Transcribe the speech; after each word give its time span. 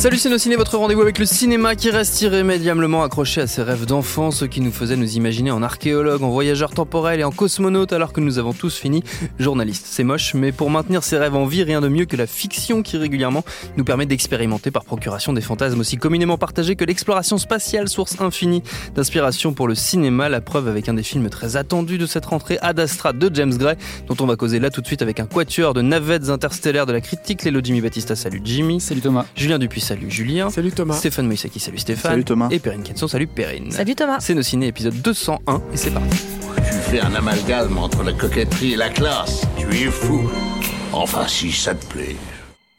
Salut 0.00 0.16
Ciné, 0.16 0.56
votre 0.56 0.78
rendez-vous 0.78 1.02
avec 1.02 1.18
le 1.18 1.26
cinéma 1.26 1.74
qui 1.74 1.90
reste 1.90 2.22
irrémédiablement 2.22 3.02
accroché 3.02 3.42
à 3.42 3.46
ses 3.46 3.62
rêves 3.62 3.84
d'enfant, 3.84 4.30
ce 4.30 4.46
qui 4.46 4.62
nous 4.62 4.72
faisait 4.72 4.96
nous 4.96 5.18
imaginer 5.18 5.50
en 5.50 5.62
archéologue, 5.62 6.22
en 6.22 6.30
voyageur 6.30 6.70
temporel 6.70 7.20
et 7.20 7.24
en 7.24 7.30
cosmonaute 7.30 7.92
alors 7.92 8.14
que 8.14 8.22
nous 8.22 8.38
avons 8.38 8.54
tous 8.54 8.78
fini 8.78 9.04
journaliste. 9.38 9.84
C'est 9.90 10.02
moche, 10.02 10.32
mais 10.32 10.52
pour 10.52 10.70
maintenir 10.70 11.04
ses 11.04 11.18
rêves 11.18 11.34
en 11.34 11.44
vie, 11.44 11.64
rien 11.64 11.82
de 11.82 11.88
mieux 11.88 12.06
que 12.06 12.16
la 12.16 12.26
fiction 12.26 12.82
qui 12.82 12.96
régulièrement 12.96 13.44
nous 13.76 13.84
permet 13.84 14.06
d'expérimenter 14.06 14.70
par 14.70 14.86
procuration 14.86 15.34
des 15.34 15.42
fantasmes 15.42 15.80
aussi 15.80 15.98
communément 15.98 16.38
partagés 16.38 16.76
que 16.76 16.84
l'exploration 16.86 17.36
spatiale, 17.36 17.86
source 17.86 18.18
infinie 18.22 18.62
d'inspiration 18.94 19.52
pour 19.52 19.68
le 19.68 19.74
cinéma. 19.74 20.30
La 20.30 20.40
preuve 20.40 20.66
avec 20.66 20.88
un 20.88 20.94
des 20.94 21.02
films 21.02 21.28
très 21.28 21.56
attendus 21.56 21.98
de 21.98 22.06
cette 22.06 22.24
rentrée, 22.24 22.56
Ad 22.62 22.80
Astra 22.80 23.12
de 23.12 23.30
James 23.34 23.54
Gray, 23.54 23.76
dont 24.06 24.16
on 24.20 24.26
va 24.26 24.36
causer 24.36 24.60
là 24.60 24.70
tout 24.70 24.80
de 24.80 24.86
suite 24.86 25.02
avec 25.02 25.20
un 25.20 25.26
quatuor 25.26 25.74
de 25.74 25.82
navettes 25.82 26.30
interstellaires 26.30 26.86
de 26.86 26.94
la 26.94 27.02
critique, 27.02 27.44
Lélo 27.44 27.60
Jimmy 27.62 27.82
Battista. 27.82 28.16
Salut 28.16 28.40
Jimmy. 28.42 28.80
Salut 28.80 29.02
Thomas. 29.02 29.26
Julien 29.36 29.58
Dupuis 29.58 29.89
salut 29.90 30.08
Julien. 30.08 30.50
Salut 30.50 30.70
Thomas. 30.70 30.94
Stéphane 30.94 31.26
Moïsaki, 31.26 31.58
salut 31.58 31.78
Stéphane. 31.78 32.12
Salut 32.12 32.24
Thomas. 32.24 32.48
Et 32.52 32.60
Perrine 32.60 32.84
Kenson, 32.84 33.08
salut 33.08 33.26
Perrine. 33.26 33.72
Salut 33.72 33.96
Thomas. 33.96 34.18
C'est 34.20 34.34
nos 34.34 34.42
ciné 34.42 34.68
épisode 34.68 34.94
201 34.94 35.62
et 35.72 35.76
c'est 35.76 35.90
parti. 35.90 36.16
Tu 36.58 36.74
fais 36.90 37.00
un 37.00 37.12
amalgame 37.16 37.76
entre 37.76 38.04
la 38.04 38.12
coquetterie 38.12 38.74
et 38.74 38.76
la 38.76 38.88
classe. 38.88 39.42
Tu 39.58 39.66
es 39.66 39.90
fou. 39.90 40.30
Enfin, 40.92 41.26
si 41.26 41.50
ça 41.50 41.74
te 41.74 41.84
plaît. 41.86 42.14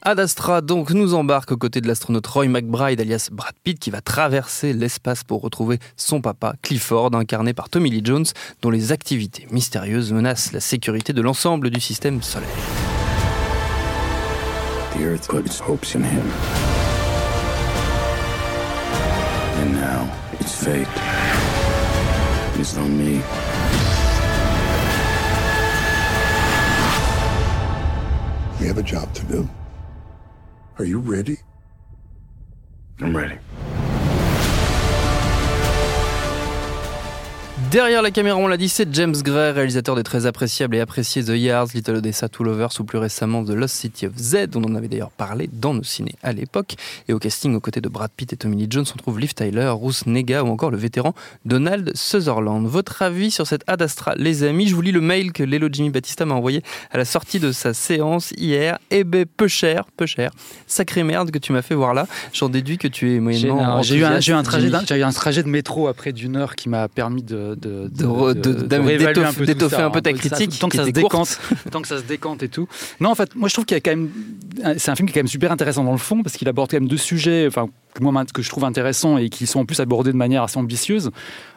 Ad 0.04 0.22
Astra 0.22 0.62
donc 0.62 0.92
nous 0.92 1.14
embarque 1.14 1.52
aux 1.52 1.58
côtés 1.58 1.82
de 1.82 1.88
l'astronaute 1.88 2.26
Roy 2.28 2.48
McBride 2.48 3.02
alias 3.02 3.28
Brad 3.30 3.56
Pitt 3.62 3.78
qui 3.78 3.92
va 3.92 4.00
traverser 4.00 4.72
l'espace 4.72 5.26
pour 5.26 5.42
retrouver 5.42 5.80
son 5.98 6.22
papa 6.22 6.56
Clifford 6.62 7.14
incarné 7.14 7.54
par 7.54 7.70
Tommy 7.70 7.90
Lee 7.90 8.02
Jones 8.04 8.26
dont 8.62 8.70
les 8.70 8.94
activités 8.94 9.48
mystérieuses 9.52 10.14
menacent 10.14 10.54
la 10.54 10.62
sécurité 10.62 11.12
de 11.12 11.22
l'ensemble 11.22 11.72
du 11.72 11.82
système 11.82 12.22
solaire. 12.22 12.48
The 14.94 15.02
Earth 15.02 15.28
put 15.28 15.46
its 15.46 15.60
hopes 15.60 15.94
in 15.94 16.04
him. 16.04 16.71
And 19.62 19.74
now 19.74 20.12
its 20.40 20.64
fate 20.64 20.88
It's 22.60 22.76
on 22.78 22.98
me. 22.98 23.22
We 28.60 28.66
have 28.66 28.80
a 28.80 28.84
job 28.84 29.14
to 29.14 29.26
do. 29.26 29.48
Are 30.80 30.86
you 30.86 30.98
ready? 30.98 31.38
I'm 33.02 33.16
ready. 33.16 33.38
Derrière 37.72 38.02
la 38.02 38.12
caméra, 38.12 38.36
on 38.36 38.48
l'a 38.48 38.58
dit, 38.58 38.68
c'est 38.68 38.94
James 38.94 39.16
Gray, 39.24 39.52
réalisateur 39.52 39.96
des 39.96 40.04
très 40.04 40.26
appréciables 40.26 40.76
et 40.76 40.82
appréciés 40.82 41.24
The 41.24 41.30
Yards, 41.30 41.68
Little 41.74 41.96
Odessa, 41.96 42.28
Two 42.28 42.44
Lovers 42.44 42.72
ou 42.82 42.84
plus 42.84 42.98
récemment 42.98 43.46
The 43.46 43.52
Lost 43.52 43.76
City 43.76 44.08
of 44.08 44.18
Z, 44.18 44.48
dont 44.50 44.62
on 44.68 44.76
avait 44.76 44.90
d'ailleurs 44.90 45.10
parlé 45.10 45.50
dans 45.54 45.74
nos 45.74 45.82
ciné 45.82 46.16
à 46.22 46.34
l'époque. 46.34 46.76
Et 47.08 47.14
au 47.14 47.20
casting, 47.20 47.56
aux 47.56 47.62
côtés 47.62 47.80
de 47.80 47.88
Brad 47.88 48.12
Pitt 48.14 48.34
et 48.34 48.36
Tommy 48.36 48.58
Lee 48.58 48.68
Jones, 48.70 48.84
on 48.94 48.98
trouve 48.98 49.22
Liv 49.22 49.34
Tyler, 49.34 49.72
Ruth 49.74 50.06
Nega 50.06 50.44
ou 50.44 50.50
encore 50.50 50.70
le 50.70 50.76
vétéran 50.76 51.16
Donald 51.46 51.94
Sutherland. 51.96 52.68
Votre 52.68 53.04
avis 53.04 53.32
sur 53.32 53.48
cette 53.48 53.64
Ad 53.68 53.82
Astra, 53.82 54.16
les 54.18 54.44
amis? 54.44 54.68
Je 54.68 54.76
vous 54.76 54.82
lis 54.82 54.92
le 54.92 55.00
mail 55.00 55.32
que 55.32 55.42
Lélo 55.42 55.70
Jimmy 55.72 55.92
Battista 55.92 56.26
m'a 56.26 56.36
envoyé 56.36 56.64
à 56.92 56.98
la 56.98 57.06
sortie 57.06 57.40
de 57.40 57.54
sa 57.54 57.74
séance 57.74 58.34
hier. 58.36 58.80
Eh 58.90 59.06
ben, 59.06 59.26
peu 59.26 59.48
cher, 59.48 59.86
peu 59.96 60.06
cher. 60.06 60.32
Sacrée 60.68 61.04
merde 61.04 61.32
que 61.32 61.40
tu 61.40 61.54
m'as 61.54 61.62
fait 61.62 61.76
voir 61.76 61.94
là. 61.94 62.06
J'en 62.34 62.50
déduis 62.50 62.78
que 62.78 62.90
tu 62.90 63.16
es 63.16 63.22
moyennement. 63.22 63.82
Eu, 63.82 64.04
un, 64.04 64.20
j'ai 64.20 64.32
eu 64.32 64.34
un 64.34 64.44
trajet 65.14 65.44
de 65.44 65.48
métro 65.48 65.88
après 65.88 66.12
d'une 66.12 66.36
heure 66.36 66.58
qui 66.58 66.68
m'a 66.68 66.90
permis 66.90 67.24
de, 67.24 67.58
de, 67.62 67.88
d'étoffer- 69.46 69.82
un 69.82 69.90
peu 69.90 69.92
peu 69.92 70.02
ta 70.02 70.14
critique, 70.14 70.60
tant 70.60 70.70
que 70.70 70.76
ça 70.78 70.86
se 70.86 70.90
décante, 70.92 71.40
tant 71.72 71.82
que 71.82 71.88
ça 71.88 71.98
se 71.98 72.04
décante 72.04 72.44
et 72.44 72.50
tout. 72.50 72.68
Non, 73.00 73.10
en 73.12 73.16
fait, 73.16 73.36
moi 73.36 73.48
je 73.50 73.54
trouve 73.54 73.66
qu'il 73.66 73.76
y 73.76 73.78
a 73.78 73.82
quand 73.82 73.92
même, 73.92 74.10
c'est 74.78 74.92
un 74.92 74.96
film 74.96 75.08
qui 75.08 75.12
est 75.12 75.16
quand 75.16 75.20
même 75.20 75.28
super 75.28 75.52
intéressant 75.52 75.84
dans 75.84 75.92
le 75.92 75.98
fond 75.98 76.24
parce 76.24 76.36
qu'il 76.38 76.48
aborde 76.50 76.70
quand 76.72 76.78
même 76.80 76.88
deux 76.90 76.98
sujets, 76.98 77.46
enfin 77.48 77.68
que 77.94 78.04
moi 78.04 78.24
que 78.34 78.42
je 78.42 78.50
trouve 78.50 78.64
intéressants 78.66 79.18
et 79.18 79.30
qui 79.30 79.46
sont 79.48 79.60
en 79.60 79.66
plus 79.66 79.80
abordés 79.80 80.12
de 80.12 80.18
manière 80.18 80.44
assez 80.44 80.58
ambitieuse, 80.58 81.12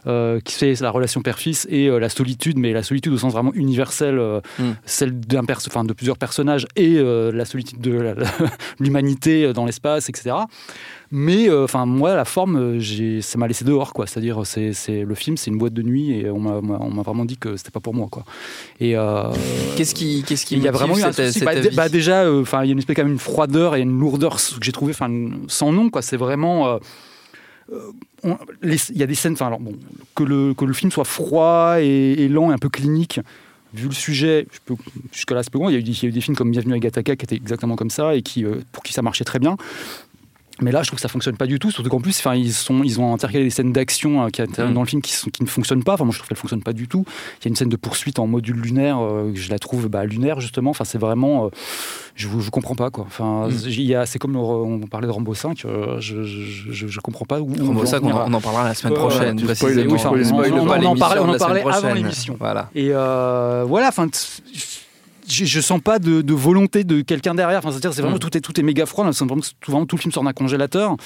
euh, 0.06 0.40
qui 0.40 0.54
c'est 0.54 0.80
la 0.80 0.90
relation 0.90 1.22
père-fils 1.22 1.66
et 1.70 1.86
euh, 1.88 1.98
la 1.98 2.08
solitude, 2.08 2.58
mais 2.58 2.72
la 2.72 2.82
solitude 2.82 3.12
au 3.12 3.18
sens 3.18 3.32
vraiment 3.32 3.52
universel, 3.54 4.18
euh, 4.18 4.40
Mm. 4.58 4.62
celle 4.84 5.18
d'un 5.20 5.44
perso- 5.44 5.68
enfin, 5.70 5.84
de 5.84 5.92
plusieurs 5.92 6.18
personnages 6.18 6.66
et 6.76 6.96
euh, 6.98 7.32
la 7.32 7.44
solitude 7.44 7.80
de 7.80 8.14
l'humanité 8.80 9.52
dans 9.52 9.64
l'espace, 9.64 10.08
etc. 10.08 10.36
Mais 11.10 11.48
enfin 11.50 11.86
moi 11.86 12.16
la 12.16 12.24
forme 12.24 12.80
ça 13.20 13.38
m'a 13.38 13.46
laissé 13.46 13.64
dehors 13.64 13.92
quoi 13.92 14.06
c'est-à-dire 14.06 14.40
c'est 14.44 14.72
le 15.04 15.14
film 15.14 15.36
c'est 15.36 15.50
une 15.50 15.58
boîte 15.58 15.74
de 15.74 15.82
nuit 15.82 16.10
et 16.18 16.28
on 16.30 16.40
m'a 16.40 17.02
vraiment 17.02 17.24
dit 17.24 17.36
que 17.36 17.56
c'était 17.56 17.70
pas 17.70 17.78
pour 17.78 17.94
moi 17.94 18.08
quoi 18.10 18.24
et 18.80 18.96
Qu'est-ce 19.76 19.94
qui, 19.94 20.24
qu'est-ce 20.26 20.44
qui 20.46 20.56
il 20.56 20.62
y 20.62 20.68
a 20.68 20.72
vraiment 20.72 20.96
eu 20.98 21.02
un 21.02 21.12
souci. 21.12 21.44
Bah, 21.44 21.52
bah, 21.74 21.88
déjà, 21.88 22.30
enfin, 22.32 22.62
il 22.64 22.66
y 22.66 22.70
a 22.70 22.72
une 22.72 22.78
espèce 22.78 22.96
quand 22.96 23.02
même 23.04 23.12
une 23.12 23.18
froideur 23.18 23.76
et 23.76 23.80
une 23.80 23.98
lourdeur 23.98 24.36
que 24.36 24.40
j'ai 24.64 24.72
trouvé, 24.72 24.92
enfin, 24.92 25.10
sans 25.48 25.72
nom, 25.72 25.90
quoi. 25.90 26.00
C'est 26.02 26.16
vraiment. 26.24 26.68
euh, 26.68 26.78
euh, 27.72 28.34
Il 28.62 28.98
y 28.98 29.02
a 29.02 29.06
des 29.06 29.14
scènes, 29.14 29.34
enfin, 29.34 29.46
alors, 29.46 29.60
bon, 29.60 29.74
que 30.14 30.24
le 30.24 30.54
que 30.54 30.64
le 30.64 30.72
film 30.72 30.90
soit 30.90 31.04
froid 31.04 31.76
et, 31.80 32.28
lent 32.28 32.50
et 32.50 32.54
un 32.54 32.58
peu 32.58 32.68
clinique. 32.68 33.20
Vu 33.72 33.88
le 33.88 33.94
sujet, 33.94 34.46
jusqu'à 35.12 35.34
là, 35.34 35.42
c'est. 35.42 35.50
Il 35.52 35.70
il 35.70 35.72
y 35.72 35.76
a 35.76 36.08
eu 36.08 36.12
des 36.12 36.20
films 36.20 36.36
comme 36.36 36.52
Bienvenue 36.52 36.74
à 36.74 36.78
Gattaca 36.78 37.16
qui 37.16 37.24
étaient 37.24 37.34
exactement 37.34 37.74
comme 37.74 37.90
ça 37.90 38.14
et 38.14 38.22
qui, 38.22 38.44
euh, 38.44 38.60
pour 38.70 38.84
qui 38.84 38.92
ça 38.92 39.02
marchait 39.02 39.24
très 39.24 39.40
bien. 39.40 39.56
Mais 40.60 40.70
là, 40.70 40.82
je 40.82 40.86
trouve 40.88 40.98
que 40.98 41.02
ça 41.02 41.08
fonctionne 41.08 41.36
pas 41.36 41.46
du 41.48 41.58
tout. 41.58 41.72
Surtout 41.72 41.90
qu'en 41.90 42.00
plus, 42.00 42.16
enfin, 42.20 42.36
ils, 42.36 42.52
sont, 42.52 42.84
ils 42.84 43.00
ont 43.00 43.12
intercalé 43.12 43.42
des 43.42 43.50
scènes 43.50 43.72
d'action 43.72 44.24
euh, 44.24 44.28
qui 44.28 44.40
Mm. 44.42 44.72
dans 44.72 44.82
le 44.82 44.86
film 44.86 45.02
qui, 45.02 45.12
sont, 45.12 45.28
qui 45.30 45.42
ne 45.42 45.48
fonctionnent 45.48 45.82
pas. 45.82 45.94
Enfin, 45.94 46.04
moi, 46.04 46.12
je 46.12 46.18
trouve 46.18 46.28
qu'elles 46.28 46.36
fonctionnent 46.36 46.62
pas 46.62 46.72
du 46.72 46.86
tout. 46.86 47.04
Il 47.40 47.44
y 47.44 47.48
a 47.48 47.50
une 47.50 47.56
scène 47.56 47.68
de 47.68 47.76
poursuite 47.76 48.18
en 48.20 48.26
module 48.28 48.56
lunaire, 48.56 48.98
euh, 49.00 49.32
que 49.32 49.38
je 49.38 49.50
la 49.50 49.58
trouve 49.58 49.88
bah, 49.88 50.04
lunaire, 50.04 50.38
justement. 50.40 50.70
Enfin, 50.70 50.84
c'est 50.84 50.98
vraiment. 50.98 51.46
euh, 51.46 51.48
je 52.14 52.28
ne 52.28 52.50
comprends 52.50 52.76
pas, 52.76 52.90
quoi. 52.90 53.04
Enfin, 53.08 53.48
Mm. 53.48 53.52
il 53.66 53.80
y 53.82 53.94
a- 53.96 54.06
c'est 54.06 54.20
comme 54.20 54.34
le- 54.34 54.38
on 54.38 54.78
parlait 54.86 55.08
de 55.08 55.12
Rambo 55.12 55.34
5, 55.34 55.64
euh, 55.64 55.98
je, 56.00 56.22
je, 56.22 56.72
je, 56.72 56.86
je 56.86 57.00
comprends 57.00 57.24
pas 57.24 57.40
où. 57.40 57.48
Rambo 57.48 57.72
veut 57.80 57.80
en 57.80 57.86
5, 57.86 58.02
on, 58.04 58.12
en- 58.12 58.18
là. 58.20 58.24
on 58.28 58.32
en 58.34 58.40
parlera 58.40 58.64
la 58.68 58.74
semaine 58.74 58.92
Ouais, 58.92 58.98
prochaine, 59.00 59.36
oui, 59.40 59.44
enfin, 59.50 60.10
On 60.12 60.20
on- 60.20 60.24
spoil 60.24 60.52
on- 60.52 60.66
pas 60.66 60.78
on 60.78 60.84
en 60.86 60.96
parlait- 60.96 61.20
on 61.20 61.28
en 61.34 61.36
parlait 61.38 61.62
avant 61.68 61.92
l'émission. 61.94 62.36
Voilà. 62.38 62.70
Et 62.76 62.90
euh, 62.92 63.64
voilà, 63.66 63.88
enfin, 63.88 64.06
je, 65.28 65.44
je 65.44 65.60
sens 65.60 65.80
pas 65.80 65.98
de, 65.98 66.22
de 66.22 66.34
volonté 66.34 66.84
de 66.84 67.00
quelqu'un 67.02 67.34
derrière. 67.34 67.58
Enfin, 67.58 67.70
c'est-à-dire, 67.70 67.92
c'est 67.94 68.02
vraiment 68.02 68.16
Mm. 68.16 68.20
tout 68.20 68.36
est 68.36 68.40
tout 68.40 68.58
est 68.60 68.62
méga 68.62 68.86
froid. 68.86 69.04
L'impression 69.04 69.26
vraiment 69.26 69.42
tout, 69.42 69.70
vraiment 69.70 69.86
tout 69.86 69.96
le 69.96 70.00
film 70.00 70.12
sort 70.12 70.24
d'un 70.24 70.32
congélateur. 70.32 70.96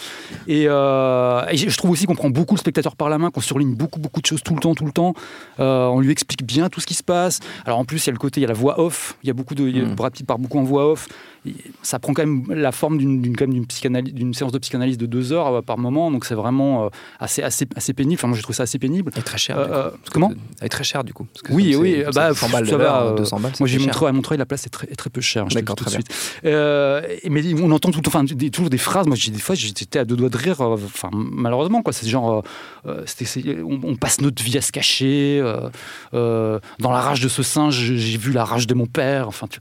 Et, 0.47 0.65
euh, 0.67 1.43
et 1.51 1.57
je 1.57 1.77
trouve 1.77 1.91
aussi 1.91 2.07
qu'on 2.07 2.15
prend 2.17 2.31
beaucoup 2.31 2.55
le 2.55 2.61
spectateur 2.61 2.97
par 2.97 3.09
la 3.09 3.19
main, 3.19 3.31
qu'on 3.31 3.41
surligne 3.41 3.75
beaucoup 3.75 4.01
beaucoup 4.01 4.21
de 4.21 4.27
choses 4.27 4.43
tout 4.43 4.55
le 4.55 4.61
temps, 4.61 4.75
tout 4.75 4.85
le 4.87 4.93
temps. 4.93 5.15
Euh, 5.61 5.87
on 5.87 6.01
lui 6.01 6.11
explique 6.11 6.45
bien 6.45 6.69
tout 6.69 6.81
ce 6.81 6.87
qui 6.87 6.95
se 6.95 7.03
passe. 7.03 7.41
Alors 7.65 7.79
en 7.79 7.85
plus, 7.85 8.05
il 8.05 8.07
y 8.09 8.11
a 8.11 8.13
le 8.13 8.19
côté, 8.19 8.41
il 8.41 8.43
y 8.43 8.47
a 8.47 8.49
la 8.49 8.55
voix 8.55 8.81
off. 8.81 9.17
Il 9.23 9.27
y 9.27 9.31
a 9.31 9.35
beaucoup 9.35 9.55
de 9.55 9.67
il 9.69 9.77
y 9.77 9.81
a- 9.81 9.85
Mm. 9.85 9.95
Brad 9.95 10.13
Pitt 10.13 10.27
part 10.27 10.39
beaucoup 10.39 10.59
en 10.59 10.65
voix 10.65 10.91
off. 10.91 11.09
Et 11.47 11.55
Ça 11.83 11.99
prend 11.99 12.13
quand 12.15 12.27
même 12.27 12.45
la 12.53 12.73
forme 12.73 12.99
d'une 12.99 14.35
séance 14.35 14.53
de 14.53 14.59
psychanalyse 14.59 14.99
de 14.99 15.07
deux 15.07 15.33
heures 15.33 15.47
euh, 15.47 15.63
par 15.63 15.79
moment. 15.79 16.11
Donc 16.11 16.25
c'est 16.25 16.35
vraiment 16.35 16.87
euh, 16.87 16.89
assez 17.21 17.43
assez 17.43 17.67
assez 17.77 17.93
pénible. 17.95 18.19
Enfin, 18.19 18.29
moi, 18.29 18.37
je 18.37 18.43
trouve 18.43 18.55
ça 18.57 18.65
assez 18.65 18.79
pénible. 18.79 19.13
Est 19.17 19.23
très 19.23 19.39
cher. 19.39 19.59
Euh, 19.59 19.67
euh, 19.71 19.91
comment 20.13 20.33
est 20.61 20.69
très 20.69 20.85
cher 20.85 21.05
du 21.05 21.13
coup. 21.13 21.25
parce 21.33 21.43
que 21.43 21.53
Oui, 21.53 21.75
oui, 21.77 22.03
c'est- 22.05 22.13
bah, 22.15 22.31
c'est 22.35 22.41
100 22.41 22.49
balles 22.51 22.67
ça 22.67 22.73
de 22.73 22.77
va, 22.77 22.83
l'heure, 22.85 23.03
euh, 23.13 23.15
200 23.17 23.41
balles. 23.41 23.53
Moi, 23.61 23.69
j'ai 23.69 23.79
montré 23.79 24.07
à 24.07 24.13
Montreuil, 24.13 24.39
la 24.39 24.47
place 24.47 24.67
est 24.67 24.71
très, 24.71 24.87
est 24.91 24.97
très 24.97 25.11
peu 25.11 25.21
chère. 25.21 25.45
hein, 25.45 25.49
D'accord, 25.53 25.77
tout 25.77 25.85
de 25.85 25.91
très 25.91 25.99
suite. 26.03 26.39
Euh, 26.45 27.03
mais 27.31 27.43
on 27.55 27.71
entend 27.71 27.91
tout 27.91 27.99
le 27.99 28.03
temps, 28.03 28.09
enfin, 28.11 28.25
des, 28.25 28.51
toujours 28.51 28.71
des 28.71 28.79
phrases. 28.79 29.07
Moi, 29.07 29.17
j'ai 29.17 29.31
des 29.31 29.39
fois, 29.39 29.55
j'étais 29.55 29.99
à 29.99 30.05
deux 30.05 30.17
doigts 30.17 30.29
de 30.31 30.37
rire. 30.37 30.61
Enfin, 30.61 31.11
malheureusement, 31.13 31.83
quoi. 31.83 31.93
C'est 31.93 32.09
genre, 32.09 32.43
euh, 32.87 33.05
on, 33.65 33.81
on 33.85 33.97
passe 33.97 34.21
notre 34.21 34.43
vie 34.43 34.59
à 34.59 34.61
se 34.63 34.73
cacher. 34.73 35.41
dans 36.13 36.91
la 36.93 37.01
rage 37.01 37.21
de 37.21 37.29
ce 37.29 37.43
singe, 37.43 37.77
j'ai 37.95 38.19
vu 38.19 38.33
la 38.33 38.45
rage 38.45 38.67
de 38.67 38.75
mon 38.75 38.87
père. 38.87 39.29
Enfin, 39.29 39.47
tu- 39.49 39.61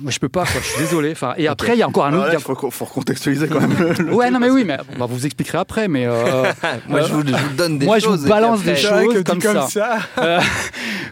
moi, 0.00 0.10
je 0.10 0.18
peux 0.18 0.28
pas. 0.28 0.44
Quoi, 0.44 0.60
je 0.62 0.66
suis 0.66 0.78
désolé. 0.80 1.12
Enfin, 1.12 1.34
et 1.36 1.46
après, 1.48 1.74
il 1.74 1.78
y 1.78 1.82
a 1.82 1.88
encore 1.88 2.06
un 2.06 2.14
autre. 2.14 2.30
Il 2.32 2.38
faut, 2.40 2.54
recontextualiser 2.84 3.48
quand 3.48 3.60
même. 3.60 3.74
le- 3.78 4.04
le 4.04 4.14
Ouais, 4.14 4.30
non, 4.30 4.38
mais 4.40 4.50
oui, 4.50 4.64
mais 4.64 4.76
on 4.96 4.98
va 4.98 5.06
vous 5.06 5.24
expliquer 5.26 5.58
après. 5.58 5.88
Mais 5.88 6.06
euh, 6.08 6.44
Moi, 6.88 7.02
je 7.02 7.12
vous, 7.12 7.22
je 7.26 7.32
vous 7.32 7.56
donne 7.56 7.78
des 7.78 7.86
Moi, 7.86 7.98
je 7.98 8.06
vous 8.06 8.12
choses. 8.12 8.26
balance 8.26 8.62
des 8.62 8.76
choses. 8.76 9.22
comme 9.24 9.40
comme 9.40 9.68
ça. 9.68 9.98
Euh, 10.18 10.40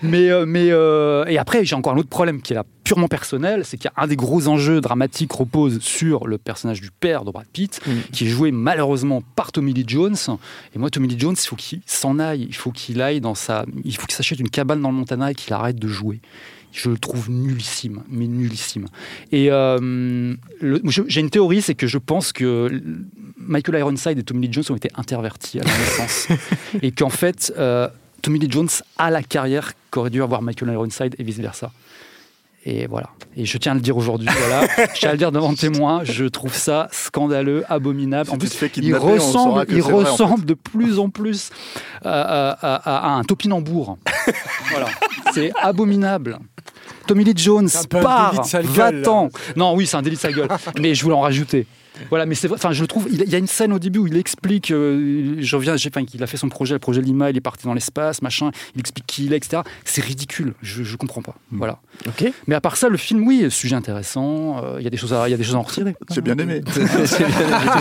mais 0.03 0.31
euh, 0.31 0.45
mais 0.47 0.69
euh, 0.71 1.25
et 1.27 1.39
après 1.39 1.65
j'ai 1.65 1.75
encore 1.75 1.93
un 1.93 1.97
autre 1.99 2.09
problème 2.09 2.41
qui 2.43 2.53
est 2.53 2.57
là 2.57 2.65
purement 2.85 3.09
personnel, 3.09 3.65
c'est 3.65 3.77
qu'il 3.77 3.91
y 3.91 3.99
a 3.99 4.03
un 4.03 4.07
des 4.07 4.17
gros 4.17 4.47
enjeux 4.49 4.81
dramatiques 4.81 5.33
repose 5.33 5.81
sur 5.81 6.27
le 6.27 6.39
personnage 6.39 6.81
du 6.81 6.91
père 6.91 7.25
de 7.25 7.31
Brad 7.31 7.47
Pitt, 7.53 7.81
Mm. 7.87 7.91
qui 8.13 8.27
est 8.27 8.29
joué 8.29 8.51
malheureusement 8.53 9.23
par 9.37 9.51
Tommy 9.53 9.73
Lee 9.73 9.85
Jones. 9.87 10.17
Et 10.75 10.79
moi, 10.79 10.91
Tommy 10.91 11.09
Lee 11.09 11.19
Jones, 11.19 11.35
il 11.39 11.47
faut 11.47 11.57
qu'il 11.57 11.81
s'en 11.87 12.19
aille, 12.19 12.47
il 12.49 12.55
faut 12.55 12.71
qu'il 12.71 13.01
aille 13.03 13.21
dans 13.21 13.35
sa, 13.35 13.65
il 13.85 13.97
faut 13.97 14.07
qu'il 14.07 14.15
s'achète 14.17 14.41
une 14.41 14.51
cabane 14.51 14.81
dans 14.81 14.91
le 14.91 14.97
Montana 14.97 15.31
et 15.31 15.35
qu'il 15.35 15.53
arrête 15.53 15.79
de 15.79 15.89
jouer. 15.89 16.21
Je 16.73 16.91
le 16.91 16.99
trouve 16.99 17.31
nullissime, 17.31 18.03
mais 18.09 18.27
nullissime. 18.27 18.87
Et 19.33 19.51
euh, 19.51 20.35
j'ai 21.09 21.21
une 21.21 21.31
théorie, 21.31 21.63
c'est 21.63 21.75
que 21.75 21.87
je 21.87 21.99
pense 21.99 22.33
que 22.33 22.83
Michael 23.37 23.79
Ironside 23.81 24.19
et 24.19 24.23
Tommy 24.23 24.47
Lee 24.47 24.53
Jones 24.53 24.65
ont 24.71 24.77
été 24.77 24.91
intervertis 24.95 25.61
à 25.61 25.65
la 25.65 25.71
naissance. 25.77 26.29
et 26.83 26.93
qu'en 26.93 27.09
fait, 27.11 27.53
euh, 27.59 27.89
Tommy 28.23 28.39
Lee 28.39 28.49
Jones 28.51 28.69
a 28.99 29.11
la 29.11 29.23
carrière 29.23 29.73
qu'aurait 29.91 30.11
dû 30.11 30.23
avoir 30.23 30.43
Michael 30.43 30.71
Ironside 30.73 31.15
et 31.19 31.23
vice-versa. 31.23 31.73
Et 32.65 32.87
voilà. 32.87 33.09
Et 33.37 33.47
je 33.47 33.57
tiens 33.57 33.73
à 33.73 33.75
le 33.77 33.81
dire 33.81 33.97
aujourd'hui. 33.97 34.29
Voilà. 34.31 34.67
je 34.95 34.99
tiens 34.99 35.09
à 35.11 35.13
le 35.13 35.19
dire 35.19 35.33
devant 35.33 35.55
témoin. 35.55 36.03
Je 36.05 36.25
trouve 36.27 36.53
ça 36.55 36.89
scandaleux, 36.93 37.65
abominable. 37.69 38.31
En 38.31 38.37
plus, 38.37 38.51
te 38.51 38.55
fais 38.55 38.71
il 38.77 38.95
ressemble, 38.95 39.65
il 39.71 39.81
vrai, 39.81 39.93
en 39.93 39.97
ressemble 39.99 40.45
de 40.45 40.55
plus 40.55 40.99
en 40.99 41.09
plus 41.09 41.51
à, 42.05 42.11
à- 42.51 42.75
à- 42.75 43.09
à 43.09 43.11
un 43.13 43.25
topinambour. 43.25 43.97
voilà. 44.71 44.89
c'est 45.33 45.51
abominable. 45.63 46.39
Tommy 47.09 47.25
Lee 47.25 47.33
Jones 47.35 47.69
part, 47.89 48.45
va-t'en. 48.53 49.31
Non, 49.57 49.75
oui, 49.75 49.87
c'est 49.87 49.97
un 49.97 50.03
délit 50.03 50.17
de 50.17 50.21
sa 50.21 50.31
gueule, 50.31 50.49
mais 50.79 50.95
je 50.95 51.03
voulais 51.03 51.17
en 51.17 51.21
rajouter. 51.21 51.67
Voilà, 52.11 52.27
mais 52.27 52.35
c'est 52.35 52.49
vrai. 52.49 52.57
Enfin, 52.57 52.73
je 52.73 52.81
le 52.83 52.87
trouve. 52.87 53.07
Il 53.11 53.29
y 53.29 53.35
a 53.35 53.39
une 53.39 53.47
scène 53.47 53.73
au 53.73 53.79
début 53.79 53.99
où 53.99 54.07
il 54.07 54.17
explique. 54.17 54.71
euh, 54.71 55.37
je 55.39 55.57
reviens. 55.57 55.77
j'ai- 55.77 55.89
Enfin, 55.89 56.05
qu'il 56.05 56.23
a 56.23 56.27
fait 56.27 56.37
son 56.37 56.49
projet, 56.49 56.75
le 56.75 56.79
projet 56.79 57.01
Lima. 57.01 57.31
Il 57.31 57.37
est 57.37 57.41
parti 57.41 57.65
dans 57.67 57.75
l'espace, 57.75 58.23
machin. 58.23 58.51
Il 58.75 58.81
explique 58.81 59.07
qui 59.07 59.25
il 59.27 59.33
est, 59.33 59.37
etc. 59.39 59.63
C'est 59.85 60.03
ridicule. 60.05 60.55
Je, 60.63 60.83
je 60.83 60.97
comprends 60.97 61.23
pas. 61.23 61.35
Voilà. 61.51 61.79
Ok. 62.07 62.31
Mais 62.47 62.55
à 62.55 62.61
part 62.61 62.77
ça, 62.77 62.89
le 62.89 62.97
film, 62.97 63.27
oui, 63.27 63.51
sujet 63.51 63.75
intéressant. 63.77 64.63
euh, 64.63 64.77
Il 64.79 64.85
y 64.85 64.87
a 64.87 64.91
des 64.91 64.97
choses 64.97 65.13
à, 65.13 65.29
il 65.29 65.31
y 65.31 65.35
a 65.35 65.37
des 65.37 65.45
choses 65.45 65.55
à 65.55 65.59
en 65.59 65.63
retirer. 65.63 65.95
J'ai 66.13 66.21
bien 66.23 66.37
aimé. 66.39 66.61
C'est 66.71 66.87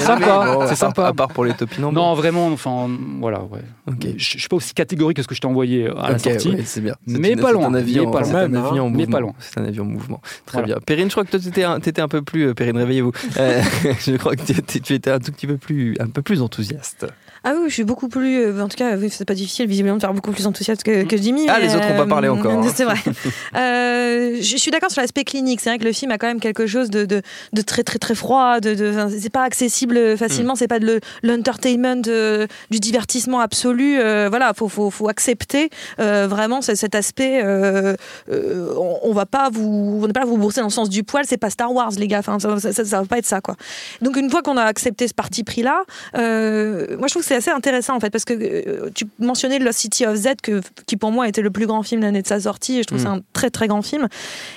sympa, 0.02 0.66
c'est 0.70 0.76
sympa. 0.76 1.08
À 1.08 1.14
part 1.14 1.28
pour 1.30 1.46
les 1.46 1.54
topinambours. 1.54 1.94
Non, 2.04 2.14
vraiment. 2.14 2.48
Enfin, 2.48 2.90
voilà, 3.20 3.42
ouais. 3.44 3.62
Ok. 3.88 4.08
Je, 4.18 4.34
je 4.34 4.40
suis 4.40 4.48
pas 4.50 4.56
aussi 4.56 4.74
catégorique 4.74 5.18
que 5.18 5.24
ce 5.24 5.28
que 5.28 5.36
je 5.36 5.42
t'ai 5.42 5.48
envoyé 5.48 5.88
euh, 5.88 5.98
à 6.00 6.10
la 6.12 6.16
Ok, 6.16 6.22
sortie. 6.22 6.50
ouais, 6.50 6.62
c'est 6.66 6.82
bien. 6.82 6.96
C'est 7.08 7.18
Mais 7.20 7.32
une- 7.34 7.40
pas 7.40 7.48
c'est 7.48 7.54
loin, 7.54 7.68
Un 7.68 7.74
avis 7.74 7.96
mais 7.96 8.06
en, 8.06 8.12
pas 8.12 8.24
c'est 8.24 8.32
loin. 8.32 8.42
un 8.42 8.54
avis 8.54 8.80
en 8.80 8.90
Mais 8.90 8.98
mouvement. 8.98 9.12
pas 9.12 9.20
loin. 9.20 9.34
C'est 9.40 9.60
un 9.60 9.66
avis 9.66 9.80
en 9.80 9.86
mouvement. 9.86 10.22
Très 10.46 10.60
Voilà. 10.60 10.66
bien. 10.76 10.78
Perrine, 10.86 11.08
je 11.08 11.12
crois 11.14 11.24
que 11.26 11.32
toi, 11.32 11.40
tu 11.40 11.48
étais 11.48 11.64
un, 11.64 11.80
t'étais 11.80 12.02
un 12.02 12.08
peu 12.08 12.22
plus. 12.22 12.48
euh, 12.50 12.54
Perrine, 12.54 12.78
réveillez-vous. 12.78 13.12
Je 14.08 14.18
crois 14.18 14.36
que 14.36 14.42
tu 14.42 14.94
étais 14.94 15.12
un 15.12 15.20
tout 15.20 15.32
petit 15.32 15.48
peu 15.48 15.58
plus, 15.58 15.96
un 16.00 16.10
peu 16.10 16.22
plus 16.22 16.42
enthousiaste. 16.42 17.06
Ah 17.50 17.54
oui, 17.58 17.70
je 17.70 17.74
suis 17.74 17.84
beaucoup 17.86 18.10
plus. 18.10 18.40
euh, 18.42 18.62
En 18.62 18.68
tout 18.68 18.76
cas, 18.76 18.98
oui, 18.98 19.10
c'est 19.10 19.24
pas 19.26 19.34
difficile 19.34 19.68
visiblement 19.68 19.96
de 19.96 20.02
faire 20.02 20.14
beaucoup 20.14 20.32
plus 20.32 20.46
enthousiaste 20.48 20.84
que, 20.84 21.04
que 21.04 21.16
Jimmy. 21.16 21.46
Ah, 21.48 21.60
les 21.60 21.74
autres 21.76 21.86
ont 21.94 21.98
pas 21.98 22.06
parlé 22.06 22.28
encore, 22.28 22.52
hein. 22.52 22.72
C'est 22.76 22.84
vrai. 22.84 22.98
Euh, 23.56 24.38
je 24.42 24.58
suis 24.58 24.72
d'accord 24.72 24.92
sur 24.92 25.02
l'aspect 25.02 25.24
clinique. 25.24 25.62
C'est 25.62 25.70
vrai 25.70 25.80
que 25.80 25.84
le 25.84 25.92
film 25.94 26.12
a 26.12 26.18
quand 26.18 26.28
même 26.28 26.40
quelque 26.40 26.68
chose 26.68 26.90
de, 26.90 27.06
de, 27.06 27.22
de 27.54 27.62
très 27.62 27.84
très 27.84 27.98
très 28.00 28.16
froid. 28.16 28.60
De, 28.60 28.74
de, 28.76 28.94
c'est 29.20 29.30
pas 29.32 29.44
accessible 29.44 30.18
facilement. 30.18 30.54
Mm. 30.54 30.58
C'est 30.58 30.68
pas 30.68 30.80
de 30.80 30.86
le- 30.86 31.00
l'entertainment, 31.24 32.02
euh, 32.08 32.46
du 32.70 32.80
divertissement 32.80 33.40
absolu. 33.40 34.00
Euh, 34.00 34.28
voilà, 34.30 34.54
faut, 34.56 34.68
faut, 34.68 34.90
faut 34.90 35.08
accepter 35.10 35.70
euh, 36.00 36.28
vraiment 36.30 36.62
ce- 36.62 36.76
cet 36.76 36.96
aspect. 36.96 37.42
euh, 37.44 37.96
euh, 38.32 38.74
on, 38.78 39.00
on 39.04 39.14
va 39.14 39.26
pas 39.26 39.50
vous, 39.52 40.00
on 40.04 40.06
va 40.08 40.14
pas 40.14 40.26
vous 40.26 40.38
bourser 40.38 40.60
dans 40.62 40.68
le 40.68 40.72
sens 40.72 40.90
du 40.90 41.04
poil. 41.04 41.24
C'est 41.28 41.38
pas 41.38 41.50
Star 41.50 41.74
Wars, 41.74 41.92
les 41.98 42.08
gars. 42.08 42.20
Enfin, 42.20 42.40
ça, 42.40 42.60
ça, 42.60 42.74
ça- 42.74 42.86
ça 42.86 43.00
va 43.02 43.06
pas 43.08 43.18
être 43.18 43.26
ça, 43.26 43.42
quoi. 43.42 43.56
Donc 44.02 44.18
une 44.18 44.30
fois 44.30 44.42
qu'on 44.42 44.58
a 44.58 44.64
accepté 44.64 45.08
ce 45.08 45.14
parti 45.14 45.44
pris 45.44 45.62
là, 45.64 45.84
euh, 46.18 46.98
moi 46.98 47.08
je 47.08 47.14
trouve 47.14 47.24
que 47.24 47.28
c'est 47.28 47.36
assez 47.38 47.52
intéressant 47.52 47.96
en 47.96 48.00
fait 48.00 48.10
parce 48.10 48.26
que 48.26 48.34
euh, 48.34 48.90
tu 48.94 49.06
mentionnais 49.20 49.60
Lost 49.60 49.80
City 49.80 50.06
of 50.06 50.16
Z 50.16 50.28
que, 50.44 50.62
qui 50.86 50.98
pour 50.98 51.12
moi 51.12 51.28
était 51.28 51.42
le 51.42 51.50
plus 51.52 51.66
grand 51.68 51.84
film 51.84 52.02
l'année 52.02 52.22
de 52.22 52.28
sa 52.28 52.40
sortie 52.40 52.80
et 52.80 52.82
je 52.84 52.88
trouve 52.88 53.00
Mm. 53.00 53.04
que 53.04 53.10
c'est 53.10 53.16
un 53.18 53.22
très 53.34 53.50
très 53.50 53.68
grand 53.68 53.82
film 53.82 54.08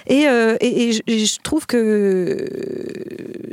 et, 0.06 0.26
euh, 0.28 0.56
et, 0.60 0.88
et 0.88 0.92
je, 0.92 1.00
et 1.06 1.24
je 1.26 1.38
trouve 1.42 1.66
que 1.66 2.46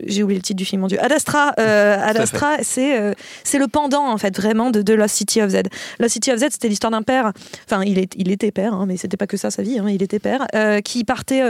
j'ai 0.05 0.23
oublié 0.23 0.39
le 0.39 0.43
titre 0.43 0.57
du 0.57 0.65
film 0.65 0.81
mon 0.81 0.87
dieu 0.87 0.97
Ad 1.03 1.11
Astra 1.11 1.53
euh, 1.59 1.97
Ad 2.03 2.17
Astra 2.17 2.57
c'est 2.61 3.13
c'est 3.43 3.57
le 3.59 3.67
pendant 3.67 4.07
en 4.11 4.17
fait 4.17 4.35
vraiment 4.39 4.71
de, 4.71 4.81
de 4.81 4.93
Lost 4.93 5.15
City 5.15 5.41
of 5.41 5.49
Z 5.51 5.63
Lost 5.99 6.13
City 6.13 6.31
of 6.31 6.39
Z 6.39 6.45
c'était 6.51 6.69
l'histoire 6.69 6.91
d'un 6.91 7.01
père 7.03 7.31
enfin 7.69 7.83
il, 7.85 7.99
est, 7.99 8.13
il 8.17 8.31
était 8.31 8.51
père 8.51 8.73
hein, 8.73 8.85
mais 8.87 8.97
c'était 8.97 9.17
pas 9.17 9.27
que 9.27 9.37
ça 9.37 9.51
sa 9.51 9.61
vie 9.61 9.79
hein, 9.79 9.85
il 9.89 10.01
était 10.03 10.19
père 10.19 10.45
qui 10.83 11.03
partait 11.03 11.41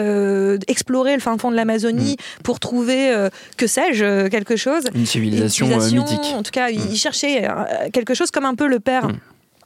explorer 0.68 1.14
le 1.14 1.20
fin 1.22 1.38
fond 1.38 1.52
de 1.52 1.56
l'Amazonie 1.56 2.18
pour 2.44 2.60
trouver 2.60 3.14
que 3.58 3.68
sais-je 3.68 4.28
quelque 4.30 4.56
chose 4.56 4.84
Une 4.96 5.06
civilisation, 5.06 5.66
une 5.68 5.80
civilisation, 5.80 6.04
mythique. 6.18 6.36
En 6.36 6.44
tout 6.44 6.52
cas, 6.52 6.70
il, 6.70 6.78
Mm. 6.78 6.90
il 6.92 6.98
cherchait 6.98 7.46
euh, 7.50 7.56
quelque 7.92 8.13
chose 8.13 8.31
comme 8.31 8.45
un 8.45 8.56
peu 8.56 8.68
le 8.68 8.80
père. 8.80 9.07
Mm. 9.07 9.19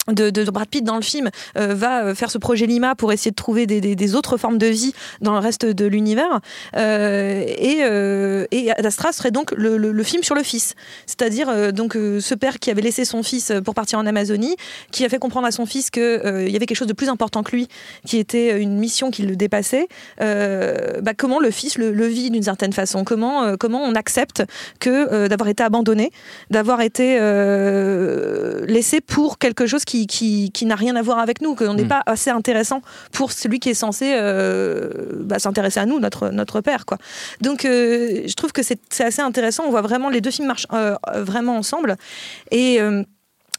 De, 0.07 0.49
Brad 0.49 0.67
Pitt 0.67 0.83
dans 0.83 0.95
le 0.95 1.03
film 1.03 1.29
euh, 1.57 1.75
va 1.75 2.05
euh, 2.05 2.15
faire 2.15 2.31
ce 2.31 2.39
projet 2.39 2.65
Lima 2.65 2.95
pour 2.95 3.13
essayer 3.13 3.29
de 3.29 3.35
trouver 3.35 3.67
des, 3.67 4.15
autres 4.15 4.37
formes 4.37 4.57
de 4.57 4.65
vie 4.65 4.93
dans 5.21 5.33
le 5.33 5.37
reste 5.37 5.63
de 5.63 5.85
l'univers. 5.85 6.39
Euh, 6.75 7.43
et, 7.45 7.81
euh, 7.83 8.45
Astra 8.83 9.11
serait 9.11 9.29
donc 9.29 9.51
le, 9.55 10.03
film 10.03 10.23
sur 10.23 10.33
le 10.33 10.41
fils. 10.41 10.73
C'est-à-dire 11.05 11.71
donc 11.71 11.93
ce 11.93 12.33
père 12.33 12.57
qui 12.57 12.71
avait 12.71 12.81
laissé 12.81 13.05
son 13.05 13.21
fils 13.21 13.53
pour 13.63 13.75
partir 13.75 13.99
en 13.99 14.07
Amazonie 14.07 14.55
qui 14.91 15.05
a 15.05 15.09
fait 15.09 15.19
comprendre 15.19 15.45
à 15.45 15.51
son 15.51 15.67
fils 15.67 15.91
qu'il 15.91 16.01
y 16.01 16.55
avait 16.55 16.65
quelque 16.65 16.75
chose 16.75 16.87
de 16.87 16.93
plus 16.93 17.09
important 17.09 17.43
que 17.43 17.55
lui 17.55 17.67
qui 18.05 18.17
était 18.17 18.59
une 18.59 18.77
mission 18.79 19.11
qui 19.11 19.21
le 19.21 19.35
dépassait. 19.35 19.87
Bah, 20.19 21.13
comment 21.15 21.39
le 21.39 21.51
fils 21.51 21.77
le, 21.77 22.07
vit 22.07 22.31
d'une 22.31 22.43
certaine 22.43 22.73
façon? 22.73 23.03
Comment, 23.03 23.55
comment 23.57 23.83
on 23.83 23.93
accepte 23.93 24.43
que 24.79 25.27
d'avoir 25.27 25.49
été 25.49 25.61
abandonné 25.61 26.11
d'avoir 26.49 26.81
été 26.81 27.19
laissé 28.67 28.99
pour 28.99 29.37
quelque 29.37 29.67
chose 29.67 29.85
qui, 29.85 29.90
qui, 30.07 30.51
qui 30.51 30.65
n'a 30.65 30.75
rien 30.75 30.95
à 30.95 31.01
voir 31.01 31.19
avec 31.19 31.41
nous, 31.41 31.55
qu'on 31.55 31.73
n'est 31.73 31.83
Mm. 31.83 31.87
pas 31.95 32.03
assez 32.05 32.29
intéressant 32.29 32.81
pour 33.11 33.31
celui 33.31 33.59
qui 33.59 33.69
est 33.69 33.73
censé 33.85 34.13
euh, 34.15 34.89
bah, 35.29 35.39
s'intéresser 35.39 35.79
à 35.79 35.85
nous, 35.85 35.99
notre, 35.99 36.29
notre 36.29 36.61
père. 36.61 36.85
Quoi. 36.85 36.97
Donc 37.41 37.65
euh, 37.65 38.21
je 38.25 38.33
trouve 38.33 38.51
que 38.51 38.63
c'est 38.63 38.79
assez 39.01 39.21
intéressant, 39.21 39.63
on 39.67 39.71
voit 39.71 39.81
vraiment 39.81 40.09
les 40.09 40.21
deux 40.21 40.31
films 40.31 40.47
marchent 40.47 40.67
euh, 40.73 40.95
vraiment 41.15 41.55
ensemble. 41.57 41.95
Et. 42.51 42.79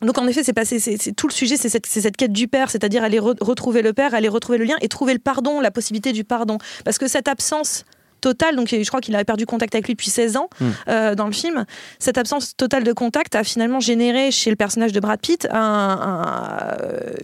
donc 0.03 0.19
en 0.19 0.27
effet, 0.27 0.43
c'est 0.43 0.53
passé, 0.53 0.81
c'est 0.81 0.97
c'est- 1.01 1.13
tout 1.13 1.29
le 1.29 1.33
sujet, 1.33 1.57
c'est 1.57 1.69
cette, 1.69 2.17
quête 2.17 2.33
du 2.33 2.49
père, 2.49 2.69
c'est-à-dire 2.71 3.05
aller 3.05 3.21
re- 3.21 3.37
retrouver 3.41 3.83
le 3.83 3.93
père, 3.93 4.15
aller 4.15 4.29
retrouver 4.29 4.59
le 4.59 4.65
lien 4.65 4.77
et 4.81 4.89
trouver 4.89 5.13
le 5.13 5.21
pardon, 5.21 5.61
la 5.61 5.71
possibilité 5.71 6.11
du 6.13 6.25
pardon, 6.25 6.59
parce 6.85 6.99
que 6.99 7.07
cette 7.07 7.29
absence 7.29 7.85
totale, 8.23 8.57
donc 8.57 8.69
je 8.71 8.87
crois 8.89 9.01
qu'il 9.03 9.15
avait 9.15 9.25
perdu 9.25 9.45
contact 9.45 9.75
avec 9.75 9.87
lui 9.87 9.93
depuis 9.95 10.09
16 10.11 10.37
ans 10.39 10.49
Mm. 10.61 10.65
euh, 10.89 11.15
dans 11.15 11.27
le 11.27 11.33
film, 11.33 11.67
cette 11.99 12.17
absence 12.17 12.57
totale 12.57 12.85
de 12.85 12.93
contact 12.95 13.35
a 13.35 13.45
finalement 13.45 13.81
généré 13.81 14.31
chez 14.31 14.49
le 14.49 14.57
personnage 14.57 14.93
de 14.93 15.01
Brad 15.01 15.21
Pitt 15.21 15.47
un- 15.53 15.57
un- 15.61 16.77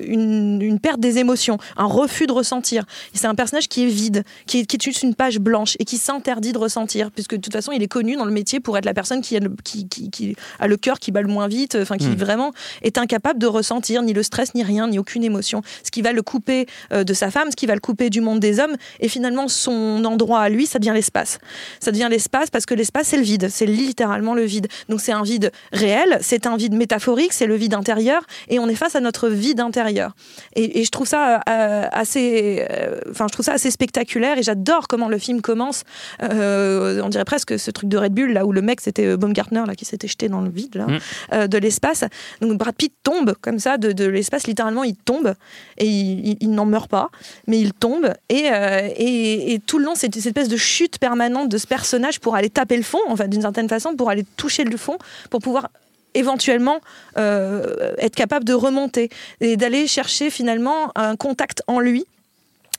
une, 0.04 0.60
une 0.62 0.78
perte 0.80 1.00
des 1.00 1.18
émotions, 1.18 1.58
un 1.76 1.84
refus 1.86 2.26
de 2.26 2.32
ressentir. 2.32 2.84
C'est 3.14 3.26
un 3.26 3.34
personnage 3.34 3.68
qui 3.68 3.84
est 3.84 3.86
vide, 3.86 4.24
qui 4.46 4.60
est, 4.60 4.66
qui 4.66 4.76
est 4.76 4.82
juste 4.82 5.02
une 5.02 5.14
page 5.14 5.38
blanche 5.38 5.76
et 5.78 5.84
qui 5.84 5.96
s'interdit 5.98 6.52
de 6.52 6.58
ressentir, 6.58 7.10
puisque 7.10 7.34
de 7.36 7.40
toute 7.40 7.52
façon 7.52 7.72
il 7.72 7.82
est 7.82 7.88
connu 7.88 8.16
dans 8.16 8.24
le 8.24 8.32
métier 8.32 8.60
pour 8.60 8.76
être 8.76 8.84
la 8.84 8.94
personne 8.94 9.20
qui 9.20 9.36
a 9.36 9.40
le, 9.40 9.50
qui, 9.64 9.88
qui- 9.88 10.10
qui 10.10 10.36
a 10.58 10.66
le 10.66 10.76
cœur 10.76 10.98
qui 10.98 11.12
bat 11.12 11.22
le 11.22 11.28
moins 11.28 11.48
vite, 11.48 11.76
enfin 11.80 11.96
qui 11.96 12.08
Mm. 12.08 12.14
vraiment 12.14 12.52
est 12.82 12.98
incapable 12.98 13.38
de 13.38 13.46
ressentir 13.46 14.02
ni 14.02 14.12
le 14.12 14.22
stress, 14.22 14.54
ni 14.54 14.62
rien, 14.62 14.88
ni 14.88 14.98
aucune 14.98 15.24
émotion. 15.24 15.62
Ce 15.84 15.90
qui 15.90 16.02
va 16.02 16.12
le 16.12 16.22
couper 16.22 16.66
euh, 16.92 17.04
de 17.04 17.14
sa 17.14 17.30
femme, 17.30 17.50
ce 17.50 17.56
qui 17.56 17.66
va 17.66 17.74
le 17.74 17.80
couper 17.80 18.10
du 18.10 18.20
monde 18.20 18.40
des 18.40 18.60
hommes, 18.60 18.76
et 19.00 19.08
finalement 19.08 19.48
son 19.48 20.04
endroit 20.04 20.40
à 20.40 20.48
lui, 20.48 20.66
ça 20.66 20.78
devient 20.78 20.87
l'espace. 20.94 21.38
Ça 21.80 21.90
devient 21.92 22.08
l'espace 22.10 22.50
parce 22.50 22.66
que 22.66 22.74
l'espace, 22.74 23.08
c'est 23.08 23.16
le 23.16 23.22
vide, 23.22 23.48
c'est 23.50 23.66
littéralement 23.66 24.34
le 24.34 24.44
vide. 24.44 24.68
Donc 24.88 25.00
c'est 25.00 25.12
un 25.12 25.22
vide 25.22 25.50
réel, 25.72 26.18
c'est 26.20 26.46
un 26.46 26.56
vide 26.56 26.74
métaphorique, 26.74 27.32
c'est 27.32 27.46
le 27.46 27.54
vide 27.56 27.74
intérieur, 27.74 28.22
et 28.48 28.58
on 28.58 28.68
est 28.68 28.74
face 28.74 28.94
à 28.96 29.00
notre 29.00 29.28
vide 29.28 29.60
intérieur. 29.60 30.14
Et, 30.56 30.80
et 30.80 30.84
je 30.84 30.90
trouve 30.90 31.06
ça 31.06 31.40
euh, 31.48 31.86
assez, 31.92 32.66
euh, 32.70 33.00
enfin 33.10 33.26
je 33.28 33.32
trouve 33.32 33.44
ça 33.46 33.52
assez 33.52 33.70
spectaculaire, 33.70 34.38
et 34.38 34.42
j'adore 34.42 34.88
comment 34.88 35.08
le 35.08 35.18
film 35.18 35.40
commence. 35.40 35.84
Euh, 36.22 37.00
on 37.02 37.08
dirait 37.08 37.24
presque 37.24 37.58
ce 37.58 37.70
truc 37.70 37.88
de 37.88 37.96
Red 37.96 38.12
Bull 38.12 38.32
là 38.32 38.44
où 38.46 38.52
le 38.52 38.62
mec 38.62 38.80
c'était 38.80 39.06
euh, 39.06 39.16
Baumgartner 39.16 39.62
là 39.66 39.74
qui 39.74 39.84
s'était 39.84 40.08
jeté 40.08 40.28
dans 40.28 40.40
le 40.40 40.50
vide 40.50 40.74
là, 40.76 40.86
Mm. 40.86 40.98
euh, 41.34 41.46
de 41.46 41.58
l'espace. 41.58 42.04
Donc 42.40 42.56
Brad 42.58 42.74
Pitt 42.74 42.92
tombe 43.02 43.34
comme 43.40 43.58
ça 43.58 43.76
de, 43.78 43.92
de 43.92 44.04
l'espace, 44.06 44.46
littéralement 44.46 44.84
il 44.84 44.96
tombe 44.96 45.34
et 45.76 45.86
il, 45.86 46.28
il- 46.28 46.36
il 46.40 46.50
n'en 46.52 46.66
meurt 46.66 46.90
pas, 46.90 47.10
mais 47.46 47.58
il 47.58 47.72
tombe 47.72 48.12
et, 48.28 48.48
euh, 48.52 48.88
et, 48.96 49.54
et 49.54 49.58
tout 49.60 49.78
le 49.78 49.84
long 49.84 49.94
c'est 49.94 50.12
cette 50.14 50.26
espèce 50.26 50.48
de 50.48 50.56
chute 50.78 50.98
permanente 50.98 51.48
de 51.48 51.58
ce 51.58 51.66
personnage 51.66 52.20
pour 52.20 52.36
aller 52.36 52.50
taper 52.50 52.76
le 52.76 52.84
fond, 52.84 53.00
enfin 53.08 53.26
d'une 53.26 53.42
certaine 53.42 53.68
façon 53.68 53.96
pour 53.96 54.10
aller 54.10 54.24
toucher 54.36 54.62
le 54.62 54.76
fond, 54.76 54.96
pour 55.28 55.40
pouvoir 55.40 55.70
éventuellement 56.14 56.78
euh, 57.16 57.94
être 57.98 58.14
capable 58.14 58.44
de 58.44 58.54
remonter 58.54 59.10
et 59.40 59.56
d'aller 59.56 59.86
chercher 59.88 60.30
finalement 60.30 60.92
un 60.94 61.16
contact 61.16 61.62
en 61.66 61.80
lui 61.80 62.04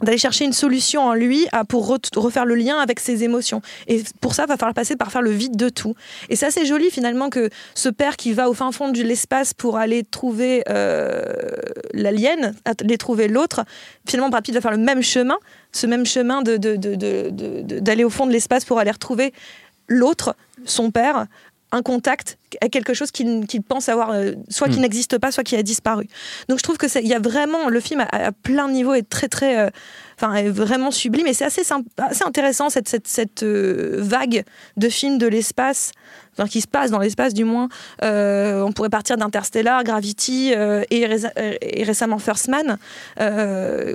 d'aller 0.02 0.18
chercher 0.18 0.46
une 0.46 0.54
solution 0.54 1.02
en 1.04 1.14
lui 1.14 1.48
à, 1.52 1.66
pour 1.66 1.90
re- 1.94 2.18
refaire 2.18 2.46
le 2.46 2.56
lien 2.56 2.78
avec 2.78 3.00
ses 3.00 3.24
émotions. 3.24 3.62
Et 3.88 4.04
pour 4.22 4.34
ça, 4.34 4.46
va 4.46 4.56
falloir 4.58 4.74
passer 4.74 4.96
par 4.96 5.12
faire 5.12 5.22
le 5.22 5.32
vide 5.32 5.58
de 5.58 5.70
tout. 5.70 5.94
Et 6.30 6.36
c'est 6.36 6.46
assez 6.46 6.66
joli 6.66 6.90
finalement 6.90 7.30
que 7.30 7.50
ce 7.76 7.90
père 7.90 8.16
qui 8.18 8.34
va 8.34 8.50
au 8.50 8.54
fin 8.54 8.72
fond 8.72 8.90
de 8.92 9.02
l'espace 9.02 9.54
pour 9.54 9.78
aller 9.78 10.04
trouver 10.04 10.64
euh, 10.70 11.22
l'alien, 11.94 12.54
aller 12.66 12.98
trouver 12.98 13.28
l'autre, 13.28 13.66
finalement 14.08 14.30
Brad 14.30 14.44
Pitt 14.44 14.54
va 14.54 14.62
faire 14.62 14.72
le 14.72 14.78
même 14.78 15.02
chemin, 15.02 15.38
ce 15.72 15.86
même 15.86 16.06
chemin 16.06 16.42
de- 16.42 16.58
de- 16.58 16.76
de- 16.76 16.96
de- 16.96 17.80
d'aller 17.80 18.04
au 18.04 18.10
fond 18.10 18.26
de 18.26 18.32
l'espace 18.32 18.66
pour 18.66 18.80
aller 18.80 18.92
retrouver 18.92 19.34
l'autre, 19.88 20.36
son 20.66 20.92
père, 20.92 21.26
un 21.72 21.82
contact 21.84 22.38
à 22.62 22.70
quelque 22.70 22.94
chose 22.96 23.12
qu'il 23.12 23.62
pense 23.68 23.90
avoir, 23.90 24.10
euh, 24.12 24.34
soit 24.50 24.70
qui 24.70 24.80
Mm. 24.80 24.82
n'existe 24.82 25.18
pas, 25.20 25.32
soit 25.32 25.44
qui 25.44 25.56
a 25.56 25.62
disparu. 25.64 26.08
Donc 26.48 26.58
je 26.58 26.64
trouve 26.64 26.78
que 26.78 26.88
c'est- 26.88 27.02
il 27.04 27.08
y 27.08 27.14
a 27.14 27.20
vraiment 27.20 27.70
le 27.70 27.80
film 27.80 28.00
à, 28.02 28.06
à 28.28 28.32
plein 28.32 28.68
de 28.68 28.74
niveaux 28.74 28.94
est 28.96 29.08
très 29.08 29.28
très, 29.28 29.60
euh, 29.60 29.70
enfin 30.20 30.36
est 30.36 30.50
vraiment 30.50 30.92
sublime 30.92 31.28
et 31.28 31.34
c'est 31.34 31.46
assez 31.46 31.64
intéressant 32.26 32.70
cette 32.70 32.90
cette, 32.90 33.08
cette 33.08 33.44
euh, 33.44 33.98
vague 34.00 34.44
de 34.78 34.90
films 34.90 35.18
de 35.18 35.28
l'espace. 35.28 35.92
Enfin, 36.38 36.48
qui 36.48 36.62
se 36.62 36.68
passe 36.68 36.90
dans 36.90 37.00
l'espace 37.00 37.34
du 37.34 37.44
moins. 37.44 37.68
Euh, 38.02 38.62
on 38.62 38.72
pourrait 38.72 38.90
partir 38.90 39.18
d'Interstellar, 39.18 39.84
Gravity 39.84 40.54
euh, 40.56 40.84
et, 40.90 41.06
récemment 41.84 42.18
First 42.18 42.48
Man, 42.48 42.78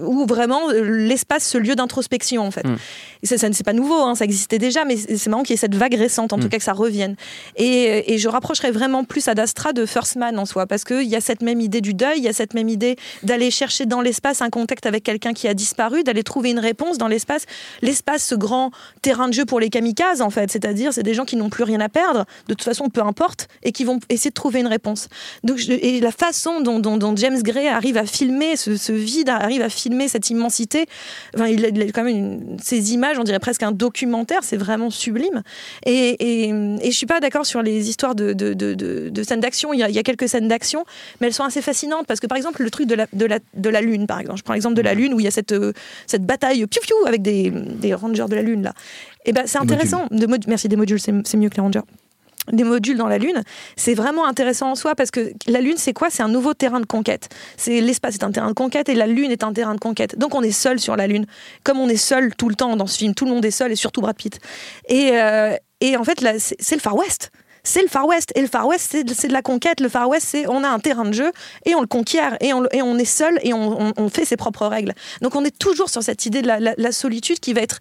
où 0.03 0.27
vraiment 0.27 0.71
l'espace, 0.71 1.49
ce 1.49 1.57
lieu 1.57 1.75
d'introspection 1.75 2.43
en 2.43 2.51
fait. 2.51 2.67
Mm. 2.67 2.77
Et 3.23 3.27
ça, 3.27 3.39
ça 3.39 3.49
c'est 3.53 3.65
pas 3.65 3.73
nouveau, 3.73 3.95
hein, 3.95 4.15
ça 4.15 4.27
existait 4.27 4.59
déjà, 4.59 4.85
mais 4.85 4.97
c'est 4.97 5.29
marrant 5.29 5.43
qu'il 5.43 5.53
y 5.53 5.55
ait 5.55 5.57
cette 5.57 5.75
vague 5.75 5.95
récente, 5.95 6.35
en 6.35 6.39
tout 6.39 6.47
Mm. 6.47 6.51
cas 6.51 6.59
que 6.59 6.65
ça 6.65 6.75
revienne. 6.75 7.17
Et, 7.57 8.13
et 8.13 8.19
je 8.19 8.29
rapprocherais 8.29 8.73
vraiment 8.73 9.05
plus 9.05 9.27
à 9.29 9.35
Dastra 9.35 9.73
de 9.73 9.87
First 9.87 10.17
Man 10.17 10.39
en 10.39 10.45
soi, 10.45 10.67
parce 10.67 10.85
qu'il 10.85 11.09
y 11.09 11.17
a 11.17 11.23
cette 11.23 11.41
même 11.41 11.63
idée 11.63 11.81
du 11.81 11.95
deuil, 11.95 12.19
il 12.19 12.25
y 12.25 12.29
a 12.29 12.35
cette 12.35 12.53
même 12.53 12.69
idée 12.69 12.97
d'aller 13.23 13.51
chercher 13.51 13.87
dans 13.87 14.03
l'espace 14.03 14.43
un 14.43 14.51
contact 14.51 14.85
avec 14.85 15.03
quelqu'un 15.03 15.33
qui 15.33 15.49
a 15.49 15.55
disparu, 15.55 16.03
d'aller 16.15 16.23
trouver 16.25 16.51
une 16.51 16.59
réponse 16.59 16.97
dans 16.99 17.09
l'espace. 17.09 17.45
L'espace, 17.83 18.25
ce 18.25 18.35
grand 18.35 18.71
terrain 19.03 19.29
de 19.29 19.35
jeu 19.35 19.45
pour 19.45 19.61
les 19.61 19.69
kamikazes, 19.69 20.23
en 20.23 20.31
fait, 20.31 20.51
c'est-à-dire 20.51 20.93
c'est 20.93 21.03
des 21.03 21.15
gens 21.15 21.25
qui 21.25 21.37
n'ont 21.37 21.51
plus 21.51 21.65
rien 21.65 21.81
à 21.81 21.89
perdre, 21.89 22.25
de 22.49 22.55
toute 22.55 22.63
façon, 22.63 22.89
peu 22.89 23.03
importe, 23.03 23.49
et 23.63 23.73
qui 23.73 23.85
vont 23.85 23.99
essayer 24.09 24.31
de 24.31 24.35
trouver 24.35 24.61
une 24.61 24.67
réponse. 24.69 25.09
Donc, 25.43 25.59
je- 25.59 25.73
et 25.73 26.01
la 26.01 26.13
façon 26.13 26.61
dont, 26.61 26.79
dont- 26.79 26.97
dont 26.97 27.15
James 27.17 27.43
Gray 27.43 27.69
arrive 27.69 27.97
à 27.97 28.07
filmer 28.07 28.57
ce, 28.57 28.77
ce 28.77 28.93
vide, 28.93 29.29
arrive 29.29 29.63
à 29.63 29.69
filmer 29.69 30.09
cette 30.09 30.31
immensité, 30.31 30.87
enfin, 31.35 31.49
il 31.49 31.65
a, 31.65 31.69
quand 31.93 32.05
même 32.05 32.17
une- 32.17 32.57
ces 32.63 32.93
images, 32.95 33.19
on 33.19 33.25
dirait 33.25 33.41
presque 33.41 33.63
un 33.63 33.73
documentaire, 33.73 34.41
c'est 34.43 34.57
vraiment 34.57 34.91
sublime. 34.91 35.43
Et, 35.87 36.17
je 36.85 36.91
suis 36.91 37.07
pas 37.07 37.21
d'accord 37.21 37.45
sur 37.47 37.63
les 37.63 37.89
histoires 37.89 38.15
de, 38.15 38.33
de, 38.33 38.55
de, 38.55 38.75
de- 38.75 39.09
de 39.11 39.23
scènes 39.23 39.41
d'action. 39.41 39.73
Il 39.73 39.81
y, 39.81 39.83
a, 39.83 39.89
il 39.89 39.95
y 39.95 39.99
a 39.99 40.03
quelques 40.03 40.29
scènes 40.29 40.49
d'action, 40.49 40.85
mais 41.21 41.27
elles 41.27 41.35
sont 41.35 41.45
assez 41.45 41.63
fascinantes 41.63 42.07
parce 42.07 42.21
que, 42.21 42.27
par 42.27 42.37
exemple, 42.37 42.63
le 42.63 42.71
truc 42.71 42.87
de 42.87 42.95
la, 42.95 43.07
la 43.71 43.81
Lune, 43.81 44.07
par 44.07 44.21
exemple, 44.21 44.39
je 44.39 44.45
prends 44.45 44.55
l'exemple 44.55 44.75
de 44.77 44.83
la 44.83 44.95
Lune 44.95 45.13
où 45.15 45.21
il 45.21 45.25
y 45.25 45.29
a 45.29 45.31
cette, 45.33 45.53
euh, 45.53 45.73
cette 46.07 46.25
bataille 46.25 46.67
piou 46.67 46.81
piou 46.83 46.97
avec 47.07 47.23
des, 47.23 47.51
des 47.51 47.95
rangers 47.95 48.27
de 48.29 48.35
la 48.35 48.43
Lune, 48.43 48.63
là. 48.63 48.73
Et 49.25 49.33
ben, 49.33 49.45
c'est 49.47 49.59
intéressant. 49.59 50.07
De 50.11 50.27
Merci, 50.47 50.69
des 50.69 50.77
modules, 50.77 51.01
c'est 51.01 51.37
mieux 51.37 51.49
que 51.49 51.57
les 51.57 51.63
rangers 51.63 51.81
des 52.53 52.65
modules 52.65 52.97
dans 52.97 53.07
la 53.09 53.19
Lune, 53.19 53.43
c'est 53.77 53.95
vraiment 53.95 54.27
intéressant 54.27 54.73
en 54.73 54.75
soi 54.75 54.95
parce 54.95 55.11
que 55.11 55.33
la 55.47 55.61
Lune, 55.61 55.77
c'est 55.77 55.93
quoi? 55.93 56.11
C'est 56.11 56.23
un 56.23 56.29
nouveau 56.29 56.55
terrain 56.55 56.81
de 56.81 56.87
conquête. 56.87 57.29
C'est 57.57 57.81
l'espace 57.81 58.15
est 58.15 58.25
un 58.25 58.33
terrain 58.33 58.49
de 58.49 58.55
conquête 58.55 58.89
et 58.89 58.95
la 58.95 59.07
Lune 59.07 59.31
est 59.31 59.45
un 59.45 59.53
terrain 59.53 59.75
de 59.75 59.81
conquête. 59.81 60.19
Donc 60.19 60.35
on 60.35 60.43
est 60.43 60.53
seul 60.53 60.79
sur 60.79 60.97
la 60.97 61.07
Lune, 61.07 61.27
comme 61.63 61.79
on 61.79 61.89
est 61.89 61.97
seul 61.97 62.35
tout 62.35 62.49
le 62.49 62.55
temps 62.55 62.77
dans 62.77 62.87
ce 62.87 62.99
film. 62.99 63.15
Tout 63.15 63.25
le 63.25 63.31
monde 63.31 63.45
est 63.45 63.51
seul 63.51 63.73
et 63.73 63.77
surtout 63.77 64.01
Brad 64.01 64.17
Pitt. 64.17 64.39
Et, 64.89 65.13
euh, 65.15 65.57
et 65.81 65.97
en 65.97 66.05
fait, 66.05 66.23
c'est 66.39 66.75
le 66.75 66.81
Far 66.81 66.97
West. 66.97 67.31
C'est 67.65 67.83
le 67.83 67.89
Far 67.89 68.07
West. 68.07 68.31
Et 68.35 68.43
le 68.43 68.47
Far 68.47 68.67
West, 68.67 68.89
c'est 68.91 69.05
de, 69.05 69.15
de 69.15 69.33
la 69.33 69.43
conquête. 69.43 69.81
Le 69.81 69.89
Far 69.89 70.09
West, 70.09 70.29
c'est 70.31 70.47
on 70.47 70.63
a 70.63 70.69
un 70.69 70.79
terrain 70.79 71.05
de 71.05 71.13
jeu 71.13 71.33
et 71.65 71.75
on 71.75 71.81
le 71.81 71.87
conquiert 71.87 72.37
et 72.41 72.53
on, 72.53 72.65
et 72.71 72.83
on 72.83 72.97
est 72.99 73.05
seul 73.07 73.39
et 73.43 73.53
on, 73.55 74.09
fait 74.11 74.25
ses 74.25 74.37
propres 74.37 74.67
règles. 74.67 74.93
Donc 75.23 75.35
on 75.35 75.45
est 75.45 75.59
toujours 75.59 75.89
sur 75.89 76.03
cette 76.03 76.27
idée 76.27 76.43
de 76.43 76.49
la, 76.49 76.93
solitude 76.93 77.41
qui 77.41 77.55
va 77.55 77.63
être 77.63 77.81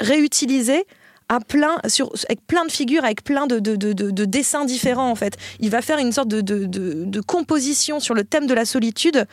réutilisée 0.00 0.84
à 1.28 1.38
plein, 1.38 1.76
sur, 1.86 2.10
avec 2.28 2.44
plein 2.46 2.64
de 2.64 2.72
figures, 2.72 3.04
avec 3.04 3.22
plein 3.22 3.46
de, 3.46 3.58
de- 3.60 3.76
de- 3.76 3.92
de- 3.92 4.10
de 4.10 4.24
dessins 4.24 4.64
différents 4.64 5.10
en 5.10 5.14
fait. 5.14 5.36
Il 5.60 5.70
va 5.70 5.82
faire 5.82 5.98
une 5.98 6.12
sorte 6.12 6.28
de 6.28 7.20
composition 7.20 8.00
sur 8.00 8.14
le 8.14 8.24
thème 8.24 8.46
de 8.46 8.54
la 8.54 8.64
solitude 8.64 9.26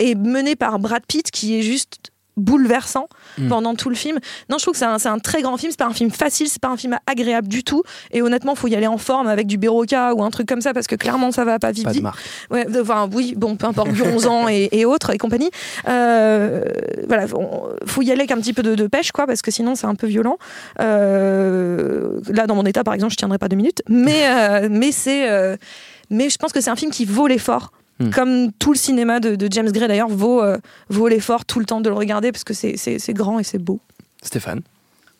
et 0.00 0.14
menée 0.14 0.56
par 0.56 0.78
Brad 0.78 1.04
Pitt 1.06 1.30
qui 1.30 1.58
est 1.58 1.62
juste 1.62 2.10
bouleversant 2.38 3.08
Mm. 3.38 3.48
pendant 3.48 3.74
tout 3.74 3.88
le 3.88 3.94
film. 3.94 4.18
Non, 4.50 4.58
je 4.58 4.64
trouve 4.64 4.72
que 4.72 4.78
c'est 4.78 4.84
un, 4.84 4.98
c'est 4.98 5.08
un 5.08 5.18
très 5.18 5.42
grand 5.42 5.56
film, 5.56 5.70
c'est 5.70 5.78
pas 5.78 5.86
un 5.86 5.92
film 5.92 6.10
facile, 6.10 6.48
c'est 6.48 6.60
pas 6.60 6.68
un 6.68 6.76
film 6.76 6.96
agréable 7.06 7.46
du 7.46 7.62
tout. 7.62 7.82
Et 8.12 8.20
honnêtement, 8.22 8.54
faut 8.54 8.66
y 8.68 8.74
aller 8.74 8.86
en 8.86 8.98
forme 8.98 9.28
avec 9.28 9.46
du 9.46 9.58
Béroca 9.58 10.14
ou 10.14 10.22
un 10.24 10.30
truc 10.30 10.48
comme 10.48 10.60
ça 10.60 10.72
parce 10.74 10.86
que 10.86 10.96
clairement 10.96 11.30
ça 11.30 11.44
va 11.44 11.58
pas 11.58 11.70
vite 11.70 11.84
Pas 11.84 11.90
de 11.90 11.94
vite. 11.94 12.02
marque. 12.02 12.18
Ouais, 12.50 12.66
enfin, 12.80 13.08
oui, 13.12 13.34
bon, 13.36 13.54
peu 13.56 13.66
importe, 13.66 13.92
du 13.92 14.02
11 14.02 14.26
ans 14.26 14.48
et, 14.48 14.68
et 14.72 14.84
autres 14.86 15.10
et 15.10 15.18
compagnie. 15.18 15.50
Euh, 15.88 16.64
voilà, 17.06 17.26
on- 17.34 17.68
faut 17.86 18.02
y 18.02 18.10
aller 18.10 18.20
avec 18.20 18.32
un 18.32 18.36
petit 18.38 18.52
peu 18.52 18.62
de, 18.62 18.74
de 18.74 18.86
pêche, 18.86 19.12
quoi, 19.12 19.26
parce 19.26 19.42
que 19.42 19.50
sinon 19.50 19.74
c'est 19.74 19.86
un 19.86 19.94
peu 19.94 20.06
violent. 20.06 20.38
Euh, 20.80 22.20
là, 22.30 22.46
dans 22.46 22.54
mon 22.54 22.64
état, 22.64 22.84
par 22.84 22.94
exemple, 22.94 23.12
je 23.12 23.16
tiendrai 23.18 23.38
pas 23.38 23.48
deux 23.48 23.56
minutes, 23.56 23.82
mais, 23.88 24.22
euh, 24.28 24.68
mais 24.70 24.92
c'est, 24.92 25.30
euh, 25.30 25.56
mais 26.10 26.30
je 26.30 26.36
pense 26.38 26.52
que 26.52 26.60
c'est 26.60 26.70
un 26.70 26.76
film 26.76 26.90
qui 26.90 27.04
vaut 27.04 27.26
l'effort. 27.26 27.72
Hmm. 28.00 28.10
Comme 28.10 28.52
tout 28.52 28.72
le 28.72 28.78
cinéma 28.78 29.18
de, 29.18 29.34
de 29.34 29.48
James 29.50 29.70
Gray 29.72 29.88
d'ailleurs 29.88 30.08
vaut, 30.08 30.40
euh, 30.42 30.56
vaut 30.88 31.08
l'effort 31.08 31.44
tout 31.44 31.58
le 31.58 31.64
temps 31.64 31.80
de 31.80 31.88
le 31.88 31.96
regarder 31.96 32.30
parce 32.30 32.44
que 32.44 32.54
c'est, 32.54 32.76
c'est, 32.76 32.98
c'est 33.00 33.12
grand 33.12 33.38
et 33.40 33.44
c'est 33.44 33.58
beau. 33.58 33.80
Stéphane. 34.22 34.60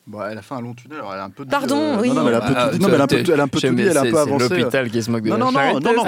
Bon, 0.07 0.21
elle 0.23 0.39
a 0.39 0.43
fait 0.43 0.55
un 0.55 0.63
long 0.63 0.73
tunnel, 0.73 1.01
alors 1.01 1.13
elle 1.13 1.21
a 1.21 1.25
un 1.25 1.29
peu 1.31 1.45
dit, 1.45 1.51
Pardon, 1.51 1.77
euh, 1.77 1.97
oui. 2.01 2.09
Non, 2.09 2.15
non, 2.15 2.23
mais 2.23 2.29
elle 2.31 2.35
a 2.37 2.39
un 2.45 2.49
peu 2.49 2.55
Ah, 2.57 2.69
tout 2.69 2.79
dit, 2.79 2.81
non, 2.83 2.89
mais 2.89 2.95
elle 2.95 3.01
a 3.01 3.05
un 3.05 3.07
peu, 3.09 3.17
elle 3.17 3.41
a 3.41 3.43
un 3.43 3.49
peu 3.49 3.61
tout 3.61 3.75
dit, 3.75 3.83
elle 3.83 3.97
a 3.97 4.01
un 4.01 4.05
c'est- 4.05 4.11
peu 4.11 4.17
c'est 4.17 4.23
avancé. 4.23 4.49
l'hôpital 4.59 4.91
qui 4.91 5.03
se 5.03 5.11
moque 5.11 5.23
de 5.23 5.29
Non, 5.29 5.37
la 5.37 5.45
non, 5.45 5.81
non, 5.81 5.93
non, 5.93 6.05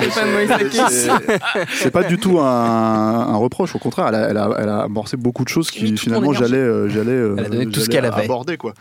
c'est- 1.75 1.91
pas 1.91 2.03
du 2.05 2.17
tout 2.19 2.39
un, 2.41 2.45
un 2.45 3.37
reproche, 3.37 3.75
au 3.75 3.79
contraire, 3.79 4.07
elle 4.09 4.15
a, 4.15 4.29
elle, 4.31 4.37
a, 4.39 4.51
elle 4.59 4.69
a 4.69 4.79
amorcé 4.85 5.17
beaucoup 5.19 5.45
de 5.45 5.49
choses 5.51 5.71
qui 5.71 5.97
finalement 5.99 6.33
j'allais, 6.33 6.57
euh, 6.57 6.89
j'allais, 6.89 7.11
euh, 7.13 7.35
Elle 7.39 7.45
a 7.45 7.49
donné 7.49 7.67
tout 7.67 7.81
ce 7.81 7.89
qu'elle 7.91 8.07
avait. 8.07 8.25
aborder 8.25 8.57
quoi. 8.57 8.73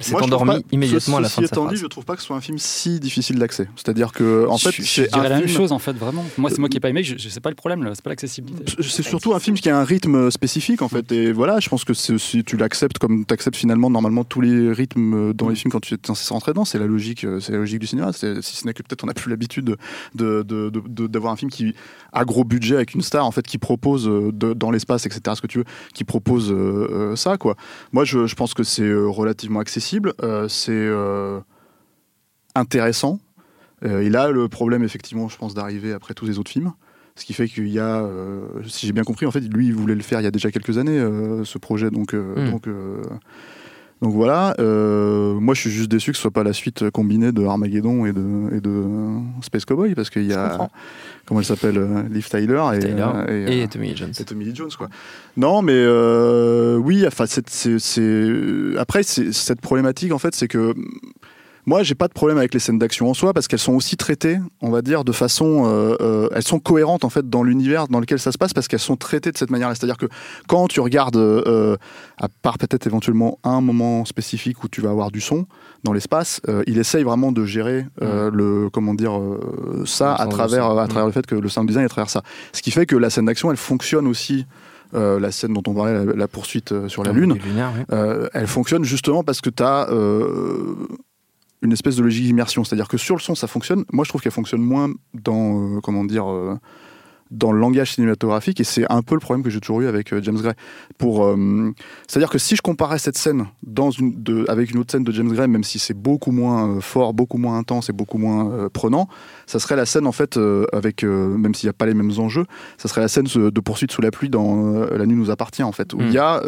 S'est 0.00 0.12
pas- 0.44 0.58
immédiatement 0.72 1.16
à 1.18 1.20
la 1.20 1.28
fin 1.28 1.40
de 1.42 1.46
sa 1.46 1.52
étant 1.54 1.66
dit, 1.66 1.76
je 1.76 1.86
trouve 1.86 2.04
pas 2.04 2.14
que 2.16 2.20
ce 2.20 2.26
soit 2.26 2.36
un 2.36 2.40
film 2.40 2.58
si 2.58 2.98
difficile 3.00 3.38
d'accès. 3.38 3.68
C'est-à-dire 3.76 4.12
que 4.12 4.46
en 4.48 4.58
fait, 4.58 4.70
c'est 4.82 5.10
la 5.22 5.28
même 5.28 5.48
chose 5.48 5.72
en 5.72 5.78
fait, 5.78 5.92
vraiment. 5.92 6.24
Moi, 6.36 6.50
c'est 6.50 6.58
moi 6.58 6.68
qui 6.68 6.76
ai 6.78 6.80
pas 6.80 6.90
aimé, 6.90 7.02
je, 7.04 7.16
je 7.16 7.28
sais 7.28 7.40
pas 7.40 7.48
le 7.50 7.54
problème, 7.54 7.88
c'est 7.94 8.02
pas 8.02 8.10
l'accessibilité. 8.10 8.64
C'est 8.80 9.02
surtout 9.02 9.34
un 9.34 9.38
film 9.40 9.56
qui 9.56 9.70
a 9.70 9.78
un 9.78 9.84
rythme 9.84 10.30
spécifique 10.30 10.82
en 10.82 10.88
fait. 10.88 11.10
Et 11.12 11.32
voilà, 11.32 11.60
je 11.60 11.68
pense 11.68 11.84
que 11.84 11.94
si 11.94 12.44
tu 12.44 12.56
l'acceptes 12.56 12.98
comme 12.98 13.24
tu 13.24 13.32
acceptes 13.34 13.56
finalement 13.56 13.88
normalement 13.90 14.24
tous 14.24 14.40
les 14.40 14.72
rythmes 14.72 15.32
dans 15.32 15.48
les 15.48 15.54
films 15.54 15.70
quand 15.70 15.80
tu 15.80 15.94
es 15.94 15.98
censé 16.04 16.32
rentrer 16.34 16.52
dedans, 16.52 16.64
c'est 16.64 16.78
la 16.78 16.86
logique, 16.86 17.24
euh, 17.24 17.40
c'est 17.40 17.52
la 17.52 17.58
logique 17.58 17.78
du 17.78 17.86
cinéma. 17.86 18.12
Si 18.12 18.26
ce 18.42 18.66
n'est 18.66 18.74
que 18.74 18.82
peut-être 18.82 19.04
on 19.04 19.06
n'a 19.06 19.14
plus 19.14 19.30
l'habitude 19.30 19.64
de- 19.64 19.76
de- 20.14 20.42
de- 20.42 20.70
de- 20.70 20.82
de- 20.88 21.06
d'avoir 21.06 21.32
un 21.32 21.36
film 21.36 21.50
qui 21.50 21.74
a 22.12 22.24
gros 22.24 22.44
budget 22.44 22.74
avec 22.76 22.94
une 22.94 23.02
star 23.02 23.24
en 23.26 23.30
fait 23.30 23.46
qui 23.46 23.58
propose 23.58 24.08
euh, 24.08 24.32
dans 24.32 24.70
l'espace 24.70 25.06
etc 25.06 25.20
ce 25.36 25.40
que 25.40 25.46
tu 25.46 25.58
veux, 25.58 25.64
qui 25.94 26.04
propose 26.04 26.50
euh, 26.50 26.54
euh, 27.12 27.16
ça 27.16 27.36
quoi. 27.36 27.56
Moi 27.92 28.04
je, 28.04 28.26
je 28.26 28.34
pense 28.34 28.54
que 28.54 28.62
c'est 28.64 28.82
euh, 28.82 29.06
relativement 29.06 29.60
accessible, 29.60 29.83
euh, 30.22 30.48
c'est 30.48 30.72
euh, 30.72 31.40
intéressant. 32.54 33.20
Euh, 33.84 34.02
il 34.04 34.16
a 34.16 34.30
le 34.30 34.48
problème 34.48 34.82
effectivement, 34.82 35.28
je 35.28 35.36
pense, 35.36 35.54
d'arriver 35.54 35.92
après 35.92 36.14
tous 36.14 36.26
les 36.26 36.38
autres 36.38 36.50
films. 36.50 36.72
Ce 37.16 37.24
qui 37.24 37.32
fait 37.32 37.46
qu'il 37.46 37.68
y 37.68 37.78
a, 37.78 38.00
euh, 38.02 38.46
si 38.66 38.86
j'ai 38.86 38.92
bien 38.92 39.04
compris, 39.04 39.24
en 39.26 39.30
fait, 39.30 39.40
lui, 39.40 39.66
il 39.66 39.74
voulait 39.74 39.94
le 39.94 40.02
faire 40.02 40.20
il 40.20 40.24
y 40.24 40.26
a 40.26 40.32
déjà 40.32 40.50
quelques 40.50 40.78
années, 40.78 40.98
euh, 40.98 41.44
ce 41.44 41.58
projet. 41.58 41.90
Donc, 41.90 42.12
euh, 42.14 42.34
Mm. 42.48 42.50
donc, 42.50 42.66
donc 44.02 44.12
voilà. 44.12 44.54
Euh, 44.58 45.34
moi, 45.34 45.54
je 45.54 45.62
suis 45.62 45.70
juste 45.70 45.90
déçu 45.90 46.10
que 46.10 46.16
ce 46.16 46.22
soit 46.22 46.30
pas 46.30 46.42
la 46.42 46.52
suite 46.52 46.90
combinée 46.90 47.32
de 47.32 47.44
Armageddon 47.44 48.04
et 48.04 48.12
de, 48.12 48.54
et 48.54 48.60
de 48.60 48.84
Space 49.40 49.64
Cowboy, 49.64 49.94
parce 49.94 50.10
qu'il 50.10 50.26
y 50.26 50.34
a, 50.34 50.68
comment 51.26 51.40
elle 51.40 51.46
s'appelle, 51.46 51.78
euh, 51.78 52.02
Liv 52.10 52.28
Tyler 52.28 52.62
et, 52.74 52.86
euh, 52.86 53.46
et, 53.46 53.68
Tommy 53.68 53.88
Lee 53.88 53.96
Jones. 53.96 54.10
c'est 54.12 54.24
Tommy 54.24 54.44
Lee 54.44 54.54
Jones 54.54 54.70
quoi. 54.76 54.88
Non 55.36 55.62
mais 55.62 55.72
euh, 55.74 56.76
oui 56.76 57.06
enfin 57.06 57.24
c'est, 57.26 58.78
après 58.78 59.02
cette 59.02 59.60
problématique 59.60 60.12
en 60.12 60.18
fait 60.18 60.34
c'est 60.34 60.48
que 60.48 60.74
moi 61.66 61.82
j'ai 61.82 61.94
pas 61.94 62.08
de 62.08 62.12
problème 62.12 62.38
avec 62.38 62.52
les 62.54 62.60
scènes 62.60 62.78
d'action 62.78 63.08
en 63.08 63.14
soi 63.14 63.32
parce 63.32 63.48
qu'elles 63.48 63.58
sont 63.58 63.72
aussi 63.74 63.96
traitées 63.96 64.38
on 64.60 64.70
va 64.70 64.82
dire 64.82 65.04
de 65.04 65.12
façon 65.12 65.64
euh, 65.66 65.96
euh, 66.00 66.28
elles 66.34 66.42
sont 66.42 66.58
cohérentes 66.60 67.04
en 67.04 67.08
fait 67.10 67.28
dans 67.28 67.42
l'univers 67.42 67.88
dans 67.88 68.00
lequel 68.00 68.18
ça 68.18 68.32
se 68.32 68.38
passe 68.38 68.52
parce 68.52 68.68
qu'elles 68.68 68.78
sont 68.80 68.96
traitées 68.96 69.32
de 69.32 69.38
cette 69.38 69.50
manière-là 69.50 69.74
c'est-à-dire 69.74 69.96
que 69.96 70.06
quand 70.48 70.68
tu 70.68 70.80
regardes 70.80 71.16
euh, 71.16 71.76
à 72.18 72.28
part 72.28 72.58
peut-être 72.58 72.86
éventuellement 72.86 73.38
un 73.44 73.60
moment 73.60 74.04
spécifique 74.04 74.62
où 74.64 74.68
tu 74.68 74.80
vas 74.80 74.90
avoir 74.90 75.10
du 75.10 75.20
son 75.20 75.46
dans 75.84 75.92
l'espace 75.92 76.40
il 76.66 76.78
essaye 76.78 77.02
vraiment 77.04 77.32
de 77.32 77.44
gérer 77.44 77.86
euh, 78.02 78.30
le 78.32 78.68
comment 78.70 78.94
dire 78.94 79.18
ça 79.84 80.14
à 80.14 80.26
travers 80.26 80.66
à 80.78 80.86
travers 80.88 81.06
le 81.06 81.12
fait 81.12 81.26
que 81.26 81.34
le 81.34 81.48
sound 81.48 81.66
design 81.68 81.82
est 81.84 81.86
à 81.86 81.88
travers 81.88 82.10
ça 82.10 82.22
ce 82.52 82.62
qui 82.62 82.70
fait 82.70 82.86
que 82.86 82.96
la 82.96 83.10
scène 83.10 83.24
d'action, 83.26 83.50
elle 83.50 83.56
fonctionne 83.56 84.06
aussi. 84.06 84.46
euh, 84.94 85.18
la 85.18 85.32
scène 85.32 85.52
dont 85.54 85.62
on 85.66 85.74
parlait, 85.74 86.04
la, 86.04 86.12
la 86.12 86.28
poursuite 86.28 86.72
sur 86.88 87.02
la 87.02 87.10
Un 87.10 87.14
Lune, 87.14 87.30
module 87.30 87.42
lunaire, 87.48 87.72
oui. 87.76 87.84
euh, 87.92 88.28
elle 88.32 88.46
fonctionne 88.46 88.84
justement 88.84 89.24
parce 89.24 89.40
que 89.40 89.50
tu 89.50 89.62
as 89.62 89.88
une 91.64 91.72
espèce 91.72 91.96
de 91.96 92.02
logique 92.02 92.24
d'immersion. 92.24 92.62
C'est-à-dire 92.62 92.88
que 92.88 92.98
sur 92.98 93.16
le 93.16 93.20
son, 93.20 93.34
ça 93.34 93.46
fonctionne. 93.46 93.84
Moi, 93.92 94.04
je 94.04 94.10
trouve 94.10 94.20
qu'elle 94.20 94.32
fonctionne 94.32 94.62
moins 94.62 94.90
dans, 95.14 95.76
euh, 95.76 95.80
comment 95.80 96.04
dire, 96.04 96.30
euh, 96.30 96.56
dans 97.30 97.50
le 97.50 97.58
langage 97.58 97.94
cinématographique. 97.94 98.60
Et 98.60 98.64
c'est 98.64 98.84
un 98.92 99.02
peu 99.02 99.14
le 99.14 99.20
problème 99.20 99.42
que 99.42 99.50
j'ai 99.50 99.58
toujours 99.58 99.80
eu 99.80 99.86
avec 99.86 100.12
euh, 100.12 100.20
James 100.22 100.36
Gray. 100.36 100.54
Pour, 100.98 101.34
c'est-à-dire 102.06 102.30
que 102.30 102.38
si 102.38 102.54
je 102.54 102.62
comparais 102.62 102.98
cette 102.98 103.18
scène 103.18 103.46
dans 103.62 103.90
une, 103.90 104.22
de, 104.22 104.44
avec 104.48 104.70
une 104.70 104.78
autre 104.78 104.92
scène 104.92 105.02
de 105.04 105.10
James 105.10 105.32
Gray, 105.32 105.48
même 105.48 105.64
si 105.64 105.78
c'est 105.78 105.94
beaucoup 105.94 106.30
moins 106.30 106.80
fort, 106.80 107.14
beaucoup 107.14 107.38
moins 107.38 107.58
intense 107.58 107.88
et 107.88 107.92
beaucoup 107.92 108.18
moins 108.18 108.68
prenant, 108.72 109.08
ça 109.46 109.58
serait 109.58 109.74
la 109.74 109.86
scène 109.86 110.06
en 110.06 110.12
fait 110.12 110.38
avec, 110.72 111.02
même 111.02 111.54
s'il 111.54 111.66
n'y 111.66 111.70
a 111.70 111.74
pas 111.74 111.86
les 111.86 111.94
mêmes 111.94 112.12
enjeux, 112.18 112.44
ça 112.78 112.88
serait 112.88 113.00
la 113.00 113.08
scène 113.08 113.24
de 113.24 113.60
poursuite 113.60 113.90
sous 113.90 114.02
la 114.02 114.10
pluie 114.10 114.28
dans 114.28 114.86
La 114.90 115.04
nuit 115.06 115.16
nous 115.16 115.30
appartient 115.30 115.64
en 115.64 115.72
fait, 115.72 115.92
où 115.94 116.00
il 116.00 116.10
Mm. 116.10 116.12
y 116.12 116.18
a 116.18 116.42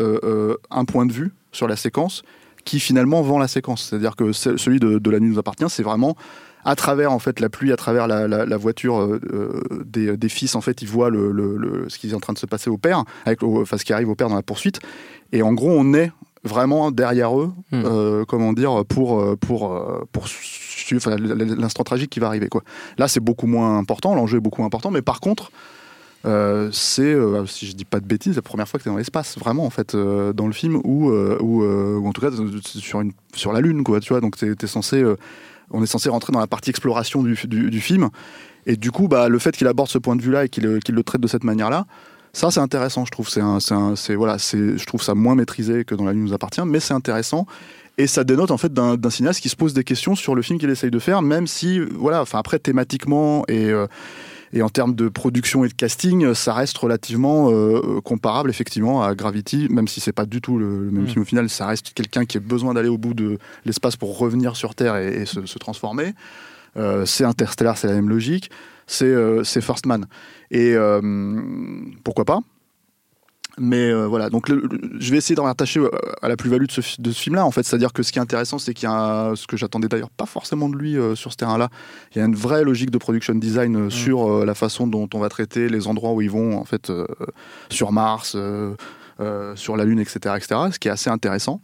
un 0.71 0.85
point 0.85 1.07
de 1.07 1.13
vue 1.13 1.33
sur 1.53 1.67
la 1.67 1.77
séquence 1.77 2.23
qui 2.67 2.79
finalement 2.81 3.23
vend 3.23 3.39
la 3.39 3.49
séquence. 3.49 3.85
C'est-à-dire 3.89 4.15
que 4.17 4.33
ce- 4.33 4.59
celui 4.59 4.79
de, 4.81 4.99
de 4.99 5.11
La 5.11 5.19
nuit 5.21 5.31
nous 5.31 5.39
appartient, 5.39 5.65
c'est 5.71 5.83
vraiment 5.83 6.15
à 6.65 6.75
travers 6.75 7.13
en 7.13 7.19
fait 7.21 7.39
la 7.41 7.49
pluie, 7.49 7.73
à 7.73 7.77
travers 7.77 8.07
la, 8.09 8.27
la- 8.29 8.45
la 8.45 8.57
voiture 8.57 9.01
euh, 9.01 9.21
euh, 9.33 9.83
des, 9.87 10.17
des 10.17 10.29
fils, 10.29 10.55
en 10.57 10.61
fait, 10.61 10.83
ils 10.83 10.89
voient 10.89 11.09
le, 11.09 11.31
le- 11.33 11.57
le- 11.57 11.89
ce 11.89 11.97
qui 11.99 12.11
est 12.11 12.15
en 12.15 12.21
train 12.21 12.33
de 12.33 12.39
se 12.39 12.47
passer 12.47 12.69
au 12.69 12.77
père, 12.77 13.05
avec, 13.25 13.43
enfin 13.43 13.79
ce 13.79 13.85
qui 13.85 13.93
arrive 13.93 14.09
au 14.11 14.15
père 14.17 14.29
dans 14.29 14.35
la 14.35 14.43
poursuite. 14.43 14.81
Et 15.33 15.43
en 15.43 15.53
gros, 15.55 15.71
on 15.71 15.95
est 15.95 16.11
vraiment 16.45 16.91
derrière 16.91 17.39
eux, 17.41 17.53
Hmm. 17.73 17.83
euh, 17.85 18.25
comment 18.27 18.53
dire, 18.53 18.85
pour 18.85 19.37
pour 19.39 19.61
pour 20.13 20.27
suivre 20.29 21.09
l'instant 21.17 21.85
tragique 21.85 22.11
qui 22.11 22.21
va 22.21 22.27
arriver. 22.27 22.49
Quoi. 22.49 22.63
Là, 22.99 23.07
c'est 23.09 23.21
beaucoup 23.21 23.47
moins 23.47 23.79
important, 23.79 24.15
l'enjeu 24.17 24.39
est 24.39 24.41
beaucoup 24.41 24.61
moins 24.61 24.67
important, 24.67 24.91
mais 24.91 25.03
par 25.03 25.21
contre. 25.21 25.51
Euh, 26.27 26.71
c'est, 26.73 27.03
euh, 27.03 27.47
si 27.47 27.67
je 27.67 27.73
dis 27.73 27.85
pas 27.85 28.01
de 28.01 28.07
bêtises, 28.07 28.37
la 28.37 28.43
première 28.43 28.69
fois 28.69 28.79
que 28.79 28.83
tu 28.83 28.89
es 28.89 28.93
dans 28.93 28.99
l'espace, 28.99 29.39
vraiment, 29.39 29.65
en 29.65 29.71
fait, 29.71 29.95
euh, 29.95 30.33
dans 30.33 30.47
le 30.47 30.53
film, 30.53 30.81
ou, 30.85 31.11
ou, 31.11 32.07
en 32.07 32.13
tout 32.13 32.21
cas 32.21 32.31
sur, 32.65 33.01
une, 33.01 33.13
sur 33.35 33.53
la 33.53 33.61
Lune, 33.61 33.85
quoi, 33.85 34.01
tu 34.01 34.13
vois. 34.13 34.21
Donc, 34.21 34.37
tu 34.37 34.57
es, 34.61 34.67
censé, 34.67 35.05
on 35.71 35.83
est 35.83 35.87
censé 35.87 36.09
rentrer 36.09 36.33
dans 36.33 36.41
la 36.41 36.47
partie 36.47 36.71
exploration 36.71 37.23
du, 37.23 37.37
du, 37.47 37.81
film. 37.81 38.11
Et 38.67 38.77
du 38.77 38.91
coup, 38.91 39.07
bah, 39.07 39.29
le 39.29 39.39
fait 39.39 39.57
qu'il 39.57 39.69
aborde 39.69 39.89
ce 39.89 39.99
point 39.99 40.17
de 40.17 40.23
vue-là 40.23 40.47
et 40.47 40.49
qu'il 40.49 40.65
le 40.65 41.03
traite 41.03 41.21
de 41.21 41.29
cette 41.29 41.45
manière-là, 41.45 41.87
ça, 42.33 42.51
c'est 42.51 42.61
intéressant, 42.61 43.05
je 43.05 43.11
trouve. 43.11 43.29
C'est 43.29 44.15
voilà, 44.15 44.37
je 44.39 44.85
trouve 44.85 45.03
ça 45.03 45.15
moins 45.15 45.35
maîtrisé 45.37 45.85
que 45.85 45.95
dans 45.95 46.05
La 46.05 46.13
Lune 46.13 46.25
nous 46.25 46.35
appartient, 46.35 46.65
mais 46.67 46.81
c'est 46.81 46.95
intéressant. 46.95 47.47
Et 47.99 48.07
ça 48.07 48.25
dénote 48.25 48.51
en 48.51 48.59
fait 48.59 48.75
d'un, 48.75 48.99
cinéaste 49.11 49.41
qui 49.41 49.49
se 49.49 49.57
pose 49.57 49.73
des 49.73 49.85
questions 49.85 50.15
sur 50.15 50.35
le 50.35 50.43
film 50.43 50.59
qu'il 50.59 50.69
essaye 50.69 50.91
de 50.91 50.99
faire, 50.99 51.23
même 51.23 51.47
si, 51.47 51.81
voilà, 51.81 52.21
enfin 52.21 52.39
après 52.39 52.59
thématiquement 52.59 53.45
et, 53.49 53.73
et 54.57 54.63
en 54.63 54.69
termes 54.71 54.95
de 54.95 55.09
production 55.09 55.65
et 55.65 55.69
de 55.69 55.75
casting, 55.75 56.33
ça 56.35 56.55
reste 56.55 56.79
relativement 56.79 57.51
euh, 57.51 58.01
comparable 58.01 58.49
effectivement 58.49 59.03
à 59.03 59.15
Gravity, 59.15 59.69
même 59.71 59.87
si 59.87 60.01
c'est 60.01 60.13
pas 60.13 60.25
du 60.27 60.41
tout 60.41 60.59
le, 60.59 60.85
le 60.87 60.91
même 60.91 61.05
Mm. 61.05 61.09
film 61.09 61.23
au 61.23 61.25
final. 61.27 61.49
Ça 61.51 61.67
reste 61.67 61.93
quelqu'un 61.95 62.25
qui 62.25 62.39
a 62.39 62.41
besoin 62.41 62.73
d'aller 62.75 62.89
au 62.89 62.99
bout 62.99 63.15
de 63.15 63.39
l'espace 63.65 63.97
pour 63.97 64.19
revenir 64.19 64.57
sur 64.57 64.75
Terre 64.75 64.97
et, 64.97 65.23
et 65.23 65.27
se, 65.27 65.45
se 65.45 65.59
transformer. 65.59 66.15
Euh, 66.77 67.05
c'est 67.07 67.25
Interstellar, 67.25 67.77
c'est 67.77 67.87
la 67.87 67.95
même 67.95 68.09
logique. 68.09 68.51
C'est 68.87 69.05
euh, 69.07 69.45
First 69.45 69.87
Man. 69.87 70.07
Et 70.51 70.75
euh, 70.75 71.01
pourquoi 72.05 72.25
pas? 72.25 72.41
Mais 73.59 73.91
euh, 73.91 74.07
voilà, 74.07 74.29
donc 74.31 74.49
le- 74.49 74.57
le- 74.71 75.01
je 75.01 75.11
vais 75.11 75.17
essayer 75.17 75.35
d'en 75.35 75.45
rattacher 75.45 75.81
euh, 75.81 75.89
à 76.23 76.29
la 76.29 76.37
plus-value 76.37 76.67
de 76.67 76.71
ce, 76.73 76.81
fi- 76.81 77.01
de 77.01 77.11
ce 77.11 77.21
film-là, 77.21 77.45
en 77.47 77.51
fait. 77.51 77.63
C'est-à-dire 77.65 77.93
que 77.93 78.03
ce 78.03 78.13
qui 78.13 78.19
est 78.19 78.23
intéressant, 78.23 78.59
c'est 78.59 78.75
qu'il 78.75 78.89
y 78.89 78.93
a 78.93 79.33
ce 79.35 79.47
que 79.47 79.57
j'attendais 79.57 79.89
d'ailleurs 79.89 80.11
pas 80.11 80.27
forcément 80.27 80.69
de 80.69 80.77
lui 80.77 80.97
euh, 80.99 81.15
sur 81.15 81.33
ce 81.33 81.37
terrain-là. 81.37 81.69
Il 82.15 82.19
y 82.19 82.21
a 82.21 82.25
une 82.25 82.35
vraie 82.35 82.65
logique 82.65 82.91
de 82.91 82.99
production 82.99 83.35
design 83.35 83.77
euh, 83.77 83.91
sur 83.91 84.45
la 84.45 84.55
façon 84.55 84.87
dont 84.87 85.09
on 85.15 85.19
va 85.19 85.29
traiter 85.29 85.69
les 85.69 85.87
endroits 85.87 86.13
où 86.13 86.21
ils 86.23 86.31
vont, 86.31 86.57
en 86.59 86.65
fait, 86.65 86.93
sur 87.71 87.93
Mars, 87.93 88.37
sur 89.55 89.77
la 89.77 89.85
Lune, 89.85 89.99
etc., 90.01 90.19
etc. 90.37 90.61
Ce 90.73 90.79
qui 90.79 90.89
est 90.89 90.91
assez 90.91 91.09
intéressant. 91.11 91.61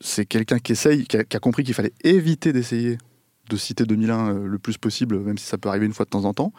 C'est 0.00 0.26
quelqu'un 0.26 0.58
qui 0.58 0.72
essaye, 0.72 1.04
qui 1.06 1.16
a, 1.16 1.24
qui 1.24 1.36
a 1.36 1.40
compris 1.40 1.62
qu'il 1.62 1.74
fallait 1.74 1.92
éviter 2.02 2.52
d'essayer 2.52 2.98
de 3.48 3.56
citer 3.56 3.84
2001 3.84 4.28
euh, 4.34 4.46
le 4.46 4.58
plus 4.58 4.78
possible, 4.78 5.18
même 5.20 5.38
si 5.38 5.46
ça 5.46 5.58
peut 5.58 5.68
arriver 5.68 5.86
une 5.86 5.92
fois 5.92 6.04
de 6.04 6.10
temps 6.10 6.24
en 6.24 6.34
temps. 6.34 6.52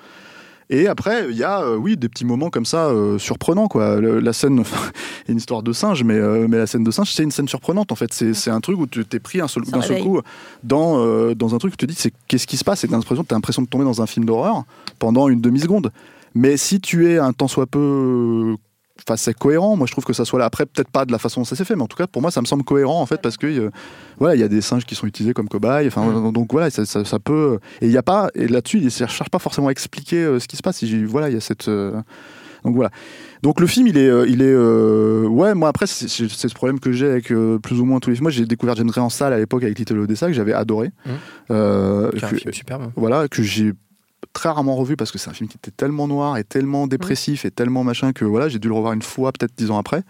Et 0.69 0.87
après, 0.87 1.27
il 1.29 1.35
y 1.37 1.43
a, 1.43 1.61
euh, 1.61 1.75
oui, 1.75 1.97
des 1.97 2.09
petits 2.09 2.25
moments 2.25 2.49
comme 2.49 2.65
ça 2.65 2.87
euh, 2.87 3.17
surprenants, 3.19 3.67
quoi. 3.67 3.99
Le- 3.99 4.19
la 4.19 4.33
scène, 4.33 4.63
une 5.27 5.37
histoire 5.37 5.61
de 5.63 5.73
singe, 5.73 6.03
mais, 6.03 6.15
euh, 6.15 6.47
mais 6.49 6.57
la 6.57 6.67
scène 6.67 6.83
de 6.83 6.91
singe, 6.91 7.11
c'est 7.13 7.23
une 7.23 7.31
scène 7.31 7.47
surprenante, 7.47 7.91
en 7.91 7.95
fait. 7.95 8.11
C'est 8.13 8.49
un 8.49 8.61
truc 8.61 8.79
où 8.79 8.87
tu 8.87 9.05
t'es 9.05 9.19
pris 9.19 9.41
un 9.41 9.47
seul- 9.47 9.65
Ça 9.65 9.71
d'un 9.71 9.81
seul 9.81 9.97
coup 10.03 10.21
dans, 10.63 11.33
dans 11.35 11.53
un 11.55 11.57
truc 11.57 11.73
où 11.73 11.75
tu 11.77 11.85
te 11.85 11.91
dis, 11.91 11.97
c'est 11.97 12.13
qu'est-ce 12.27 12.47
qui 12.47 12.57
se 12.57 12.63
passe? 12.63 12.83
Et 12.83 12.87
t'as 12.87 12.95
l'impression, 12.95 13.23
t'as 13.23 13.35
l'impression 13.35 13.61
de 13.61 13.67
tomber 13.67 13.83
dans 13.85 14.01
un 14.01 14.07
film 14.07 14.25
d'horreur 14.25 14.63
pendant 14.99 15.27
une 15.29 15.41
demi-seconde. 15.41 15.91
Mais 16.35 16.57
si 16.57 16.79
tu 16.81 17.11
es 17.11 17.17
un 17.19 17.33
tant 17.33 17.47
soit 17.47 17.67
peu. 17.67 18.55
Enfin, 19.07 19.17
c'est 19.17 19.33
cohérent. 19.33 19.75
Moi, 19.75 19.87
je 19.87 19.91
trouve 19.91 20.05
que 20.05 20.13
ça 20.13 20.23
soit 20.23 20.37
là. 20.39 20.45
Après, 20.45 20.65
peut-être 20.65 20.89
pas 20.91 21.03
de 21.05 21.11
la 21.11 21.17
façon 21.17 21.41
dont 21.41 21.45
ça 21.45 21.55
s'est 21.55 21.65
fait, 21.65 21.75
mais 21.75 21.81
en 21.81 21.87
tout 21.87 21.97
cas, 21.97 22.05
pour 22.07 22.21
moi, 22.21 22.29
ça 22.31 22.41
me 22.41 22.45
semble 22.45 22.63
cohérent, 22.63 23.01
en 23.01 23.05
fait, 23.07 23.21
parce 23.21 23.37
que 23.37 23.47
euh, 23.47 23.69
voilà, 24.19 24.35
il 24.35 24.39
y 24.39 24.43
a 24.43 24.47
des 24.47 24.61
singes 24.61 24.85
qui 24.85 24.93
sont 24.95 25.07
utilisés 25.07 25.33
comme 25.33 25.49
cobayes. 25.49 25.87
Enfin, 25.87 26.31
donc 26.31 26.51
voilà, 26.51 26.69
ça, 26.69 26.85
ça- 26.85 27.03
ça 27.03 27.19
peut. 27.19 27.59
Et 27.81 27.87
il 27.87 27.91
y 27.91 27.97
a 27.97 28.03
pas. 28.03 28.29
Et 28.35 28.47
là-dessus, 28.47 28.77
il 28.77 28.85
ne 28.85 28.89
cherche 28.89 29.29
pas 29.29 29.39
forcément 29.39 29.67
à 29.67 29.71
expliquer 29.71 30.17
euh, 30.23 30.39
ce 30.39 30.47
qui 30.47 30.57
se 30.57 30.61
passe. 30.61 30.81
Il- 30.83 31.07
voilà, 31.07 31.29
il 31.29 31.33
y 31.33 31.37
a 31.37 31.41
cette. 31.41 31.67
euh, 31.67 31.99
donc 32.63 32.75
voilà. 32.75 32.91
Donc 33.41 33.59
le 33.59 33.67
film, 33.67 33.87
il 33.87 33.97
est, 33.97 34.09
il 34.29 34.41
est, 34.41 34.45
euh, 34.45 35.25
ouais. 35.27 35.53
Moi 35.53 35.67
après, 35.67 35.85
c'est 35.87 36.07
ce 36.07 36.53
problème 36.53 36.79
que 36.79 36.91
j'ai 36.93 37.07
avec 37.09 37.29
euh, 37.31 37.57
plus 37.59 37.79
ou 37.81 37.85
moins 37.85 37.99
tous 37.99 38.09
les 38.11 38.15
films. 38.15 38.23
Moi, 38.25 38.31
j'ai 38.31 38.45
découvert 38.45 38.75
James 38.75 38.87
Gray 38.87 39.03
en 39.03 39.09
salle 39.09 39.33
à 39.33 39.37
l'époque 39.37 39.63
avec 39.63 39.77
Little 39.77 39.99
Odessa 39.99 40.27
que 40.27 40.33
j'avais 40.33 40.53
adoré. 40.53 40.91
Euh, 41.51 42.09
C'est 42.13 42.23
un 42.23 42.27
film 42.37 42.53
superbe. 42.53 42.91
voilà, 42.95 43.27
que 43.27 43.43
j'ai 43.43 43.73
très 44.31 44.49
rarement 44.49 44.75
revu 44.75 44.95
parce 44.95 45.11
que 45.11 45.17
c'est 45.17 45.29
un 45.29 45.33
film 45.33 45.49
qui 45.49 45.57
était 45.57 45.71
tellement 45.71 46.07
noir 46.07 46.37
et 46.37 46.43
tellement 46.43 46.87
dépressif 46.87 47.45
et 47.45 47.51
tellement 47.51 47.83
machin 47.83 48.13
que 48.13 48.25
voilà, 48.25 48.47
j'ai 48.49 48.59
dû 48.59 48.67
le 48.67 48.73
revoir 48.73 48.93
une 48.93 49.01
fois, 49.01 49.31
peut-être 49.31 49.53
dix 49.57 49.71
ans 49.71 49.77
après. 49.77 50.03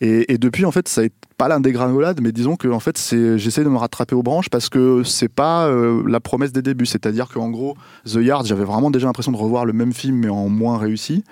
Et, 0.00 0.32
et 0.32 0.38
depuis, 0.38 0.64
en 0.64 0.72
fait, 0.72 0.88
ça 0.88 1.02
n'est 1.02 1.12
pas 1.38 1.46
l'un 1.46 1.60
des 1.60 1.70
granulades, 1.70 2.20
mais 2.20 2.32
disons 2.32 2.56
que 2.56 2.66
en 2.66 2.80
fait, 2.80 2.98
c'est, 2.98 3.38
j'essaie 3.38 3.62
de 3.62 3.68
me 3.68 3.76
rattraper 3.76 4.16
aux 4.16 4.24
branches 4.24 4.48
parce 4.50 4.68
que 4.68 5.04
c'est 5.04 5.28
pas 5.28 5.68
euh, 5.68 6.02
la 6.08 6.18
promesse 6.18 6.50
des 6.50 6.60
débuts. 6.60 6.86
C'est-à-dire 6.86 7.28
qu'en 7.28 7.50
gros, 7.50 7.76
The 8.04 8.16
Yard, 8.16 8.44
j'avais 8.44 8.64
vraiment 8.64 8.90
déjà 8.90 9.06
l'impression 9.06 9.30
de 9.30 9.36
revoir 9.36 9.64
le 9.64 9.72
même 9.72 9.92
film, 9.92 10.16
mais 10.16 10.28
en 10.28 10.48
moins 10.48 10.76
réussi. 10.76 11.22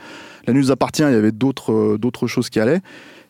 La 0.46 0.52
nuit 0.52 0.62
nous 0.62 0.70
appartient, 0.70 1.02
il 1.02 1.10
y 1.10 1.16
avait 1.16 1.32
d'autres, 1.32 1.72
euh, 1.72 1.98
d'autres 1.98 2.28
choses 2.28 2.48
qui 2.48 2.60
allaient. 2.60 2.80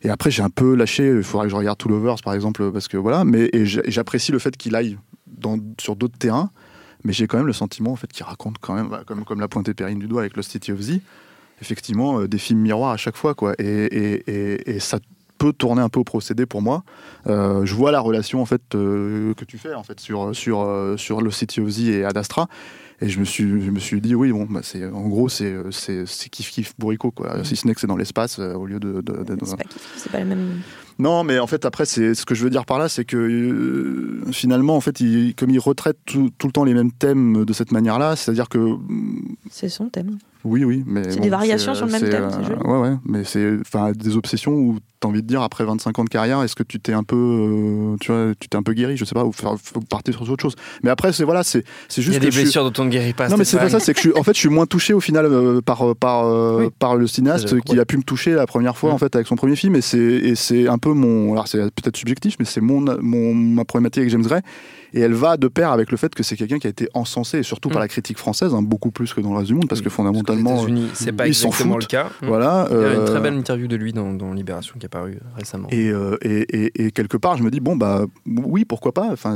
Et 0.03 0.09
après, 0.09 0.29
j'ai 0.29 0.43
un 0.43 0.51
peu 0.51 0.75
lâché. 0.75 1.07
Il 1.07 1.23
faudrait 1.23 1.47
que 1.47 1.51
je 1.51 1.55
regarde 1.55 1.77
Two 1.77 1.89
Lovers, 1.89 2.17
par 2.23 2.35
exemple, 2.35 2.71
parce 2.71 2.87
que 2.87 2.97
voilà. 2.97 3.25
Mais 3.25 3.49
j'apprécie 3.63 4.31
le 4.31 4.39
fait 4.39 4.55
qu'il 4.55 4.75
aille 4.75 4.97
dans, 5.25 5.57
sur 5.79 5.95
d'autres 5.95 6.17
terrains. 6.19 6.51
Mais 7.03 7.13
j'ai 7.13 7.27
quand 7.27 7.37
même 7.37 7.47
le 7.47 7.53
sentiment 7.53 7.91
en 7.91 7.95
fait 7.95 8.11
qu'il 8.11 8.25
raconte 8.25 8.57
quand 8.59 8.73
même, 8.73 8.89
bah, 8.89 9.03
comme, 9.05 9.23
comme 9.25 9.39
la 9.39 9.47
pointé 9.47 9.73
Perrine 9.73 9.99
du 9.99 10.07
doigt 10.07 10.21
avec 10.21 10.35
Lost 10.35 10.51
City 10.51 10.71
of 10.71 10.79
Z, 10.79 10.99
effectivement 11.61 12.19
euh, 12.21 12.27
des 12.27 12.37
films 12.37 12.59
miroirs 12.59 12.91
à 12.91 12.97
chaque 12.97 13.15
fois 13.15 13.33
quoi. 13.33 13.53
Et, 13.59 14.23
et, 14.67 14.79
ça 14.79 14.99
peut 15.37 15.53
tourner 15.53 15.81
un 15.81 15.89
peu 15.89 15.99
au 15.99 16.03
procédé 16.03 16.45
pour 16.45 16.61
moi. 16.61 16.83
Euh, 17.27 17.65
je 17.65 17.73
vois 17.73 17.91
la 17.91 17.99
relation 17.99 18.41
en 18.41 18.45
fait 18.45 18.61
euh, 18.75 19.33
que 19.33 19.45
tu 19.45 19.57
fais 19.57 19.73
en 19.73 19.83
fait 19.83 19.99
sur 19.99 20.35
sur 20.35 20.67
sur 20.97 21.21
Lost 21.21 21.39
City 21.39 21.61
of 21.61 21.69
Z 21.69 21.89
et 21.89 22.05
Ad 22.05 22.17
Astra. 22.17 22.47
Et 23.03 23.09
je 23.09 23.19
me 23.19 23.25
suis, 23.25 23.43
je 23.63 23.71
me 23.71 23.79
suis 23.79 23.99
dit, 23.99 24.13
oui, 24.13 24.31
bon, 24.31 24.45
bah, 24.47 24.59
c'est, 24.61 24.85
en 24.85 25.07
gros, 25.07 25.27
c'est, 25.27 25.55
c'est, 25.71 26.05
kiff 26.29 26.51
kiff 26.51 26.75
bourricot, 26.77 27.09
quoi. 27.09 27.43
Si 27.43 27.55
ce 27.55 27.65
n'est 27.65 27.73
que 27.73 27.81
c'est 27.81 27.87
dans 27.87 27.97
l'espace 27.97 28.37
au 28.37 28.67
lieu 28.67 28.79
de. 28.79 29.01
de- 29.01 29.23
de- 29.23 29.37
C'est 29.43 29.57
pas, 29.57 29.63
kiff, 29.63 29.93
c'est 29.97 30.11
pas 30.11 30.19
la 30.19 30.25
même. 30.25 30.61
Non, 30.99 31.23
mais 31.23 31.39
en 31.39 31.47
fait, 31.47 31.65
après, 31.65 31.85
c'est 31.85 32.13
ce 32.13 32.25
que 32.25 32.35
je 32.35 32.43
veux 32.43 32.49
dire 32.49 32.65
par 32.65 32.79
là, 32.79 32.89
c'est 32.89 33.05
que 33.05 33.17
euh, 33.17 34.31
finalement, 34.31 34.75
en 34.75 34.81
fait, 34.81 35.01
comme 35.37 35.49
il 35.49 35.59
retraite 35.59 35.97
tout, 36.05 36.31
le 36.43 36.51
temps 36.51 36.63
les 36.63 36.73
mêmes 36.73 36.91
thèmes 36.91 37.45
de 37.45 37.53
cette 37.53 37.71
manière-là, 37.71 38.15
c'est-à-dire 38.15 38.49
que 38.49 38.75
C'est 39.49 39.69
son 39.69 39.89
thème. 39.89 40.17
Oui, 40.43 40.63
oui, 40.63 40.83
mais 40.85 41.03
C'est 41.09 41.17
bon, 41.17 41.23
des 41.23 41.29
variations 41.29 41.73
c'est, 41.73 41.77
sur 41.77 41.85
le 41.85 41.91
même 41.91 42.01
c'est, 42.01 42.09
thème, 42.09 42.29
c'est 42.31 42.43
joli. 42.45 42.61
Ouais, 42.63 42.77
ouais, 42.79 42.95
mais 43.05 43.23
c'est 43.23 43.57
enfin 43.61 43.91
des 43.91 44.15
obsessions 44.17 44.53
où 44.53 44.77
t'as 44.99 45.07
envie 45.07 45.21
de 45.21 45.27
dire 45.27 45.41
après 45.41 45.63
25 45.65 45.97
ans 45.99 46.03
de 46.03 46.09
carrière, 46.09 46.41
est-ce 46.43 46.55
que 46.55 46.63
tu 46.63 46.79
t'es 46.79 46.93
un 46.93 47.03
peu, 47.03 47.15
euh, 47.15 47.95
tu 47.99 48.11
vois, 48.11 48.33
tu 48.39 48.47
t'es 48.49 48.55
un 48.57 48.63
peu 48.63 48.73
guéri, 48.73 48.97
je 48.97 49.05
sais 49.05 49.15
pas, 49.15 49.25
ou 49.25 49.31
faire, 49.31 49.55
faut 49.61 49.79
partir 49.81 50.13
sur 50.13 50.29
autre 50.29 50.41
chose. 50.41 50.55
Mais 50.83 50.89
après, 50.89 51.11
c'est 51.13 51.23
voilà, 51.23 51.43
c'est 51.43 51.63
c'est 51.87 52.01
Il 52.01 52.03
y 52.03 52.05
juste 52.05 52.17
a 52.17 52.19
des 52.25 52.31
suis- 52.31 52.41
blessures 52.43 52.69
dont 52.69 52.81
on 52.81 52.85
ne 52.85 52.91
guérit 52.91 53.13
pas. 53.13 53.27
non 53.29 53.37
mais 53.37 53.43
c'est 53.45 53.57
pas 53.57 53.69
ça, 53.69 53.79
c'est 53.79 53.93
que 53.93 53.99
je 54.01 54.09
suis, 54.09 54.17
en 54.17 54.23
fait 54.23 54.33
je 54.33 54.39
suis 54.39 54.49
moins 54.49 54.65
touché 54.65 54.93
au 54.93 54.99
final 54.99 55.25
euh, 55.25 55.61
par 55.61 55.81
euh, 55.89 55.93
par 55.95 56.25
euh, 56.25 56.65
Oui. 56.65 56.69
par 56.79 56.95
le 56.95 57.07
cinéaste 57.07 57.59
qui 57.61 57.79
a 57.79 57.85
pu 57.85 57.97
me 57.97 58.03
toucher 58.03 58.31
la 58.33 58.45
première 58.47 58.77
fois 58.77 58.91
Mm. 58.91 58.93
en 58.93 58.97
fait 58.97 59.15
avec 59.15 59.27
son 59.27 59.35
premier 59.35 59.55
film 59.55 59.75
et 59.75 59.81
c'est 59.81 59.97
et 59.99 60.35
c'est 60.35 60.67
un 60.67 60.77
peu 60.77 60.93
mon 60.93 61.33
alors 61.33 61.47
c'est 61.47 61.59
peut-être 61.59 61.97
subjectif 61.97 62.35
mais 62.39 62.45
c'est 62.45 62.61
mon 62.61 62.81
mon 63.01 63.33
ma 63.33 63.63
problématique 63.65 63.99
avec 64.01 64.09
James 64.11 64.21
Gray 64.23 64.41
et 64.93 64.99
elle 65.01 65.13
va 65.13 65.37
de 65.37 65.47
pair 65.47 65.71
avec 65.71 65.91
le 65.91 65.97
fait 65.97 66.13
que 66.13 66.23
c'est 66.23 66.35
quelqu'un 66.35 66.59
qui 66.59 66.67
a 66.67 66.69
été 66.69 66.87
encensé 66.93 67.39
et 67.39 67.43
surtout 67.43 67.69
par 67.69 67.79
Mm. 67.79 67.81
la 67.81 67.87
critique 67.87 68.17
française 68.17 68.53
hein, 68.53 68.61
beaucoup 68.61 68.91
plus 68.91 69.13
que 69.13 69.21
dans 69.21 69.31
le 69.31 69.37
reste 69.37 69.47
du 69.47 69.53
monde 69.53 69.67
parce 69.69 69.81
que 69.81 69.85
Parce 69.85 69.95
fondamentalement 69.95 70.65
c'est 70.93 71.11
pas 71.11 71.27
ils 71.27 71.29
exactement 71.29 71.73
foutent. 71.75 71.83
le 71.83 71.87
cas. 71.87 72.09
voilà 72.21 72.67
Il 72.69 72.75
y 72.77 72.79
a 72.83 72.93
une 72.93 73.05
très 73.05 73.15
euh, 73.15 73.19
belle 73.19 73.35
interview 73.35 73.67
de 73.67 73.75
lui 73.75 73.93
dans, 73.93 74.13
dans 74.13 74.33
Libération 74.33 74.75
qui 74.79 74.85
est 74.85 74.87
apparue 74.87 75.19
récemment. 75.37 75.67
et, 75.71 75.89
euh, 75.89 76.17
et, 76.21 76.65
et, 76.65 76.85
et 76.85 76.91
quelque 76.91 77.17
part, 77.17 77.37
je 77.37 77.43
me 77.43 77.51
dis 77.51 77.59
bon 77.59 77.75
bah 77.75 78.05
oui, 78.25 78.65
pourquoi 78.65 78.91
pas? 78.93 79.07
Enfin, 79.11 79.35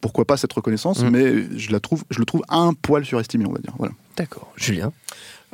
pourquoi 0.00 0.24
pas 0.24 0.36
cette 0.36 0.52
reconnaissance, 0.52 1.02
Mm. 1.02 1.10
mais 1.10 1.58
je 1.58 1.72
la 1.72 1.80
trouve, 1.80 2.04
je 2.10 2.18
le 2.18 2.24
trouve 2.24 2.42
un 2.48 2.72
poil 2.74 3.04
surestimé, 3.04 3.46
on 3.46 3.52
va 3.52 3.58
dire. 3.58 3.74
Voilà. 3.78 3.92
D'accord. 4.16 4.52
Julien? 4.56 4.92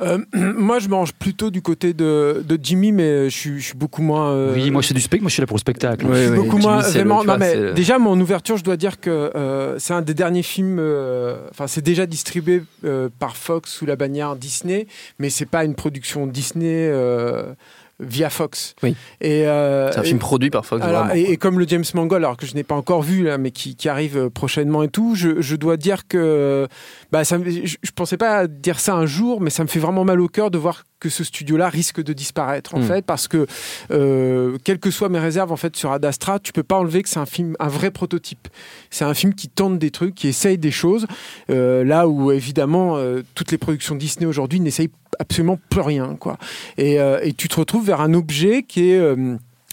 Euh, 0.01 0.19
moi, 0.33 0.79
je 0.79 0.87
mange 0.89 1.13
plutôt 1.13 1.49
du 1.49 1.61
côté 1.61 1.93
de, 1.93 2.43
de 2.47 2.59
Jimmy, 2.61 2.91
mais 2.91 3.29
je 3.29 3.35
suis, 3.37 3.59
je 3.59 3.65
suis 3.67 3.77
beaucoup 3.77 4.01
moins. 4.01 4.29
euh, 4.31 4.53
Oui, 4.53 4.69
moi 4.69 4.83
c'est 4.83 4.93
du 4.93 5.01
spectacle, 5.01 5.23
moi 5.23 5.29
je 5.29 5.33
suis 5.33 5.41
là 5.41 5.47
pour 5.47 5.57
le 5.57 5.61
spectacle. 5.61 6.05
Ouais, 6.05 6.15
je 6.15 6.21
suis 6.21 6.29
ouais, 6.31 6.35
beaucoup 6.37 6.59
Jimmy, 6.59 6.63
moins 6.63 6.81
vraiment. 6.81 7.17
non, 7.19 7.23
vois, 7.23 7.37
mais 7.37 7.55
le- 7.55 7.73
déjà, 7.73 7.97
mon 7.97 8.19
ouverture, 8.19 8.57
je 8.57 8.63
dois 8.63 8.77
dire 8.77 8.99
que 8.99 9.09
euh, 9.09 9.79
c'est 9.79 9.93
un 9.93 10.01
des 10.01 10.13
derniers 10.13 10.43
films. 10.43 10.77
euh, 10.79 11.37
Enfin, 11.51 11.67
c'est 11.67 11.81
déjà 11.83 12.05
distribué 12.05 12.63
euh, 12.85 13.09
par 13.19 13.35
Fox 13.37 13.71
sous 13.71 13.85
la 13.85 13.95
bannière 13.95 14.35
Disney, 14.35 14.85
mais 15.19 15.29
c'est 15.29 15.45
pas 15.47 15.63
une 15.63 15.73
production 15.75 16.27
Disney 16.27 16.89
euh, 16.91 17.53
via 17.99 18.29
Fox. 18.29 18.75
Oui. 18.83 18.95
Et 19.21 19.47
euh, 19.47 19.91
C'est 19.91 19.99
un 19.99 20.03
et- 20.03 20.07
film 20.07 20.19
produit 20.19 20.49
par 20.49 20.65
Fox. 20.65 20.83
alors, 20.83 21.11
et, 21.13 21.37
comme 21.37 21.57
le 21.59 21.67
James 21.67 21.83
Mangold, 21.93 22.23
alors 22.23 22.37
que 22.37 22.45
je 22.45 22.53
n'ai 22.53 22.63
pas 22.63 22.75
encore 22.75 23.01
vu, 23.01 23.23
là, 23.23 23.37
mais 23.37 23.51
qui, 23.51 23.75
qui 23.75 23.89
arrive 23.89 24.17
euh, 24.17 24.29
prochainement 24.29 24.83
et 24.83 24.87
tout, 24.89 25.15
je, 25.15 25.41
je 25.41 25.55
dois 25.55 25.77
dire 25.77 26.07
que 26.07 26.67
bah, 27.11 27.23
ça 27.23 27.37
je, 27.43 27.75
je 27.81 27.91
pensais 27.95 28.17
pas 28.17 28.47
dire 28.47 28.79
ça 28.79 28.93
un 28.95 29.05
jour, 29.05 29.41
mais 29.41 29.49
ça 29.49 29.63
me 29.63 29.67
fait 29.67 29.79
vraiment 29.79 30.05
mal 30.05 30.21
au 30.21 30.27
cœur 30.27 30.51
de 30.51 30.57
voir 30.57 30.83
que 30.99 31.09
ce 31.09 31.23
studio-là 31.23 31.69
risque 31.69 32.01
de 32.03 32.13
disparaître 32.13 32.73
en 32.75 32.79
Mm. 32.79 32.83
fait, 32.83 33.05
parce 33.05 33.27
que 33.27 33.45
euh, 33.91 34.57
quelles 34.63 34.79
que 34.79 34.89
soient 34.91 35.09
mes 35.09 35.19
réserves 35.19 35.51
en 35.51 35.55
fait 35.57 35.75
sur 35.75 35.91
Ad 35.91 36.03
Astra, 36.05 36.39
tu 36.39 36.51
peux 36.53 36.63
pas 36.63 36.77
enlever 36.77 37.03
que 37.03 37.09
c'est 37.09 37.19
un 37.19 37.25
film, 37.25 37.55
un 37.59 37.67
vrai 37.67 37.91
prototype. 37.91 38.47
C'est 38.89 39.05
un 39.05 39.13
film 39.13 39.33
qui 39.33 39.47
tente 39.47 39.77
des 39.77 39.91
trucs, 39.91 40.15
qui 40.15 40.27
essaye 40.27 40.57
des 40.57 40.71
choses, 40.71 41.05
euh, 41.49 41.83
là 41.83 42.07
où 42.07 42.31
évidemment 42.31 42.97
euh, 42.97 43.21
toutes 43.35 43.51
les 43.51 43.57
productions 43.57 43.95
Disney 43.95 44.25
aujourd'hui 44.25 44.59
n'essayent 44.59 44.89
absolument 45.19 45.59
plus 45.69 45.81
rien, 45.81 46.15
quoi. 46.15 46.37
Et, 46.77 46.99
euh, 46.99 47.19
et 47.21 47.33
tu 47.33 47.47
te 47.47 47.59
retrouves 47.59 47.85
vers 47.85 48.01
un 48.01 48.13
objet 48.13 48.63
qui 48.63 48.89
est 48.91 48.99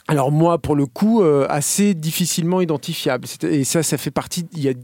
alors 0.06 0.30
moi, 0.30 0.58
pour 0.58 0.76
le 0.76 0.84
coup, 0.84 1.22
euh, 1.22 1.46
assez 1.48 1.94
difficilement 1.94 2.60
identifiable. 2.60 3.26
Et 3.42 3.64
ça, 3.64 3.82
ça 3.82 3.96
fait 3.96 4.10
partie. 4.10 4.46
Il 4.52 4.60
y 4.62 4.68
a, 4.68 4.74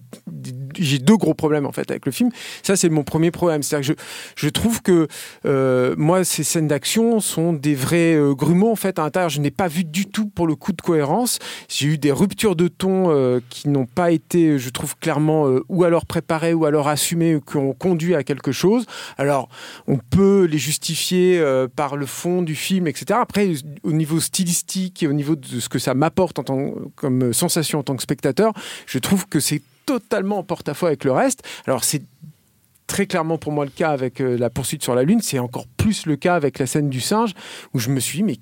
j'ai 0.81 0.99
deux 0.99 1.17
gros 1.17 1.35
problèmes 1.35 1.67
en 1.67 1.73
fait 1.73 1.91
avec 1.91 2.07
le 2.07 2.13
film. 2.13 2.31
Ça, 2.63 2.77
c'est 2.77 2.89
mon 2.89 3.05
premier 3.05 3.31
problème. 3.31 3.63
C'est-à-dire 3.63 3.95
que 3.95 4.03
je, 4.37 4.49
trouve 4.49 4.83
que 4.83 5.09
euh, 5.47 5.95
moi, 5.97 6.25
ces 6.25 6.45
scènes 6.45 6.69
d'action 6.69 7.21
sont 7.21 7.53
des 7.53 7.75
vrais 7.75 8.15
euh, 8.15 8.35
grumeaux 8.35 8.71
en 8.71 8.77
fait 8.77 8.99
à 8.99 9.03
l'intérieur. 9.03 9.31
Je 9.31 9.41
n'ai 9.41 9.51
pas 9.51 9.69
vu 9.69 9.85
du 9.85 10.07
tout 10.07 10.27
pour 10.27 10.47
le 10.47 10.57
coup 10.57 10.73
de 10.73 10.83
cohérence. 10.83 11.39
J'ai 11.69 11.89
eu 11.89 11.99
des 11.99 12.13
ruptures 12.13 12.57
de 12.57 12.69
ton 12.69 13.11
euh, 13.11 13.41
qui 13.51 13.69
n'ont 13.69 13.87
pas 13.87 14.11
été, 14.11 14.59
je 14.59 14.71
trouve 14.71 14.97
clairement, 14.97 15.47
ou 15.69 15.85
alors 15.85 16.07
préparées 16.07 16.55
ou 16.55 16.65
alors 16.65 16.89
assumées, 16.89 17.39
qui 17.47 17.57
ont 17.57 17.73
conduit 17.73 18.15
à 18.15 18.23
quelque 18.23 18.53
chose. 18.53 18.87
Alors, 19.19 19.49
on 19.87 19.99
peut 19.99 20.45
les 20.45 20.59
justifier 20.59 21.43
par 21.77 21.97
le 21.97 22.07
fond 22.07 22.43
du 22.43 22.55
film, 22.55 22.87
etc. 22.87 23.19
Après, 23.21 23.53
au 23.83 23.93
niveau 23.93 24.21
stylistique 24.21 25.03
et 25.03 25.07
au 25.07 25.13
niveau 25.13 25.37
de 25.37 25.61
ce 25.61 25.69
que 25.69 25.79
ça 25.79 25.95
m'apporte 25.95 26.39
en 26.39 26.45
tant, 26.45 26.75
comme 26.97 27.33
sensation 27.33 27.81
en 27.81 27.83
tant 27.83 27.97
que 27.97 28.03
spectateur, 28.03 28.53
je 28.87 28.99
trouve 28.99 29.27
que 29.27 29.41
c'est 29.41 29.63
totalement 29.87 30.39
en 30.39 30.43
porte-à-faux 30.43 30.87
avec 30.87 31.05
le 31.05 31.13
reste. 31.13 31.43
Alors, 31.67 31.85
c'est 31.85 32.03
très 32.87 33.07
clairement 33.07 33.39
pour 33.39 33.53
moi 33.53 33.65
le 33.65 33.71
cas 33.71 33.91
avec 33.91 34.21
euh, 34.21 34.37
la 34.37 34.51
poursuite 34.51 34.83
sur 34.83 34.95
la 34.95 35.05
Lune, 35.05 35.21
c'est 35.23 35.39
encore 35.39 35.67
plus 35.77 36.07
le 36.07 36.17
cas 36.17 36.35
avec 36.35 36.59
la 36.59 36.67
scène 36.67 36.91
du 36.91 37.01
singe, 37.01 37.35
où 37.73 37.79
je 37.79 37.91
me 37.91 38.01
suis 38.01 38.19
dit, 38.19 38.25
mais 38.25 38.37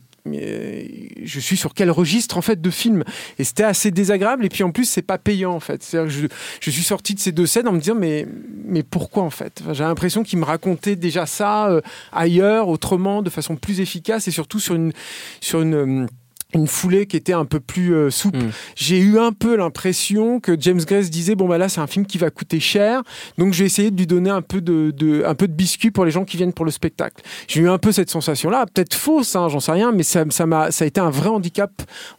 je 1.22 1.40
suis 1.40 1.57
sur 1.57 1.74
quel 1.74 1.90
registre 1.90 2.37
en 2.37 2.42
fait 2.42 2.61
de 2.61 2.70
film? 2.70 3.05
Et 3.38 3.44
c'était 3.44 3.64
assez 3.64 3.90
désagréable. 3.90 4.44
Et 4.44 4.48
puis 4.48 4.62
en 4.62 4.70
plus 4.70 4.85
c'est 4.85 5.03
pas 5.03 5.18
payant 5.18 5.53
en 5.53 5.61
fait. 5.61 5.87
Je, 5.90 6.27
je 6.61 6.70
suis 6.70 6.83
sorti 6.83 7.14
de 7.14 7.20
ces 7.20 7.33
deux 7.33 7.46
scènes 7.46 7.68
en 7.68 7.72
me 7.72 7.81
disant 7.81 7.94
mais 7.94 8.27
mais 8.64 8.83
pourquoi 8.83 9.22
en 9.22 9.31
fait? 9.31 9.62
J'ai 9.72 9.85
l'impression 9.85 10.22
qu'il 10.22 10.38
me 10.38 10.44
racontait 10.44 10.96
déjà 10.96 11.27
ça 11.27 11.68
euh, 11.68 11.81
ailleurs 12.12 12.68
autrement 12.68 13.22
de 13.22 13.31
façon 13.31 13.57
plus 13.57 13.81
efficace 13.81 14.29
et 14.29 14.31
surtout 14.31 14.61
sur 14.61 14.74
une 14.74 14.92
sur 15.40 15.62
une 15.62 15.74
euh, 15.74 16.07
une 16.55 16.67
foulée 16.67 17.07
qui 17.07 17.17
était 17.19 17.35
un 17.35 17.45
peu 17.45 17.61
plus 17.61 17.95
euh, 17.95 18.11
souple. 18.11 18.39
Mm. 18.39 18.51
J'ai 18.75 18.99
eu 18.99 19.19
un 19.19 19.33
peu 19.33 19.55
l'impression 19.57 20.41
que 20.41 20.57
James 20.59 20.81
Gray 20.81 21.05
se 21.05 21.11
disait 21.11 21.35
bon 21.35 21.47
bah 21.47 21.59
là 21.59 21.69
c'est 21.69 21.81
un 21.81 21.87
film 21.87 22.07
qui 22.07 22.17
va 22.17 22.31
coûter 22.31 22.59
cher, 22.59 23.03
donc 23.37 23.53
je 23.53 23.59
vais 23.61 23.67
essayer 23.67 23.91
de 23.91 23.99
lui 23.99 24.07
donner 24.07 24.31
un 24.31 24.41
peu 24.41 24.61
de, 24.63 24.91
de- 24.91 25.25
un 25.27 25.35
peu 25.35 25.47
de 25.47 25.53
biscuit 25.53 25.91
pour 25.91 26.07
les 26.07 26.11
gens 26.11 26.25
qui 26.25 26.39
viennent 26.39 26.55
pour 26.55 26.65
le 26.65 26.71
spectacle. 26.71 27.23
J'ai 27.49 27.61
eu 27.61 27.69
un 27.69 27.77
peu 27.79 27.93
cette 27.93 28.09
sensation 28.09 28.49
là, 28.49 28.65
peut-être 28.65 28.95
fausse, 28.95 29.37
hein, 29.37 29.49
j'en 29.51 29.61
sais 29.61 29.73
rien, 29.73 29.93
mais 29.93 30.03
ça 30.05 30.25
ça 30.31 30.47
m'a 30.47 30.71
ça 30.71 30.85
a 30.85 30.89
été 30.89 31.01
un 31.01 31.11
vrai 31.11 31.29
handicap 31.29 31.71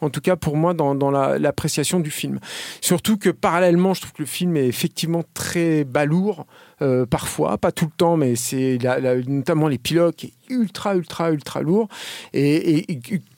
en 0.01 0.09
tout 0.11 0.21
cas 0.21 0.35
pour 0.35 0.55
moi 0.57 0.75
dans, 0.75 0.93
dans 0.93 1.09
la- 1.09 1.39
l'appréciation 1.39 1.99
du 1.99 2.11
film. 2.11 2.39
Surtout 2.81 3.17
que 3.17 3.29
parallèlement, 3.29 3.95
je 3.95 4.01
trouve 4.01 4.13
que 4.13 4.21
le 4.21 4.27
film 4.27 4.55
est 4.57 4.67
effectivement 4.67 5.23
très 5.33 5.83
balourd. 5.85 6.45
Euh, 6.81 7.05
parfois, 7.05 7.57
pas 7.57 7.71
tout 7.71 7.85
le 7.85 7.91
temps, 7.95 8.17
mais 8.17 8.35
c'est 8.35 8.77
notamment 9.27 9.67
l'épilogue 9.67 10.13
qui 10.15 10.27
est 10.27 10.53
ultra, 10.53 10.95
ultra, 10.95 11.31
ultra 11.31 11.61
lourd. 11.61 11.87
Et, 12.33 12.85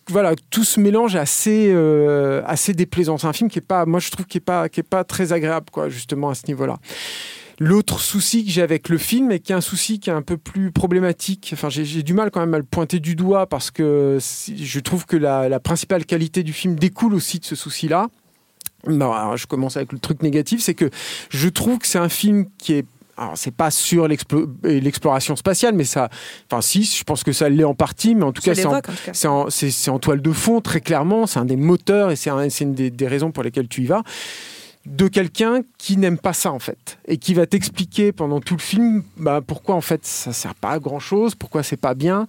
voilà, 0.10 0.34
tout 0.50 0.64
ce 0.64 0.80
mélange 0.80 1.16
est 1.16 1.20
assez, 1.20 1.72
euh, 1.72 2.42
assez 2.46 2.74
déplaisant. 2.74 3.18
C'est 3.18 3.28
un 3.28 3.34
film 3.34 3.50
qui 3.50 3.60
est 3.60 3.62
pas, 3.62 3.86
moi 3.86 4.00
je 4.00 4.12
trouve, 4.12 4.26
qui 4.26 4.38
est 4.38 4.42
pas, 4.42 4.70
qui 4.70 4.82
est 4.82 4.84
pas 4.84 5.04
très 5.04 5.34
agréable, 5.34 5.68
quoi, 5.72 5.90
justement 5.90 6.30
à 6.30 6.36
ce 6.36 6.48
niveau-là. 6.48 6.80
L'autre 7.60 8.00
souci 8.00 8.44
que 8.44 8.50
j'ai 8.50 8.64
avec 8.64 8.90
le 8.90 8.98
film, 8.98 9.32
et 9.32 9.40
qui 9.40 9.52
est 9.52 9.56
un 9.56 9.62
souci 9.62 10.00
qui 10.00 10.10
est 10.10 10.14
un 10.14 10.24
peu 10.24 10.36
plus 10.36 10.72
problématique, 10.72 11.52
enfin 11.54 11.70
j'ai 11.70 12.02
du 12.02 12.16
mal 12.16 12.32
quand 12.32 12.40
même 12.40 12.56
à 12.56 12.58
le 12.58 12.64
pointer 12.64 13.00
du 13.00 13.16
doigt 13.16 13.46
parce 13.46 13.70
que 13.70 14.18
je 14.20 14.80
trouve 14.80 15.06
que 15.06 15.16
la, 15.16 15.60
principale 15.60 16.06
qualité 16.06 16.42
du 16.42 16.54
film 16.54 16.76
découle 16.76 17.14
aussi 17.14 17.38
de 17.38 17.46
ce 17.46 17.56
souci-là. 17.56 18.08
Je 18.88 19.46
commence 19.46 19.78
avec 19.78 19.92
le 19.92 20.00
truc 20.00 20.24
négatif, 20.24 20.60
c'est 20.60 20.74
que 20.74 20.90
je 21.30 21.50
trouve 21.50 21.78
que 21.78 21.86
c'est 21.86 22.00
un 22.00 22.10
film 22.10 22.48
qui 22.58 22.74
est 22.74 22.86
alors, 23.22 23.38
c'est 23.38 23.56
pas 23.56 23.70
sur 23.70 24.06
euh, 24.06 24.48
l'exploration 24.64 25.36
spatiale, 25.36 25.76
mais 25.76 25.84
ça. 25.84 26.10
Enfin, 26.50 26.62
si, 26.62 26.84
je 26.84 27.04
pense 27.04 27.24
que 27.24 27.32
ça 27.32 27.50
l'est 27.50 27.64
en 27.64 27.76
partie, 27.76 28.16
mais 28.16 28.24
en 28.24 28.32
tout 28.32 28.42
Ça 28.42 28.52
cas, 28.52 28.56
c'est 28.56 29.90
en, 29.90 30.00
toile 30.00 30.22
de 30.22 30.32
fond, 30.32 30.60
très 30.60 30.82
clairement. 30.82 31.28
C'est 31.28 31.38
un 31.40 31.46
des 31.46 31.56
moteurs 31.56 32.10
et 32.12 32.16
c'est 32.16 32.32
un- 32.32 32.50
c'est 32.50 32.64
une 32.64 32.74
des, 32.74 32.90
des 32.90 33.08
raisons 33.08 33.32
pour 33.32 33.44
lesquelles 33.44 33.68
tu 33.68 33.84
y 33.84 33.86
vas. 33.86 34.02
De 34.88 35.08
quelqu'un 35.08 35.62
qui 35.78 35.96
n'aime 35.98 36.18
pas 36.18 36.34
ça, 36.34 36.52
en 36.52 36.58
fait. 36.58 36.98
Et 37.08 37.18
qui 37.18 37.36
va 37.36 37.46
t'expliquer 37.46 38.12
pendant 38.12 38.40
tout 38.40 38.56
le 38.56 38.62
film 38.62 39.04
bah, 39.16 39.40
pourquoi, 39.46 39.76
en 39.76 39.82
fait, 39.82 40.04
ça 40.06 40.34
sert 40.34 40.56
pas 40.56 40.72
à 40.72 40.80
grand 40.80 40.98
chose, 41.00 41.36
pourquoi 41.36 41.62
c'est 41.62 41.78
pas 41.78 41.94
bien. 41.94 42.26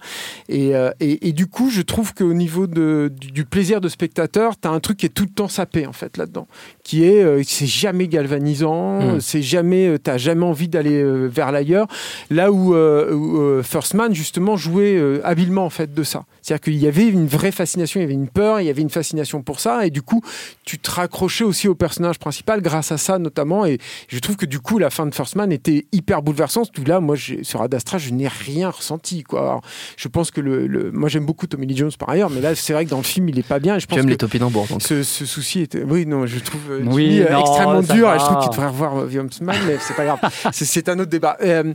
Et, 0.49 0.75
euh, 0.75 0.91
et, 0.99 1.29
et 1.29 1.31
du 1.31 1.47
coup, 1.47 1.71
je 1.71 1.81
trouve 1.81 2.13
qu'au 2.13 2.33
niveau 2.33 2.67
de, 2.67 3.11
du, 3.19 3.31
du 3.31 3.45
plaisir 3.45 3.81
de 3.81 3.89
spectateur, 3.89 4.53
tu 4.59 4.67
as 4.67 4.71
un 4.71 4.79
truc 4.79 4.97
qui 4.97 5.07
est 5.07 5.09
tout 5.09 5.23
le 5.23 5.31
temps 5.31 5.47
sapé, 5.47 5.87
en 5.87 5.93
fait, 5.93 6.15
là-dedans. 6.15 6.47
Qui 6.83 7.05
est, 7.05 7.23
euh, 7.23 7.41
c'est 7.43 7.65
jamais 7.65 8.07
galvanisant, 8.07 8.99
Mm. 9.15 9.19
c'est 9.19 9.41
jamais, 9.41 9.87
euh, 9.87 9.97
t'as 9.97 10.17
jamais 10.17 10.45
envie 10.45 10.67
d'aller 10.67 11.01
euh, 11.01 11.25
vers 11.25 11.51
l'ailleurs. 11.51 11.87
Là 12.29 12.51
où, 12.51 12.75
où, 12.75 13.63
First 13.63 13.95
Man, 13.95 14.13
justement, 14.13 14.57
jouait 14.57 15.01
habilement, 15.23 15.65
en 15.65 15.71
fait, 15.71 15.91
de 15.91 16.03
ça. 16.03 16.25
C'est-à-dire 16.43 16.61
qu'il 16.61 16.75
y 16.75 16.87
avait 16.87 17.07
une 17.07 17.25
vraie 17.25 17.51
fascination, 17.51 17.99
il 17.99 18.03
y 18.03 18.05
avait 18.05 18.13
une 18.13 18.27
peur, 18.27 18.61
il 18.61 18.67
y 18.67 18.69
avait 18.69 18.81
une 18.83 18.91
fascination 18.91 19.41
pour 19.41 19.59
ça. 19.59 19.87
Et 19.87 19.89
du 19.89 20.03
coup, 20.03 20.21
tu 20.65 20.77
te 20.77 20.91
raccrochais 20.91 21.45
aussi 21.45 21.67
au 21.67 21.73
personnage 21.73 22.19
principal 22.19 22.42
grâce 22.61 22.91
à 22.91 22.97
ça, 22.97 23.19
notamment. 23.19 23.65
Et 23.65 23.79
je 24.07 24.19
trouve 24.19 24.35
que 24.35 24.45
du 24.45 24.59
coup, 24.59 24.77
la 24.79 24.89
fin 24.89 25.05
de 25.05 25.13
First 25.13 25.35
Man 25.35 25.51
était 25.51 25.85
hyper 25.91 26.21
bouleversante. 26.21 26.71
Tout 26.71 26.83
là, 26.85 26.99
moi, 26.99 27.15
sur 27.43 27.61
Ad 27.61 27.73
Astra, 27.73 27.97
je 27.97 28.11
n'ai 28.11 28.27
rien 28.27 28.69
ressenti, 28.69 29.23
quoi. 29.23 29.41
Alors, 29.41 29.61
je 29.97 30.07
pense 30.07 30.31
que 30.31 30.41
le, 30.41 30.67
le- 30.67 30.91
moi, 30.91 31.09
j'aime 31.09 31.25
beaucoup 31.25 31.47
Tommy 31.47 31.65
Lee 31.67 31.77
Jones 31.77 31.91
par 31.97 32.09
ailleurs, 32.09 32.29
mais 32.29 32.41
là, 32.41 32.55
c'est 32.55 32.73
vrai 32.73 32.85
que 32.85 32.89
dans 32.89 32.97
le 32.97 33.03
film, 33.03 33.29
il 33.29 33.39
est 33.39 33.47
pas 33.47 33.59
bien. 33.59 33.75
Et 33.75 33.79
je 33.79 33.85
Tu 33.85 33.89
pense 33.89 33.99
aimes 33.99 34.05
que 34.05 34.09
les 34.11 34.17
topinambours, 34.17 34.67
donc. 34.67 34.81
ce, 34.81 35.03
ce 35.03 35.25
souci 35.25 35.61
était. 35.61 35.83
Oui, 35.83 36.05
non, 36.05 36.25
je 36.25 36.39
trouve 36.39 36.61
euh, 36.71 36.81
Oui, 36.85 37.21
euh, 37.21 37.31
non, 37.31 37.39
extrêmement 37.41 37.81
dur 37.81 38.07
va. 38.07 38.15
et 38.15 38.19
je 38.19 38.23
trouve 38.25 38.39
qu'il 38.39 38.49
devrait 38.51 38.67
revoir 38.67 38.97
euh, 38.97 39.07
The 39.07 39.41
Man, 39.41 39.55
mais 39.67 39.77
c'est 39.79 39.95
pas 39.95 40.05
grave. 40.05 40.19
c'est, 40.51 40.89
un 40.89 40.99
autre 40.99 41.09
débat. 41.09 41.37
Euh, 41.41 41.73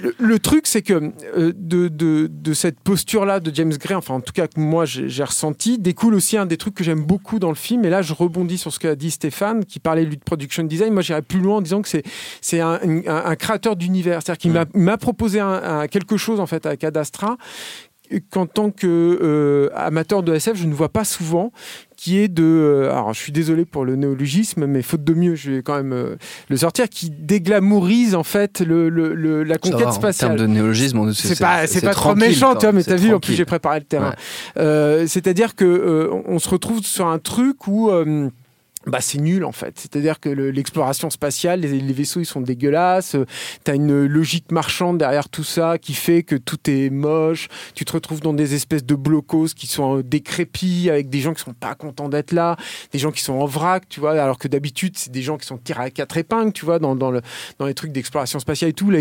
le, 0.00 0.14
le 0.18 0.38
truc, 0.38 0.66
c'est 0.66 0.82
que 0.82 0.94
euh, 1.36 1.52
de, 1.56 1.88
de, 1.88 2.28
de 2.30 2.54
cette 2.54 2.80
posture-là 2.80 3.40
de 3.40 3.54
James 3.54 3.72
Gray, 3.76 3.96
enfin, 3.96 4.14
en 4.14 4.20
tout 4.20 4.32
cas, 4.32 4.46
que 4.46 4.60
moi 4.60 4.84
j'ai, 4.84 5.24
ressenti, 5.24 5.78
découle 5.78 6.14
aussi 6.14 6.36
un 6.36 6.46
des 6.46 6.56
trucs 6.56 6.74
que 6.74 6.84
j'aime 6.84 7.02
beaucoup 7.04 7.38
dans 7.38 7.48
le 7.48 7.54
film. 7.54 7.84
Et 7.84 7.90
là, 7.90 8.02
je 8.02 8.12
rebondis 8.12 8.58
sur 8.58 8.72
ce 8.72 8.78
qu'a 8.78 8.94
dit 8.94 9.10
Stéphane, 9.10 9.64
qui 9.64 9.80
parlait 9.96 10.08
lui 10.08 10.16
de 10.16 10.22
production 10.22 10.62
design. 10.64 10.92
Moi, 10.92 11.02
j'irais 11.02 11.22
plus 11.22 11.40
loin 11.40 11.56
en 11.56 11.60
disant 11.62 11.82
que 11.82 11.88
c'est, 11.88 12.02
c'est 12.40 12.60
un, 12.60 12.78
un- 13.06 13.24
un 13.24 13.36
créateur 13.36 13.76
d'univers. 13.76 14.20
C'est-à-dire 14.22 14.38
qu'il 14.38 14.80
m'a, 14.80 14.96
proposé 14.98 15.40
un, 15.40 15.48
un- 15.80 15.86
quelque 15.88 16.16
chose, 16.16 16.40
en 16.40 16.46
fait, 16.46 16.66
avec 16.66 16.84
Ad 16.84 16.96
Astra 16.96 17.36
qu'en 18.30 18.46
tant 18.46 18.70
que 18.70 18.86
euh, 19.20 19.68
amateur 19.74 20.22
de 20.22 20.32
SF, 20.32 20.56
je 20.56 20.66
ne 20.66 20.72
vois 20.74 20.90
pas 20.90 21.02
souvent, 21.04 21.50
qui 21.96 22.18
est 22.18 22.28
de, 22.28 22.44
euh, 22.44 22.92
alors 22.92 23.12
je 23.12 23.18
suis 23.18 23.32
désolé 23.32 23.64
pour 23.64 23.84
le 23.84 23.96
néologisme, 23.96 24.64
mais 24.66 24.82
faute 24.82 25.02
de 25.02 25.12
mieux, 25.12 25.34
je 25.34 25.50
vais 25.50 25.62
quand 25.62 25.74
même 25.74 25.92
euh, 25.92 26.14
le 26.48 26.56
sortir, 26.56 26.88
qui 26.88 27.10
déglamourise 27.10 28.14
en 28.14 28.22
fait 28.22 28.60
le, 28.60 28.90
le- 28.90 29.12
le- 29.12 29.42
la 29.42 29.58
conquête 29.58 29.80
va, 29.80 29.88
En 29.88 29.92
spatiale. 29.92 30.36
termes 30.36 30.40
de 30.40 30.46
néologisme, 30.54 31.12
C'est 31.14 31.36
pas, 31.40 31.66
c'est 31.66 31.80
pas 31.80 31.94
trop 31.94 32.14
méchant, 32.14 32.54
vois, 32.54 32.70
mais 32.70 32.84
t'as 32.84 32.94
vu, 32.94 33.12
en 33.12 33.18
plus 33.18 33.34
j'ai 33.34 33.44
préparé 33.44 33.80
le 33.80 33.86
terrain. 33.86 34.14
Ouais. 34.56 35.06
C'est-à-dire 35.08 35.56
que 35.56 36.08
on 36.26 36.38
se 36.38 36.48
retrouve 36.48 36.82
sur 36.84 37.08
un 37.08 37.18
truc 37.18 37.66
où 37.66 37.90
bah, 38.86 39.00
c'est 39.00 39.18
nul 39.18 39.44
en 39.44 39.52
fait. 39.52 39.78
C'est-à-dire 39.78 40.20
que 40.20 40.28
le- 40.28 40.50
l'exploration 40.50 41.10
spatiale, 41.10 41.60
les, 41.60 41.80
les 41.80 41.92
vaisseaux 41.92 42.20
ils 42.20 42.26
sont 42.26 42.40
dégueulasses. 42.40 43.16
tu 43.64 43.70
as 43.70 43.74
une 43.74 44.06
logique 44.06 44.52
marchande 44.52 44.98
derrière 44.98 45.28
tout 45.28 45.44
ça 45.44 45.78
qui 45.78 45.92
fait 45.94 46.22
que 46.22 46.36
tout 46.36 46.58
est 46.70 46.90
moche. 46.90 47.48
Tu 47.74 47.84
te 47.84 47.92
retrouves 47.92 48.20
dans 48.20 48.32
des 48.32 48.54
espèces 48.54 48.84
de 48.84 48.94
blocos 48.94 49.48
qui 49.56 49.66
sont 49.66 49.98
euh, 49.98 50.02
décrépits 50.02 50.88
avec 50.90 51.08
des 51.08 51.20
gens 51.20 51.34
qui 51.34 51.42
sont 51.42 51.52
pas 51.52 51.74
contents 51.74 52.08
d'être 52.08 52.32
là, 52.32 52.56
des 52.92 52.98
gens 52.98 53.10
qui 53.12 53.22
sont 53.22 53.34
en 53.34 53.46
vrac, 53.46 53.88
tu 53.88 54.00
vois. 54.00 54.12
Alors 54.20 54.38
que 54.38 54.48
d'habitude 54.48 54.96
c'est 54.96 55.10
des 55.12 55.22
gens 55.22 55.36
qui 55.36 55.46
sont 55.46 55.58
tirés 55.58 55.84
à 55.84 55.90
quatre 55.90 56.16
épingles, 56.16 56.52
tu 56.52 56.64
vois, 56.64 56.78
dans, 56.78 56.94
dans, 56.96 57.10
le, 57.10 57.22
dans 57.58 57.66
les 57.66 57.74
trucs 57.74 57.92
d'exploration 57.92 58.38
spatiale 58.38 58.70
et 58.70 58.74
tout. 58.74 58.90
Là, 58.90 58.98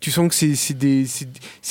tu 0.00 0.10
sens 0.10 0.28
que 0.28 0.34
c'est 0.34 0.54
c'est 0.54 0.76
des, 0.78 1.04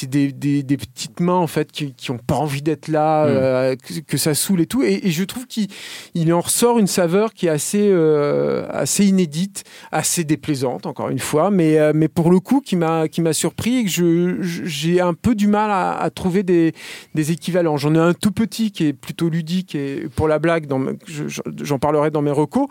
des, 0.08 0.32
des, 0.32 0.64
des 0.64 0.78
petites 0.78 1.20
mains 1.20 1.34
en 1.34 1.48
fait 1.48 1.72
qui, 1.72 1.94
qui 1.94 2.12
ont 2.12 2.18
pas 2.18 2.36
envie 2.36 2.62
d'être 2.62 2.88
là, 2.88 3.26
Mm. 3.26 3.28
euh, 3.30 3.76
que, 3.76 4.00
que 4.02 4.18
ça 4.18 4.34
saoule 4.36 4.62
et 4.62 4.66
tout. 4.66 4.84
Et, 4.84 5.08
et 5.08 5.12
je 5.12 5.24
trouve 5.24 5.48
qu'il 5.48 5.68
il 6.14 6.32
en 6.34 6.42
ressort 6.42 6.78
une 6.80 6.88
saveur 6.88 7.34
qui 7.34 7.48
est 7.48 7.50
assez, 7.56 7.90
euh, 7.92 8.66
assez 8.72 9.06
inédite, 9.06 9.64
assez 9.92 10.24
déplaisante, 10.24 10.86
encore 10.86 11.10
une 11.10 11.20
fois, 11.20 11.50
mais, 11.52 11.78
euh, 11.80 11.92
mais 11.96 12.08
pour 12.08 12.30
le 12.32 12.40
coup, 12.40 12.62
qui 12.62 12.76
m'a 12.76 13.08
surpris 13.34 13.78
et 13.80 13.84
que 13.86 13.90
je- 13.90 14.42
je- 14.42 14.64
j'ai 14.66 15.02
un 15.02 15.14
peu 15.14 15.34
du 15.36 15.48
mal 15.48 15.72
à, 15.72 15.94
à 15.98 16.10
trouver 16.10 16.44
des, 16.44 16.74
des 17.16 17.32
équivalents. 17.32 17.78
J'en 17.78 17.96
ai 17.96 18.00
un 18.00 18.14
tout 18.14 18.32
petit 18.32 18.72
qui 18.72 18.86
est 18.88 18.94
plutôt 18.94 19.30
ludique 19.30 19.74
et 19.76 20.08
pour 20.16 20.28
la 20.28 20.40
blague, 20.40 20.68
je- 21.08 21.24
j'en 21.64 21.80
parlerai 21.80 22.12
dans 22.12 22.22
mes 22.22 22.32
recos, 22.32 22.68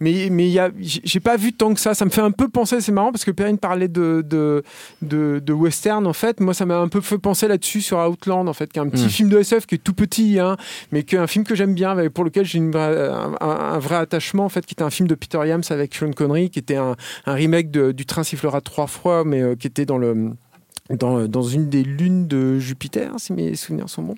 mais 0.00 0.28
mais 0.30 0.48
j'ai 0.80 1.20
pas 1.20 1.36
vu 1.36 1.52
tant 1.52 1.74
que 1.74 1.80
ça. 1.80 1.94
Ça 1.94 2.04
me 2.04 2.10
fait 2.10 2.20
un 2.20 2.30
peu 2.30 2.48
penser, 2.48 2.80
c'est 2.80 2.92
marrant 2.92 3.12
parce 3.12 3.24
que 3.24 3.30
Perrine 3.32 3.58
parlait 3.58 3.88
de, 3.88 4.24
de, 4.26 4.62
de, 5.02 5.40
de 5.44 5.52
western, 5.52 6.06
en 6.06 6.12
fait. 6.12 6.40
Moi, 6.40 6.54
ça 6.54 6.64
m'a 6.66 6.78
un 6.78 6.88
peu 6.88 7.00
fait 7.00 7.18
penser 7.18 7.48
là-dessus 7.48 7.80
sur 7.82 7.98
Outland, 7.98 8.48
en 8.48 8.52
fait, 8.52 8.72
qui 8.72 8.78
est 8.78 8.82
un 8.82 8.88
petit 8.88 9.04
Mm. 9.06 9.08
film 9.08 9.28
de 9.30 9.38
SF 9.38 9.66
qui 9.66 9.74
est 9.74 9.78
tout 9.78 9.94
petit, 9.94 10.38
hein, 10.38 10.56
mais 10.92 11.02
qui 11.02 11.16
est 11.16 11.18
un 11.18 11.26
film 11.26 11.44
que 11.44 11.54
j'aime 11.54 11.74
bien, 11.74 11.96
pour 12.10 12.24
lequel 12.24 12.44
j'ai 12.44 12.58
un, 12.60 12.74
un- 12.74 13.34
un 13.40 13.78
vrai 13.78 13.96
attachement, 13.96 14.27
en 14.44 14.48
fait, 14.48 14.64
qui 14.66 14.74
était 14.74 14.82
un 14.82 14.90
film 14.90 15.08
de 15.08 15.14
Peter 15.14 15.38
Yams 15.46 15.62
avec 15.70 15.94
Sean 15.94 16.12
Connery, 16.12 16.50
qui 16.50 16.58
était 16.58 16.76
un, 16.76 16.96
un 17.26 17.32
remake 17.34 17.70
de- 17.70 17.92
du 17.92 18.06
Train 18.06 18.22
sifflera 18.24 18.60
trois 18.60 18.86
fois, 18.86 19.24
mais 19.24 19.40
euh, 19.42 19.54
qui 19.54 19.66
était 19.66 19.86
dans 19.86 19.98
le 19.98 20.30
dans, 20.90 21.28
dans 21.28 21.42
une 21.42 21.68
des 21.68 21.82
lunes 21.82 22.26
de 22.28 22.58
Jupiter, 22.58 23.12
si 23.18 23.34
mes 23.34 23.54
souvenirs 23.56 23.90
sont 23.90 24.02
bons. 24.02 24.14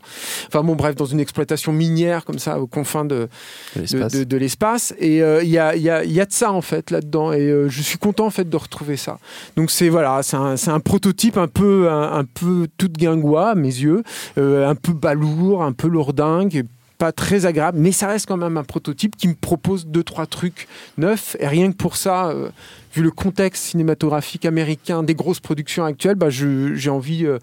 Enfin 0.46 0.62
bon, 0.62 0.76
bref, 0.76 0.94
dans 0.94 1.04
une 1.04 1.18
exploitation 1.18 1.72
minière 1.72 2.24
comme 2.24 2.38
ça, 2.38 2.60
aux 2.60 2.68
confins 2.68 3.04
de, 3.04 3.28
De 3.74 4.22
de, 4.22 4.36
l'espace. 4.36 4.94
Et 5.00 5.20
euh, 5.20 5.42
il 5.42 5.48
y, 5.48 5.58
a, 5.58 5.74
il 5.74 5.82
y, 5.82 5.90
a, 5.90 6.04
y 6.04 6.20
a 6.20 6.24
de 6.26 6.32
ça 6.32 6.52
en 6.52 6.60
fait 6.62 6.92
là-dedans. 6.92 7.32
Et 7.32 7.40
euh, 7.40 7.68
je 7.68 7.82
suis 7.82 7.98
content 7.98 8.26
en 8.26 8.30
fait 8.30 8.48
de 8.48 8.56
retrouver 8.56 8.96
ça. 8.96 9.18
Donc 9.56 9.72
c'est 9.72 9.88
voilà, 9.88 10.22
c'est 10.22 10.36
un, 10.36 10.54
un 10.68 10.78
prototype 10.78 11.38
un 11.38 11.48
peu, 11.48 11.90
un, 11.90 12.12
un 12.20 12.24
peu 12.24 12.68
tout 12.78 12.86
de 12.86 12.96
guingois 12.96 13.50
à 13.50 13.54
mes 13.56 13.66
yeux, 13.66 14.04
euh, 14.38 14.68
un 14.68 14.76
peu 14.76 14.92
balourd, 14.92 15.64
un 15.64 15.72
peu 15.72 15.88
lourdingue. 15.88 16.66
Pas 17.00 17.12
très 17.12 17.46
agréable, 17.46 17.78
mais 17.80 17.92
ça 17.92 18.08
reste 18.08 18.26
quand 18.26 18.36
même 18.36 18.58
un 18.58 18.62
prototype 18.62 19.16
qui 19.16 19.26
me 19.26 19.32
propose 19.34 19.86
deux 19.86 20.04
trois 20.04 20.26
trucs 20.26 20.68
neufs. 20.98 21.34
Et 21.40 21.46
rien 21.48 21.72
que 21.72 21.76
pour 21.78 21.96
ça, 21.96 22.26
euh, 22.28 22.50
vu 22.94 23.02
le 23.02 23.10
contexte 23.10 23.64
cinématographique 23.64 24.44
américain 24.44 25.02
des 25.02 25.14
grosses 25.14 25.40
productions 25.40 25.82
actuelles, 25.86 26.16
bah, 26.16 26.28
je- 26.28 26.74
j'ai 26.74 26.90
envie 26.90 27.24
euh, 27.24 27.38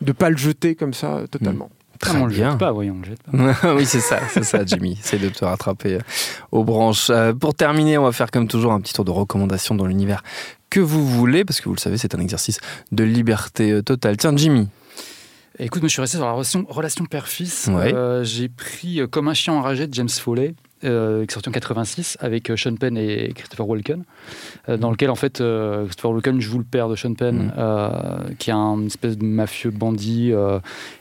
de 0.00 0.10
pas 0.10 0.28
le 0.28 0.36
jeter 0.36 0.74
comme 0.74 0.92
ça 0.92 1.18
euh, 1.18 1.26
totalement. 1.28 1.70
Très 2.00 2.16
Ah, 2.18 2.20
on 2.22 2.26
le 2.26 2.34
bien. 2.34 2.50
jette 2.50 2.58
pas, 2.58 2.72
oui, 2.72 2.90
on 2.90 2.98
le 2.98 3.04
jette 3.04 3.22
pas. 3.22 3.74
oui, 3.76 3.86
c'est 3.86 4.00
ça, 4.00 4.18
c'est 4.32 4.42
ça, 4.42 4.64
Jimmy. 4.66 4.98
Essaye 5.04 5.20
de 5.20 5.28
te 5.28 5.44
rattraper 5.44 5.98
aux 6.50 6.64
branches. 6.64 7.06
Euh, 7.10 7.32
pour 7.32 7.54
terminer, 7.54 7.98
on 7.98 8.02
va 8.04 8.10
faire 8.12 8.32
comme 8.32 8.48
toujours 8.48 8.72
un 8.72 8.80
petit 8.80 8.92
tour 8.92 9.04
de 9.04 9.12
recommandations 9.12 9.76
dans 9.76 9.86
l'univers 9.86 10.24
que 10.68 10.80
vous 10.80 11.06
voulez, 11.06 11.44
parce 11.44 11.60
que 11.60 11.68
vous 11.68 11.76
le 11.76 11.80
savez, 11.80 11.96
c'est 11.96 12.16
un 12.16 12.20
exercice 12.20 12.58
de 12.90 13.04
liberté 13.04 13.82
totale. 13.84 14.16
Tiens, 14.16 14.36
Jimmy. 14.36 14.66
Écoute, 15.58 15.80
moi 15.82 15.88
je 15.88 15.92
suis 15.92 16.00
resté 16.02 16.18
sur 16.18 16.26
la 16.26 16.32
relation, 16.32 16.66
relation 16.68 17.04
père-fils. 17.06 17.68
Ouais. 17.72 17.94
Euh, 17.94 18.24
J'ai 18.24 18.48
pris 18.48 19.00
euh, 19.00 19.06
Comme 19.06 19.28
un 19.28 19.34
chien 19.34 19.54
enragé 19.54 19.86
de 19.86 19.94
James 19.94 20.08
Foley, 20.08 20.54
euh, 20.84 21.24
qui 21.24 21.30
est 21.30 21.32
sorti 21.32 21.48
en 21.48 21.52
86 21.52 22.18
avec 22.20 22.50
euh, 22.50 22.56
Sean 22.58 22.74
Penn 22.76 22.98
et 22.98 23.32
Christopher 23.34 23.66
Walken, 23.66 24.04
euh, 24.68 24.76
dans 24.76 24.90
lequel 24.90 25.08
en 25.08 25.14
fait 25.14 25.40
euh, 25.40 25.84
Christopher 25.86 26.10
Walken 26.10 26.40
joue 26.42 26.58
le 26.58 26.64
père 26.64 26.90
de 26.90 26.94
Sean 26.94 27.14
Penn, 27.14 27.54
euh, 27.56 28.18
qui 28.38 28.50
est 28.50 28.52
un 28.52 28.84
espèce 28.84 29.16
de 29.16 29.24
mafieux 29.24 29.70
bandit 29.70 30.32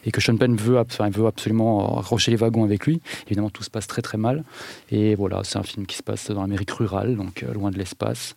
et 0.06 0.12
que 0.12 0.22
Sean 0.22 0.38
Penn 0.38 0.56
veut, 0.56 0.78
ab- 0.78 0.88
enfin, 0.89 1.10
veut 1.10 1.28
absolument 1.28 1.96
raccrocher 1.96 2.32
les 2.32 2.38
wagons 2.38 2.63
avec 2.63 2.86
lui. 2.86 3.02
Évidemment, 3.28 3.50
tout 3.50 3.63
se 3.63 3.70
passe 3.70 3.88
très 3.88 4.02
très 4.02 4.18
mal. 4.18 4.46
Et 4.89 5.15
voilà, 5.15 5.41
c'est 5.44 5.58
un 5.60 5.63
film 5.63 5.86
qui 5.86 5.98
se 5.98 6.04
passe 6.04 6.32
dans 6.32 6.41
l'Amérique 6.41 6.72
rurale, 6.72 7.18
donc 7.18 7.44
loin 7.54 7.72
de 7.72 7.78
l'espace. 7.78 8.36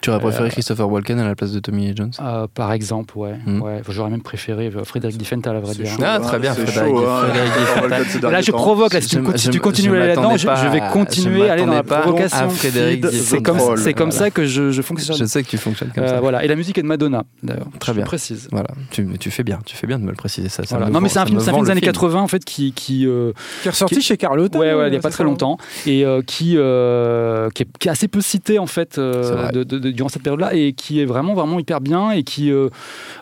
Tu 0.00 0.10
aurais 0.10 0.20
préféré 0.20 0.46
Euh, 0.46 0.50
Christopher 0.50 0.90
Walken 0.90 1.18
à 1.18 1.26
la 1.26 1.34
place 1.34 1.52
de 1.52 1.58
Tommy 1.60 1.86
Lee 1.88 1.94
Jones 1.96 2.12
Euh, 2.20 2.46
par 2.54 2.72
exemple, 2.72 3.16
ouais. 3.18 3.34
Mm. 3.44 3.62
ouais. 3.62 3.82
J'aurais 3.88 4.10
même 4.10 4.22
préféré 4.22 4.70
euh, 4.74 4.84
Frédéric 4.84 5.16
Diffenthal, 5.18 5.56
à 5.56 5.60
vrai 5.60 5.74
dire. 5.74 5.86
chaud, 5.86 6.02
Ah, 6.04 6.16
hein, 6.16 6.20
très 6.20 6.38
bien, 6.38 6.54
Frédéric- 6.54 6.74
chaud, 6.90 7.06
hein. 7.06 7.22
Frédéric 7.28 8.22
Là, 8.22 8.40
je 8.40 8.52
provoque. 8.52 8.94
Là, 8.94 9.00
si 9.00 9.08
tu, 9.08 9.22
si 9.36 9.48
tu 9.50 9.56
je 9.58 9.62
continues 9.62 9.92
à 9.92 9.96
aller 10.04 10.14
là-dedans, 10.14 10.36
je, 10.36 10.68
vais 10.68 10.80
continuer 10.92 11.48
à 11.48 11.52
aller 11.54 11.64
dans 11.66 11.72
la 11.72 11.82
provocation. 11.82 12.48
C'est 12.50 13.94
comme, 13.94 14.10
ça 14.10 14.30
que 14.30 14.44
je, 14.46 14.70
je 14.70 14.82
fonctionne. 14.82 15.16
Je 15.16 15.24
sais 15.24 15.42
que 15.42 15.48
tu 15.48 15.58
fonctionnes 15.58 15.90
comme 15.94 16.04
Euh, 16.04 16.08
ça. 16.08 16.20
voilà. 16.20 16.44
Et 16.44 16.48
la 16.48 16.56
musique 16.56 16.78
est 16.78 16.82
de 16.82 16.86
Madonna, 16.86 17.24
d'ailleurs. 17.42 17.66
Très 17.78 17.92
je 17.92 17.96
bien. 17.98 18.04
précise. 18.04 18.48
Voilà, 18.52 18.68
tu, 18.90 19.06
tu 19.18 19.30
fais 19.30 19.42
bien, 19.44 19.58
tu 19.64 19.76
fais 19.76 19.86
bien 19.86 19.98
de 19.98 20.04
me 20.04 20.10
le 20.10 20.16
préciser 20.16 20.48
ça. 20.48 20.62
Non, 20.90 21.00
mais 21.00 21.08
c'est 21.08 21.18
un 21.18 21.26
film, 21.26 21.38
des 21.38 21.48
années 21.48 21.80
film. 21.80 21.92
80 21.92 22.20
en 22.20 22.28
fait 22.28 22.44
qui, 22.44 22.72
qui, 22.72 23.04
est 23.06 23.68
ressorti 23.68 24.00
chez 24.00 24.16
Carlotta. 24.16 24.58
ouais, 24.58 24.72
il 24.86 24.90
n'y 24.90 24.96
a 24.96 25.00
pas 25.00 25.10
très 25.10 25.24
longtemps 25.24 25.58
et 25.86 26.04
qui, 26.26 26.54
qui, 26.54 26.56
est, 26.56 27.88
assez 27.88 28.08
peu 28.08 28.20
cité 28.20 28.58
en 28.58 28.66
fait 28.66 28.98
de- 28.98 29.69
de- 29.70 29.78
de- 29.78 29.90
durant 29.90 30.08
cette 30.08 30.22
période-là 30.22 30.54
et 30.54 30.72
qui 30.72 31.00
est 31.00 31.04
vraiment 31.06 31.34
vraiment 31.34 31.58
hyper 31.58 31.80
bien 31.80 32.10
et 32.10 32.22
qui 32.24 32.50
euh, 32.52 32.68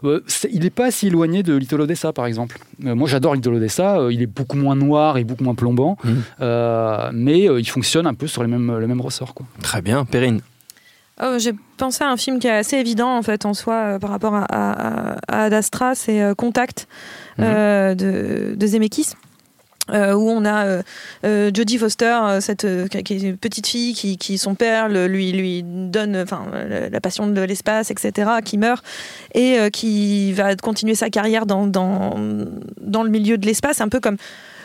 euh, 0.05 0.21
il 0.51 0.61
n'est 0.63 0.71
pas 0.71 0.91
si 0.91 1.07
éloigné 1.09 1.43
de 1.43 1.55
Little 1.55 1.81
Odessa 1.83 2.13
par 2.13 2.27
exemple. 2.27 2.59
Euh, 2.85 2.95
moi 2.95 3.09
j'adore 3.09 3.35
Little 3.35 3.55
Odessa, 3.55 3.99
euh, 3.99 4.13
il 4.13 4.23
est 4.23 4.27
beaucoup 4.27 4.57
moins 4.57 4.75
noir 4.77 5.19
et 5.19 5.25
beaucoup 5.25 5.45
moins 5.45 5.55
plombant, 5.55 5.97
Mhm. 6.05 6.23
euh, 6.41 7.11
mais 7.13 7.49
euh, 7.49 7.61
il 7.61 7.69
fonctionne 7.69 8.07
un 8.07 8.15
peu 8.15 8.27
sur 8.27 8.43
les 8.43 8.49
mêmes 8.49 8.79
le 8.79 8.87
même 8.87 9.01
ressort 9.01 9.35
quoi. 9.35 9.47
Très 9.63 9.83
bien, 9.83 10.05
Perrine. 10.05 10.41
Oh, 11.21 11.35
J'ai 11.39 11.53
pensé 11.77 12.05
à 12.05 12.11
un 12.11 12.17
film 12.17 12.39
qui 12.39 12.47
est 12.47 12.51
assez 12.51 12.77
évident 12.77 13.17
en 13.17 13.23
fait 13.23 13.45
en 13.45 13.53
soi 13.53 13.75
euh, 13.75 13.99
par 13.99 14.11
rapport 14.11 14.35
à, 14.37 14.45
à, 14.45 15.17
à 15.29 15.43
Ad 15.45 15.53
Astra, 15.53 15.95
c'est 15.95 16.23
euh, 16.23 16.35
Contact 16.35 16.87
Mhm. 17.39 17.45
de, 17.97 18.55
de 18.57 18.67
Zemeckis. 18.67 19.15
Euh, 19.91 20.15
où 20.15 20.29
on 20.29 20.45
a 20.45 20.67
euh, 20.67 20.83
euh, 21.25 21.51
Jodie 21.55 21.79
Foster, 21.79 22.19
euh, 22.23 22.41
cette 22.41 22.65
euh, 22.65 22.87
qui 22.89 23.15
est 23.15 23.21
une 23.21 23.37
petite 23.37 23.67
fille 23.67 23.95
qui, 23.95 24.19
qui 24.19 24.39
son 24.39 24.55
père 24.55 24.89
lui 24.89 25.33
lui 25.33 25.63
donne 25.65 26.17
enfin 26.17 26.47
la, 26.91 27.01
passion 27.01 27.27
de 27.27 27.41
l'espace, 27.41 27.91
etc., 27.91 28.31
qui 28.45 28.59
meurt 28.59 28.85
et 29.35 29.59
euh, 29.59 29.71
qui 29.71 30.33
va 30.33 30.55
continuer 30.57 30.95
sa 30.95 31.11
carrière 31.11 31.47
dans 31.47 31.67
dans, 31.67 32.17
dans 32.81 33.03
le 33.03 33.11
milieu 33.11 33.39
de 33.39 33.47
l'espace, 33.47 33.81
un 33.81 33.89
peu 33.89 34.01
comme 34.01 34.17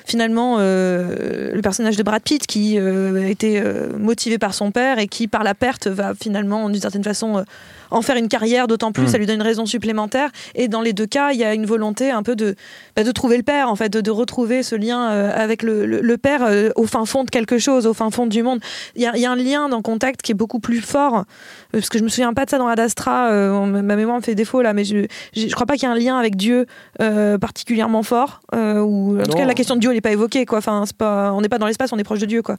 finalement 0.05 0.57
euh, 0.59 1.53
le 1.53 1.62
personnage 1.62 1.97
de 1.97 2.03
Brad 2.03 2.21
Pitt 2.21 2.45
qui 2.45 2.77
euh, 2.77 3.23
a 3.23 3.27
été 3.27 3.59
euh, 3.59 3.97
motivé 3.97 4.38
par 4.38 4.53
son 4.53 4.71
père 4.71 4.99
et 4.99 5.07
qui 5.07 5.27
par 5.27 5.43
la 5.43 5.55
perte 5.55 5.88
va 5.88 6.13
finalement 6.13 6.69
d'une 6.69 6.81
certaine 6.81 7.03
façon 7.03 7.45
en 7.93 8.01
faire 8.01 8.17
une 8.17 8.27
carrière 8.27 8.67
d'autant 8.67 8.91
plus 8.91 9.08
ça 9.08 9.17
lui 9.17 9.25
donne 9.25 9.38
une 9.38 9.41
raison 9.41 9.65
supplémentaire 9.65 10.29
et 10.56 10.67
dans 10.67 10.82
les 10.82 10.93
deux 10.93 11.06
cas 11.06 11.32
il 11.32 11.39
y 11.39 11.43
a 11.43 11.53
une 11.53 11.65
volonté 11.65 12.12
un 12.12 12.23
peu 12.23 12.36
de 12.36 12.56
bah, 12.95 13.03
de 13.03 13.12
trouver 13.12 13.38
le 13.38 13.43
père 13.43 13.69
en 13.69 13.75
fait 13.75 13.89
de, 13.89 14.01
de 14.01 14.12
retrouver 14.12 14.63
ce 14.63 14.75
lien 14.75 15.10
euh, 15.12 15.32
avec 15.34 15.63
le, 15.63 15.86
le- 15.86 16.01
le 16.01 16.17
père 16.17 16.41
euh, 16.43 16.69
au 16.75 16.86
fin 16.86 17.06
fond 17.06 17.23
de 17.23 17.29
quelque 17.29 17.58
chose 17.58 17.88
au 17.88 17.93
fin 17.93 18.10
fond 18.12 18.27
du 18.27 18.43
monde 18.43 18.60
il 18.95 19.01
y 19.01 19.06
a, 19.06 19.15
il 19.15 19.21
y 19.21 19.25
a 19.25 19.32
un 19.32 19.36
lien 19.36 19.69
dans 19.69 19.82
Contact 19.82 20.21
qui 20.21 20.32
est 20.32 20.36
beaucoup 20.36 20.60
plus 20.60 20.82
fort 20.82 21.15
euh, 21.17 21.23
parce 21.71 21.89
que 21.89 21.97
je 21.99 22.03
me 22.03 22.10
souviens 22.10 22.34
pas 22.34 22.45
de 22.45 22.49
ça 22.49 22.58
dans 22.58 22.67
Ad 22.67 22.79
Astra 22.79 23.29
euh, 23.32 23.51
on- 23.51 23.67
ma 23.67 23.95
mémoire 23.95 24.17
me 24.17 24.21
fait 24.23 24.36
défaut 24.36 24.62
là 24.62 24.73
mais 24.73 24.84
je, 24.84 25.06
je, 25.36 25.47
je 25.47 25.53
crois 25.53 25.65
pas 25.65 25.75
qu'il 25.75 25.88
y 25.88 25.91
ait 25.91 25.95
un 25.95 25.97
lien 25.99 26.17
avec 26.17 26.36
Dieu 26.36 26.65
euh, 27.01 27.38
particulièrement 27.38 28.03
fort 28.03 28.41
euh, 28.56 28.79
ou 28.79 29.19
en 29.19 29.23
tout 29.23 29.38
cas 29.38 29.45
la 29.45 29.53
question 29.53 29.75
de 29.75 29.79
Dieu 29.82 29.89
elle 29.91 29.95
n'est 29.97 30.01
pas 30.01 30.12
évoquée 30.12 30.45
quoi 30.45 30.58
enfin 30.58 30.84
c'est 30.86 30.97
pas 30.97 31.32
on 31.34 31.41
n'est 31.41 31.49
pas 31.49 31.60
dans 31.60 31.67
l'espace 31.67 31.91
on 31.93 31.97
est 31.99 32.03
proche 32.03 32.19
de 32.19 32.25
Dieu 32.25 32.41
quoi 32.41 32.58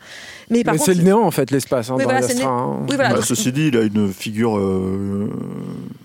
mais 0.51 0.63
par 0.65 0.75
Mais 0.75 0.79
contre 0.79 0.91
c'est 0.93 0.97
le 0.99 1.05
néant 1.05 1.23
en 1.23 1.31
fait, 1.31 1.51
l'espace. 1.51 1.91
Hein, 1.91 1.95
Oui, 1.99 2.05
voilà, 2.05 2.21
né- 2.21 2.43
hein. 2.45 2.79
oui 2.89 2.95
voilà 2.97 3.11
Bah, 3.11 3.15
donc- 3.17 3.25
ceci 3.25 3.51
dit, 3.53 3.69
il 3.69 3.77
a 3.77 3.83
une 3.83 4.13
figure. 4.13 4.57
Euh, 5.25 6.04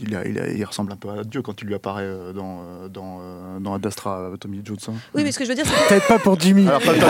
il, 0.00 0.14
a- 0.16 0.26
il 0.26 0.38
a- 0.38 0.48
il 0.48 0.64
ressemble 0.64 0.92
un 0.92 0.96
peu 0.96 1.08
à 1.10 1.24
Dieu 1.24 1.42
quand 1.42 1.60
il 1.62 1.66
lui 1.68 1.74
apparaît 1.74 2.02
euh, 2.04 2.32
dans, 2.32 2.60
euh, 2.60 2.88
dans, 2.88 3.18
euh, 3.20 3.58
dans 3.60 3.74
Ad 3.74 3.86
Astra, 3.86 4.30
Tommy 4.40 4.60
Jones. 4.64 4.76
hein. 4.88 4.92
oui 5.14 5.22
mais 5.24 5.32
ce 5.32 5.38
que 5.38 5.44
je 5.44 5.48
veux 5.50 5.54
dire 5.54 5.64
c'est 5.66 5.72
que- 5.72 5.88
Peut-être 5.88 6.06
pas 6.08 6.18
pour 6.18 6.38
Jimmy. 6.38 6.66
Alors, 6.68 6.80
pas 6.82 6.92
le 6.92 6.98
non, 6.98 7.06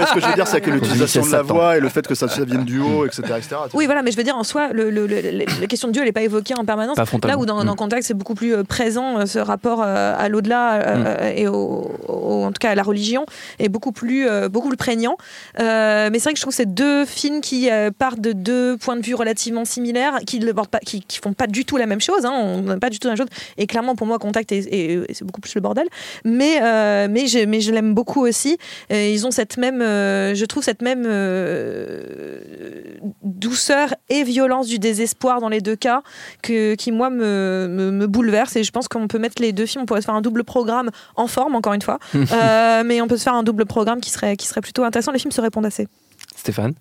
mais 0.00 0.06
ce 0.06 0.14
que 0.14 0.20
je 0.20 0.26
veux 0.26 0.34
dire, 0.34 0.46
c'est 0.46 0.60
que 0.60 0.66
Pour 0.70 0.74
l'utilisation 0.74 1.24
de 1.26 1.30
la 1.32 1.42
voix 1.42 1.76
et 1.76 1.80
le 1.80 1.88
fait 1.88 2.06
que 2.06 2.14
ça, 2.14 2.28
ça 2.28 2.44
vienne 2.44 2.64
du 2.64 2.80
haut, 2.80 3.06
etc. 3.06 3.22
etc. 3.36 3.56
oui 3.74 3.86
voilà 3.86 4.02
mais 4.02 4.10
je 4.10 4.16
veux 4.16 4.22
dire 4.24 4.36
en 4.36 4.44
soi 4.44 4.68
le, 4.72 4.90
le- 4.90 5.06
le- 5.06 5.20
le- 5.20 5.60
la 5.60 5.66
question 5.66 5.88
de 5.88 5.92
Dieu 5.92 6.02
elle 6.02 6.08
n'est 6.08 6.12
pas 6.12 6.22
évoquée 6.22 6.54
en 6.56 6.64
permanence 6.64 6.96
Pas 6.96 7.04
Là 7.28 7.38
où 7.38 7.46
dans, 7.46 7.62
Mm. 7.62 7.66
dans 7.66 7.76
Contact, 7.76 8.02
c'est 8.04 8.14
beaucoup 8.14 8.34
plus 8.34 8.64
présent, 8.64 9.26
ce 9.26 9.38
rapport 9.38 9.82
euh, 9.82 10.14
à 10.18 10.28
l'au-delà 10.28 10.74
euh, 10.82 11.32
et 11.34 11.48
au, 11.48 11.90
au- 12.08 12.44
en 12.44 12.48
tout 12.52 12.58
cas 12.60 12.70
à 12.70 12.74
la 12.74 12.82
religion 12.82 13.24
est 13.58 13.68
beaucoup 13.68 13.92
plus, 13.92 14.28
euh, 14.28 14.48
beaucoup 14.48 14.68
plus 14.68 14.76
prégnant. 14.76 15.16
Euh, 15.60 16.08
mais 16.12 16.18
c'est 16.18 16.24
vrai 16.24 16.32
que 16.32 16.38
je 16.38 16.42
trouve 16.42 16.52
que 16.52 16.56
c'est 16.56 16.72
deux 16.74 17.04
films 17.04 17.40
qui 17.40 17.70
euh, 17.70 17.90
partent 17.96 18.20
de 18.20 18.32
deux 18.32 18.76
points 18.76 18.96
de 18.96 19.02
vue 19.04 19.14
relativement 19.14 19.64
similaires, 19.64 20.18
qui 20.26 20.38
ne 20.40 20.52
pas, 20.52 20.78
qui, 20.80 21.02
qui 21.02 21.18
font 21.18 21.32
pas 21.32 21.46
du 21.46 21.64
tout 21.64 21.76
la 21.76 21.86
même 21.86 22.00
chose. 22.00 22.13
Hein, 22.24 22.32
on 22.32 22.62
n'a 22.62 22.76
pas 22.78 22.90
du 22.90 22.98
tout 22.98 23.08
la 23.08 23.12
même 23.14 23.18
chose. 23.18 23.28
Et 23.56 23.66
clairement, 23.66 23.96
pour 23.96 24.06
moi, 24.06 24.18
Contact, 24.18 24.52
est, 24.52 24.58
est- 24.72 25.12
c'est 25.14 25.24
beaucoup 25.24 25.40
plus 25.40 25.54
le 25.54 25.60
bordel. 25.60 25.86
Mais, 26.24 26.58
euh, 26.62 27.08
mais, 27.10 27.26
je, 27.26 27.44
mais 27.46 27.60
je 27.60 27.72
l'aime 27.72 27.94
beaucoup 27.94 28.24
aussi. 28.26 28.58
Et 28.90 29.12
ils 29.12 29.26
ont 29.26 29.30
cette 29.30 29.56
même, 29.56 29.80
euh, 29.82 30.34
je 30.34 30.44
trouve 30.44 30.62
cette 30.62 30.82
même 30.82 31.04
euh, 31.06 32.98
douceur 33.22 33.94
et 34.08 34.22
violence 34.24 34.66
du 34.68 34.78
désespoir 34.78 35.40
dans 35.40 35.48
les 35.48 35.60
deux 35.60 35.76
cas 35.76 36.02
que, 36.42 36.74
qui, 36.74 36.92
moi, 36.92 37.10
me, 37.10 37.66
me, 37.70 37.90
me 37.90 38.06
bouleverse. 38.06 38.56
Et 38.56 38.64
je 38.64 38.70
pense 38.72 38.88
qu'on 38.88 39.08
peut 39.08 39.18
mettre 39.18 39.40
les 39.40 39.52
deux 39.52 39.66
films, 39.66 39.82
on 39.82 39.86
pourrait 39.86 40.00
se 40.00 40.06
faire 40.06 40.14
un 40.14 40.22
double 40.22 40.44
programme 40.44 40.90
en 41.16 41.26
forme, 41.26 41.54
encore 41.54 41.72
une 41.72 41.82
fois. 41.82 41.98
Mais 42.84 43.00
on 43.00 43.08
peut 43.08 43.16
se 43.16 43.22
faire 43.24 43.34
un 43.34 43.42
double 43.42 43.66
programme 43.66 44.00
qui 44.00 44.10
serait, 44.10 44.36
qui 44.36 44.46
serait 44.46 44.60
plutôt 44.60 44.84
intéressant. 44.84 45.12
Les 45.12 45.18
films 45.18 45.32
se 45.32 45.40
répondent 45.40 45.66
assez. 45.66 45.88
Stéphane? 46.36 46.74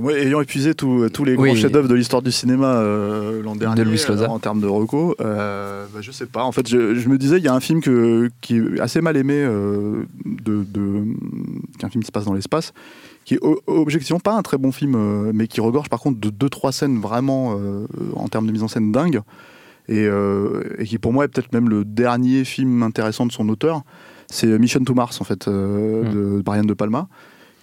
Moi, 0.00 0.12
ayant 0.18 0.40
épuisé 0.40 0.74
tous 0.74 1.08
tous 1.10 1.24
les 1.24 1.34
grands 1.34 1.44
Oui. 1.44 1.56
chefs-d'œuvre 1.56 1.88
de 1.88 1.94
l'histoire 1.94 2.22
du 2.22 2.30
cinéma 2.32 2.76
euh, 2.76 3.42
l'an 3.42 3.56
dernier, 3.56 3.82
euh, 3.82 4.26
en 4.26 4.38
termes 4.38 4.60
de 4.60 4.66
reco, 4.66 5.14
euh, 5.20 5.86
bah, 5.92 6.00
je 6.00 6.10
sais 6.12 6.26
pas. 6.26 6.44
En 6.44 6.52
fait, 6.52 6.68
je, 6.68 6.94
je 6.94 7.08
me 7.08 7.18
disais, 7.18 7.38
il 7.38 7.44
y 7.44 7.48
a 7.48 7.54
un 7.54 7.60
film 7.60 7.80
que, 7.80 8.30
qui 8.40 8.56
est 8.56 8.80
assez 8.80 9.00
mal 9.00 9.16
aimé, 9.16 9.34
euh, 9.36 10.04
de, 10.24 10.64
de, 10.68 11.02
qui 11.78 11.82
est 11.82 11.84
un 11.84 11.90
film 11.90 12.02
qui 12.02 12.06
se 12.08 12.12
passe 12.12 12.24
dans 12.26 12.34
l'espace, 12.34 12.72
qui 13.24 13.34
est 13.34 13.40
objectivement 13.66 14.20
pas 14.20 14.34
un 14.34 14.42
très 14.42 14.58
bon 14.58 14.72
film, 14.72 14.94
euh, 14.94 15.32
mais 15.34 15.46
qui 15.48 15.60
regorge 15.60 15.88
par 15.88 16.00
contre 16.00 16.18
de 16.20 16.30
deux 16.30 16.48
trois 16.48 16.72
scènes 16.72 16.98
vraiment 17.00 17.56
euh, 17.58 17.86
en 18.14 18.28
termes 18.28 18.46
de 18.46 18.52
mise 18.52 18.62
en 18.62 18.68
scène 18.68 18.92
dingue, 18.92 19.20
et, 19.88 20.06
euh, 20.06 20.62
et 20.78 20.84
qui 20.84 20.98
pour 20.98 21.12
moi 21.12 21.24
est 21.24 21.28
peut-être 21.28 21.52
même 21.52 21.68
le 21.68 21.84
dernier 21.84 22.44
film 22.44 22.82
intéressant 22.82 23.26
de 23.26 23.32
son 23.32 23.48
auteur. 23.48 23.82
C'est 24.30 24.58
Mission 24.58 24.80
to 24.84 24.92
Mars 24.94 25.20
en 25.20 25.24
fait 25.24 25.48
euh, 25.48 26.04
Mm. 26.04 26.14
de 26.36 26.42
Brian 26.42 26.64
de 26.64 26.74
Palma, 26.74 27.08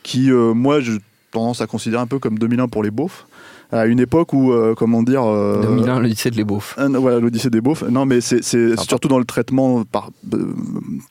qui 0.04 0.32
euh, 0.32 0.54
moi 0.56 0.80
je 0.80 0.94
tendance 1.36 1.62
à 1.62 1.68
considérer 1.68 2.02
un 2.02 2.08
peu 2.08 2.20
comme 2.20 2.38
2001 2.40 2.68
pour 2.68 2.82
les 2.84 2.92
beaufs, 2.92 3.28
à 3.72 3.86
une 3.86 4.00
époque 4.00 4.32
où, 4.34 4.52
euh, 4.52 4.74
comment 4.76 5.04
dire... 5.04 5.24
euh, 5.26 5.62
2001, 5.62 6.00
l'Odyssée 6.00 6.32
de 6.32 6.38
les 6.38 6.44
beaufs. 6.44 6.76
euh, 6.80 6.88
voilà, 6.98 7.20
l'Odyssée 7.20 7.50
des 7.50 7.62
beaufs. 7.62 7.84
Non, 7.84 8.06
mais 8.06 8.22
c'est 8.22 8.42
surtout 8.78 9.08
dans 9.10 9.20
le 9.20 9.26
traitement, 9.26 9.84
par, 9.84 10.12
euh, 10.34 10.54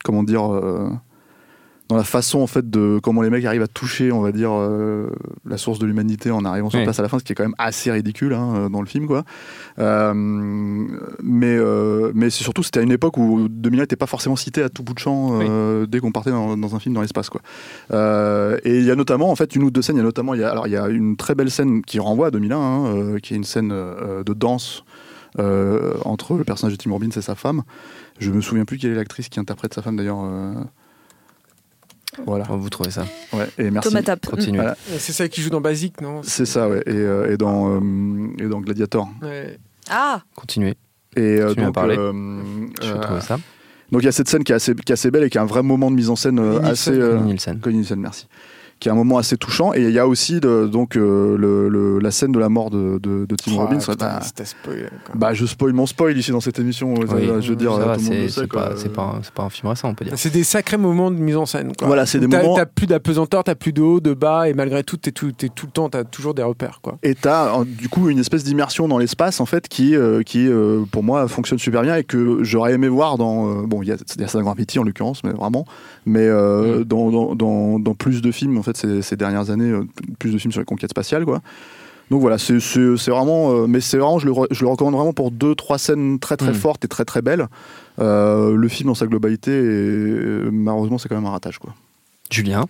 comment 0.03 0.23
dire, 0.23 0.45
euh, 0.53 0.89
dans 1.89 1.97
la 1.97 2.05
façon 2.05 2.41
en 2.41 2.47
fait 2.47 2.71
de 2.71 2.99
comment 3.03 3.21
les 3.21 3.29
mecs 3.29 3.45
arrivent 3.45 3.63
à 3.63 3.69
toucher, 3.69 4.11
on 4.11 4.23
va 4.23 4.33
dire, 4.33 4.51
euh, 4.53 5.11
la 5.45 5.59
source 5.59 5.79
de 5.79 5.85
l'humanité 5.85 6.31
en 6.31 6.45
arrivant 6.45 6.71
sur 6.71 6.83
place 6.83 6.99
à 6.99 7.03
la 7.03 7.09
fin, 7.09 7.19
ce 7.19 7.25
qui 7.25 7.33
est 7.33 7.35
quand 7.35 7.45
même 7.45 7.55
assez 7.59 7.91
ridicule 7.91 8.33
hein, 8.33 8.55
euh, 8.57 8.69
dans 8.71 8.81
le 8.81 8.87
film, 8.87 9.07
quoi. 9.07 9.25
Euh, 9.79 10.15
mais 10.15 11.57
euh, 11.59 12.11
mais 12.15 12.31
c'est 12.31 12.43
surtout 12.43 12.63
c'était 12.63 12.81
à 12.81 12.83
une 12.83 12.93
époque 12.93 13.19
où 13.19 13.49
2001 13.51 13.83
n'était 13.83 13.97
pas 13.97 14.07
forcément 14.07 14.37
cité 14.37 14.63
à 14.63 14.71
tout 14.71 14.83
bout 14.83 14.95
de 14.95 14.99
champ 14.99 15.41
dès 15.87 16.01
qu'on 16.01 16.13
partait 16.13 16.31
dans, 16.31 16.57
dans 16.57 16.75
un 16.75 16.79
film 16.79 16.95
dans 16.95 17.03
l'espace, 17.03 17.29
quoi. 17.29 17.43
Et 18.65 18.79
il 18.79 18.85
y 18.85 18.91
a 18.91 18.97
notamment 18.97 19.31
en 19.31 19.37
fait 19.37 19.55
une 19.55 19.65
ou 19.65 19.71
deux 19.71 19.83
scènes. 19.83 19.97
Il 19.97 20.01
y 20.01 20.03
a 20.03 20.05
notamment 20.05 20.33
il 20.33 20.41
y 20.41 20.45
a, 20.45 20.51
alors 20.51 20.67
il 20.67 20.73
y 20.73 20.77
a 20.77 20.89
une 20.89 21.17
très 21.17 21.35
belle 21.35 21.51
scène 21.51 21.83
qui 21.83 21.99
renvoie 21.99 22.29
à 22.29 22.31
2001, 22.31 22.57
hein, 22.57 23.17
qui 23.23 23.35
est 23.35 23.37
une 23.37 23.45
scène 23.45 23.69
de 23.69 24.33
danse 24.33 24.85
entre 25.37 26.35
le 26.35 26.45
personnage 26.45 26.79
de 26.79 26.83
Tim 26.83 26.93
Robbins 26.93 27.11
et 27.15 27.21
sa 27.21 27.35
femme. 27.35 27.63
Je 28.21 28.31
me 28.31 28.41
souviens 28.41 28.65
plus 28.65 28.79
quelle 28.79 28.93
est 28.93 28.97
l'actrice 28.97 29.29
qui 29.29 29.39
interprète 29.39 29.75
sa 29.75 29.83
femme 29.83 29.97
d'ailleurs. 29.97 30.25
Voilà. 32.27 32.45
Vous 32.49 32.69
trouvez 32.71 32.91
ça 32.91 33.05
Ouais, 33.33 33.47
et 33.59 33.71
merci. 33.71 33.89
Thomas 33.89 34.03
Tapp. 34.03 34.25
Continue. 34.27 34.59
Voilà. 34.59 34.77
C'est 34.99 35.13
ça 35.13 35.29
qui 35.29 35.41
joue 35.43 35.51
dans 35.51 35.61
Basic, 35.61 36.01
non? 36.01 36.23
C'est 36.23 36.47
ça, 36.47 36.69
ouais. 36.69 36.83
Et, 36.87 36.91
euh, 36.93 37.33
et 37.33 37.37
dans, 37.37 37.77
euh, 37.81 37.81
et 38.39 38.47
dans 38.49 38.61
Gladiator. 38.61 39.09
Ouais. 39.23 39.59
Ah 39.91 40.23
Continuez. 40.35 40.75
Et 41.17 41.21
euh, 41.21 41.51
Tu 41.51 41.57
viens 41.57 41.67
donc, 41.67 41.75
parler. 41.75 41.97
euh, 41.99 42.13
Je 42.83 42.93
euh, 42.93 42.99
trouve 42.99 43.21
ça. 43.21 43.37
donc 43.93 44.03
il 44.03 44.05
y 44.05 44.09
a 44.09 44.13
cette 44.13 44.29
scène 44.29 44.43
qui 44.45 44.53
est 44.53 44.57
assez, 44.57 44.75
qui 44.75 44.91
est 44.91 44.95
assez 44.95 45.11
belle 45.11 45.25
et 45.25 45.31
qui 45.31 45.39
est 45.39 45.41
un 45.41 45.45
vrai 45.47 45.63
moment 45.63 45.91
de 45.91 45.97
mise 45.97 46.11
en 46.11 46.17
scène 46.17 46.39
euh, 46.41 46.61
assez. 46.63 46.91
Nielsen. 46.91 47.03
euh, 47.03 47.17
Connie 47.19 47.27
Nielsen. 47.29 47.61
Connie 47.61 47.77
Nielsen, 47.79 48.01
merci. 48.01 48.27
Qui 48.81 48.89
est 48.89 48.93
un 48.93 48.97
moment 48.97 49.17
assez 49.19 49.37
touchant. 49.37 49.73
Et 49.73 49.83
il 49.85 49.91
y 49.93 49.99
a 49.99 50.07
aussi 50.07 50.41
de- 50.41 50.67
donc 50.67 50.97
euh, 50.97 51.37
le- 51.39 51.69
le- 51.69 51.99
la 52.01 52.11
scène 52.11 52.33
de 52.33 52.39
la 52.39 52.49
mort 52.51 52.71
de, 52.71 52.99
de, 52.99 53.25
de 53.25 53.37
Tim 53.37 53.53
Oh, 53.55 53.61
Robbins. 53.61 53.79
putain, 53.79 53.95
Bah, 53.97 54.21
c'était 54.23 54.45
spoilé, 54.45 54.83
quoi. 55.07 55.15
bah, 55.15 55.33
je 55.33 55.47
spoil 55.47 55.73
mon 55.73 55.87
spoil 55.87 56.17
ici 56.19 56.33
dans 56.33 56.41
cette 56.41 56.59
émission. 56.59 56.93
Oui. 56.95 57.07
je 57.41 57.49
veux 57.51 57.57
dire, 57.57 57.73
c'est 58.29 58.47
pas, 58.49 58.73
c'est 58.77 58.93
pas, 58.93 59.03
un- 59.03 59.21
c'est 59.23 59.33
pas 59.33 59.45
un 59.45 59.49
film 59.51 59.69
récent, 59.71 59.89
on 59.89 59.95
peut 59.95 60.05
dire. 60.05 60.15
C'est 60.17 60.33
des 60.33 60.45
sacrés 60.45 60.77
moments 60.77 61.11
de 61.11 61.17
mise 61.17 61.37
en 61.37 61.47
scène. 61.47 61.73
Quoi. 61.79 61.87
Voilà, 61.87 62.05
c'est 62.05 62.19
des 62.21 62.27
moments- 62.27 62.55
T'as 62.57 62.67
plus 62.67 62.87
d'apesanteur, 62.87 63.43
t'as 63.45 63.55
plus 63.55 63.73
de 63.73 63.81
haut, 63.81 64.01
de 64.01 64.13
bas, 64.13 64.49
et 64.49 64.55
malgré 64.55 64.83
tout, 64.85 64.97
t'es 64.97 65.13
tout, 65.13 65.33
t'es 65.33 65.49
tout 65.49 65.67
le 65.67 65.73
temps, 65.73 65.89
t'as 65.89 66.05
toujours 66.05 66.35
des 66.35 66.43
repères. 66.43 66.81
Quoi. 66.83 66.99
Et 67.03 67.15
t'as 67.15 67.65
du 67.65 67.89
coup 67.89 68.09
une 68.11 68.19
espèce 68.19 68.45
d'immersion 68.45 68.89
dans 68.89 68.99
l'espace 68.99 69.41
en 69.41 69.47
fait 69.47 69.69
qui, 69.69 69.97
euh, 69.97 70.23
qui 70.23 70.47
euh, 70.49 70.83
pour 70.91 71.03
moi 71.03 71.27
fonctionne 71.29 71.59
super 71.59 71.83
bien 71.83 71.97
et 71.97 72.05
que 72.05 72.43
j'aurais 72.43 72.75
aimé 72.75 72.89
voir 72.89 73.17
dans 73.19 73.49
euh, 73.49 73.63
bon 73.67 73.83
il 73.83 73.89
y 73.89 73.93
a 73.93 73.95
a 73.95 74.27
ça 74.29 74.39
dans 74.39 74.43
Grand 74.43 74.53
Appétit 74.53 74.79
en 74.79 74.83
l'occurrence 74.83 75.23
mais 75.25 75.31
vraiment 75.33 75.65
mais 76.07 76.27
euh, 76.27 76.81
Mm. 76.81 76.85
dans, 76.85 77.11
dans, 77.11 77.35
dans, 77.35 77.79
dans 77.79 77.95
plus 77.95 78.21
de 78.23 78.31
films 78.33 78.57
fait 78.65 78.77
ces, 78.77 79.03
ces 79.03 79.17
dernières 79.17 79.51
années 79.51 79.71
euh, 79.71 79.87
plus 80.19 80.33
de 80.33 80.39
films 80.39 80.53
sur 80.53 80.61
les 80.61 80.65
conquêtes 80.67 80.91
spatiales 80.91 81.25
quoi. 81.25 81.41
Donc 82.11 82.21
voilà 82.21 82.37
c'est 82.37 82.59
vraiment 83.09 83.53
euh, 83.53 83.67
mais 83.67 83.81
c'est 83.81 83.97
vraiment 83.97 84.19
je 84.19 84.27
le, 84.27 84.33
re- 84.33 84.47
je 84.51 84.61
le 84.63 84.69
recommande 84.69 84.95
vraiment 84.95 85.13
pour 85.15 85.31
deux 85.31 85.55
trois 85.55 85.79
scènes 85.79 86.19
très 86.19 86.37
très 86.37 86.51
Mm. 86.51 86.55
fortes 86.55 86.85
et 86.85 86.89
très 86.89 87.05
très 87.07 87.23
belles. 87.23 87.47
Euh, 88.01 88.55
le 88.57 88.69
film 88.69 88.89
dans 88.89 88.95
sa 88.95 89.07
globalité 89.07 89.53
est- 89.53 90.51
malheureusement 90.51 90.99
c'est 90.99 91.09
quand 91.09 91.15
même 91.15 91.25
un 91.27 91.31
ratage 91.31 91.59
quoi. 91.59 91.75
Julien? 92.31 92.67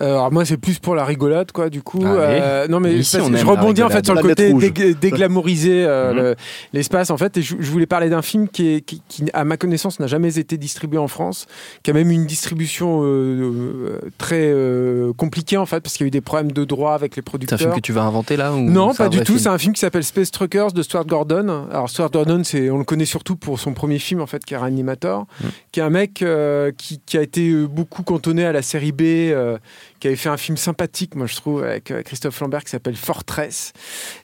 Euh, 0.00 0.04
Alors 0.14 0.32
moi 0.32 0.44
c'est 0.46 0.56
plus 0.56 0.78
pour 0.78 0.94
la 0.94 1.04
rigolade 1.04 1.52
quoi 1.52 1.68
du 1.68 1.82
coup. 1.82 2.04
Allez. 2.04 2.40
Euh, 2.42 2.66
non 2.68 2.80
mais 2.80 2.94
Ici, 2.94 3.18
je 3.18 3.44
rebondis 3.46 3.82
en 3.82 3.90
fait 3.90 4.04
sur 4.04 4.14
le 4.14 4.22
côté 4.22 4.44
lettre 4.44 4.54
rouge. 4.54 4.64
dég- 4.64 4.98
déglamouriser 4.98 5.84
euh, 5.84 6.10
Mhm. 6.12 6.16
le- 6.16 6.34
l'espace 6.72 7.10
en 7.10 7.16
fait 7.18 7.36
et 7.36 7.42
je, 7.42 7.56
je 7.60 7.70
voulais 7.70 7.86
parler 7.86 8.08
d'un 8.08 8.22
film 8.22 8.48
qui, 8.48 8.68
est, 8.74 8.80
qui, 8.80 9.02
qui, 9.08 9.24
à 9.34 9.44
ma 9.44 9.56
connaissance 9.58 10.00
n'a 10.00 10.06
jamais 10.06 10.38
été 10.38 10.56
distribué 10.56 10.98
en 10.98 11.08
France, 11.08 11.46
qui 11.82 11.90
a 11.90 11.94
même 11.94 12.10
une 12.10 12.24
distribution 12.26 13.02
très 14.18 14.50
euh, 14.52 15.12
compliquée 15.12 15.56
en 15.56 15.66
fait 15.66 15.80
parce 15.80 15.94
qu'il 15.96 16.04
y 16.04 16.06
a 16.06 16.08
eu 16.08 16.10
des 16.10 16.20
problèmes 16.20 16.52
de 16.52 16.64
droit 16.64 16.94
avec 16.94 17.16
les 17.16 17.22
C'est 17.22 17.28
un 17.28 17.30
producteurs. 17.30 17.58
film 17.58 17.72
que 17.74 17.80
tu 17.80 17.92
vas 17.92 18.02
inventer 18.02 18.36
là 18.36 18.52
ou 18.54 18.60
Non, 18.60 18.94
pas 18.94 19.08
du 19.08 19.18
tout. 19.18 19.24
film 19.26 19.38
C'est 19.38 19.48
un 19.48 19.58
film 19.58 19.74
qui 19.74 19.80
s'appelle 19.80 20.04
Space 20.04 20.30
Truckers 20.30 20.72
de 20.72 20.82
Stuart 20.82 21.06
Gordon. 21.06 21.66
Alors 21.70 21.88
Stuart 21.90 22.10
Gordon, 22.10 22.42
c'est 22.44 22.70
on 22.70 22.78
le 22.78 22.84
connaît 22.84 23.04
surtout 23.04 23.36
pour 23.36 23.60
son 23.60 23.74
premier 23.74 23.98
film 23.98 24.20
en 24.20 24.26
fait, 24.26 24.44
qui 24.44 24.54
est 24.54 24.56
Reanimator, 24.56 25.26
Mm. 25.40 25.46
qui 25.72 25.80
est 25.80 25.82
un 25.82 25.90
mec 25.90 26.22
euh, 26.22 26.72
qui, 26.76 27.00
qui 27.04 27.18
a 27.18 27.22
été 27.22 27.52
beaucoup 27.66 28.02
cantonné 28.02 28.44
à 28.44 28.52
la 28.52 28.62
série 28.62 28.92
B, 28.92 29.02
euh, 29.02 29.58
qui 30.02 30.08
avait 30.08 30.16
fait 30.16 30.30
un 30.30 30.36
film 30.36 30.56
sympathique, 30.56 31.14
moi 31.14 31.28
je 31.28 31.36
trouve, 31.36 31.62
avec 31.62 31.92
euh, 31.92 32.02
Christophe 32.02 32.40
Lambert 32.40 32.64
qui 32.64 32.70
s'appelle 32.70 32.96
Fortress, 32.96 33.72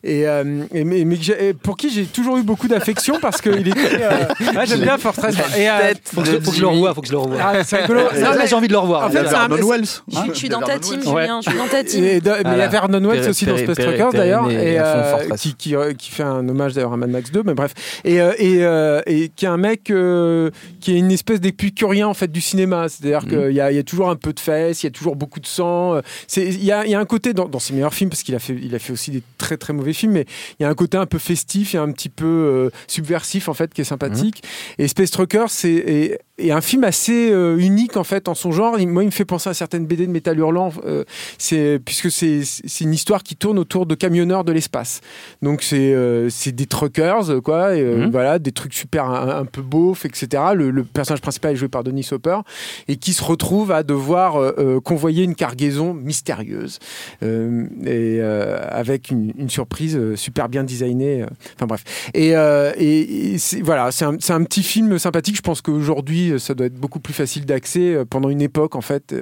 et, 0.03 0.27
euh, 0.27 0.65
et- 0.75 0.83
mais, 0.83 1.05
mais 1.05 1.17
que 1.17 1.23
j'ai- 1.23 1.49
et 1.51 1.55
pour 1.55 1.77
qui 1.77 1.89
j'ai 1.89 2.05
toujours 2.05 2.37
eu 2.37 2.43
beaucoup 2.43 2.67
d'affection 2.67 3.21
parce 3.21 3.41
qu'il 3.41 3.69
était. 3.69 3.79
euh, 4.03 4.25
J'aime 4.67 4.81
bien 4.81 4.99
Fortress. 4.99 5.37
Et, 5.57 5.71
euh, 5.71 5.95
Faut 6.03 6.23
que, 6.23 6.27
je- 6.27 6.41
faut 6.41 6.51
que 6.51 6.57
je 6.57 6.61
le 6.63 6.67
revoie, 6.67 6.95
faut 6.95 7.01
que 7.01 7.07
je 7.07 7.13
le 7.13 7.19
revoie. 7.19 7.39
ah, 7.41 7.63
c'est 7.63 7.77
rigolo. 7.83 8.01
Là, 8.01 8.11
Non, 8.13 8.21
là, 8.31 8.37
mais- 8.41 8.47
j'ai 8.49 8.55
envie 8.57 8.67
de 8.67 8.73
le 8.73 8.79
revoir. 8.81 9.05
En 9.07 9.11
fait, 9.11 9.19
un- 9.19 9.23
Vernon 9.23 9.57
Wells. 9.69 9.85
Je, 10.09 10.19
hein, 10.19 10.25
suis- 10.35 10.47
je 10.49 10.53
dans 10.53 10.61
ta 10.63 10.81
team. 10.81 11.01
Julien. 11.01 11.41
Je 11.45 11.51
suis 11.51 11.59
dans 11.59 11.69
ta 11.69 11.85
team. 11.85 12.03
Et 12.05 12.21
de- 12.21 12.29
mais 12.31 12.53
il 12.55 12.59
y 12.59 12.63
a. 12.63 12.67
Vernon 12.69 13.09
Wells 13.09 13.29
aussi 13.29 13.47
dans 13.47 13.57
Space 13.57 13.77
Truckers 13.79 14.13
d'ailleurs, 14.13 14.51
et 14.51 14.81
euh, 14.81 15.29
qui, 15.39 15.55
qui, 15.55 15.75
qui 15.97 16.11
fait 16.11 16.25
un 16.25 16.49
hommage 16.49 16.73
d'ailleurs 16.75 16.93
à 16.93 16.97
Mad 16.97 17.11
Max 17.11 17.31
2, 17.31 17.43
mais 17.45 17.55
bref. 17.55 17.73
Et, 18.05 18.17
et, 18.17 18.65
et 19.07 19.29
qui 19.29 19.45
est 19.45 19.49
un 19.49 19.57
mec 19.59 19.85
qui 19.85 19.93
est 19.93 20.99
une 20.99 21.13
espèce 21.13 21.41
d'épicurien 21.41 22.09
en 22.09 22.15
fait 22.15 22.33
du 22.33 22.41
cinéma. 22.41 22.89
C'est-à-dire 22.89 23.23
Mhm. 23.23 23.29
qu'il 23.29 23.55
y, 23.57 23.61
a- 23.61 23.71
il 23.71 23.77
y 23.77 23.81
a 23.81 23.85
toujours 23.85 24.11
un 24.11 24.17
peu 24.17 24.33
de 24.33 24.41
fesses, 24.41 24.83
il 24.83 24.87
y 24.87 24.89
a 24.89 24.91
toujours 24.91 25.15
beaucoup 25.15 25.39
de 25.39 25.47
sang. 25.47 25.68
Euh, 25.95 26.03
Il 26.37 26.65
y 26.65 26.73
a, 26.73 26.85
il 26.85 26.91
y 26.91 26.95
a 26.95 27.01
un 27.01 27.05
côté 27.05 27.33
dans, 27.35 27.49
dans 27.49 27.59
ses 27.59 27.73
meilleurs 27.75 27.95
films, 27.95 28.11
parce 28.11 28.23
qu'il 28.23 28.35
a 28.35 28.39
fait, 28.39 28.57
il 28.61 28.75
a 28.75 28.79
fait 28.79 28.93
aussi 28.93 29.11
des 29.11 29.23
très 29.39 29.57
très 29.57 29.73
mauvais 29.73 29.93
films, 29.93 30.13
mais 30.13 30.27
il 30.59 30.63
y 30.63 30.67
a 30.67 30.69
un 30.69 30.75
côté 30.75 30.97
un 30.99 31.07
peu 31.07 31.19
festif 31.19 31.75
et 31.75 31.79
un 31.79 31.91
petit 31.93 32.09
peu 32.09 32.25
euh, 32.27 32.71
subversif 32.87 33.49
en 33.49 33.55
fait 33.55 33.73
qui 33.73 33.81
est 33.81 33.85
sympathique. 33.85 34.43
Et 34.79 34.89
Space 34.89 35.11
Trucker, 35.11 35.45
c'est 35.49 35.71
est- 35.73 36.19
est 36.41 36.53
un 36.53 36.61
film 36.61 36.85
assez 36.85 37.33
euh, 37.33 37.57
unique 37.59 37.97
en 37.97 38.05
fait 38.05 38.29
en 38.29 38.35
son 38.35 38.53
genre. 38.53 38.79
Il- 38.79 38.87
moi, 38.89 39.03
il 39.03 39.07
me 39.07 39.11
fait 39.11 39.25
penser 39.25 39.49
à 39.51 39.55
certaines 39.55 39.87
BD 39.87 40.07
de 40.07 40.13
Métal 40.13 40.39
Hurlant, 40.39 40.73
euh, 40.87 41.05
c'est 41.39 41.81
puisque 41.85 42.11
c'est 42.11 42.41
une 42.81 42.95
histoire 42.95 43.23
qui 43.23 43.35
tourne 43.37 43.59
autour 43.59 43.87
de 43.87 43.95
camionneurs 43.95 44.45
de 44.45 44.53
l'espace. 44.53 45.01
Donc 45.43 45.63
c'est 45.63 45.93
euh, 45.93 46.29
c'est 46.31 46.53
des 46.53 46.67
truckers 46.67 47.43
quoi, 47.43 47.75
et, 47.77 47.83
Mhm. 47.83 48.11
voilà, 48.11 48.39
des 48.39 48.53
trucs 48.53 48.75
super 48.75 49.07
un, 49.11 49.41
un 49.41 49.45
peu 49.45 49.63
beaufs, 49.63 50.05
etc. 50.05 50.43
Le, 50.55 50.71
le 50.71 50.85
personnage 50.85 51.21
principal 51.21 51.53
est 51.53 51.57
joué 51.57 51.69
par 51.69 51.83
Denis 51.85 52.07
Hopper 52.13 52.39
et 52.87 52.97
qui 52.97 53.13
se 53.13 53.25
retrouve 53.25 53.73
à 53.73 53.83
devoir 53.83 54.55
convoyer 54.85 55.25
une 55.25 55.35
cargaison 55.59 55.93
mystérieuse 55.95 56.79
euh, 57.23 57.65
et 57.85 58.19
euh, 58.21 58.59
avec 58.71 59.11
une, 59.11 59.33
une 59.37 59.51
surprise 59.51 59.97
euh, 59.97 60.17
super 60.17 60.49
bien 60.49 60.63
designée. 60.65 61.25
Enfin 61.57 61.67
bref. 61.67 61.85
Et, 62.15 62.31
et, 62.33 63.37
voilà, 63.63 63.91
c'est 63.91 64.05
un, 64.05 64.15
un 64.29 64.45
petit 64.45 64.63
film 64.63 64.99
sympathique. 64.99 65.37
Je 65.37 65.43
pense 65.43 65.61
qu'aujourd'hui, 65.61 66.35
ça 66.39 66.55
doit 66.55 66.67
être 66.67 66.75
beaucoup 66.79 67.01
plus 67.01 67.15
facile 67.15 67.45
d'accès. 67.45 67.97
Pendant 68.09 68.29
une 68.31 68.41
époque, 68.43 68.77
en 68.77 68.81
fait, 68.81 69.15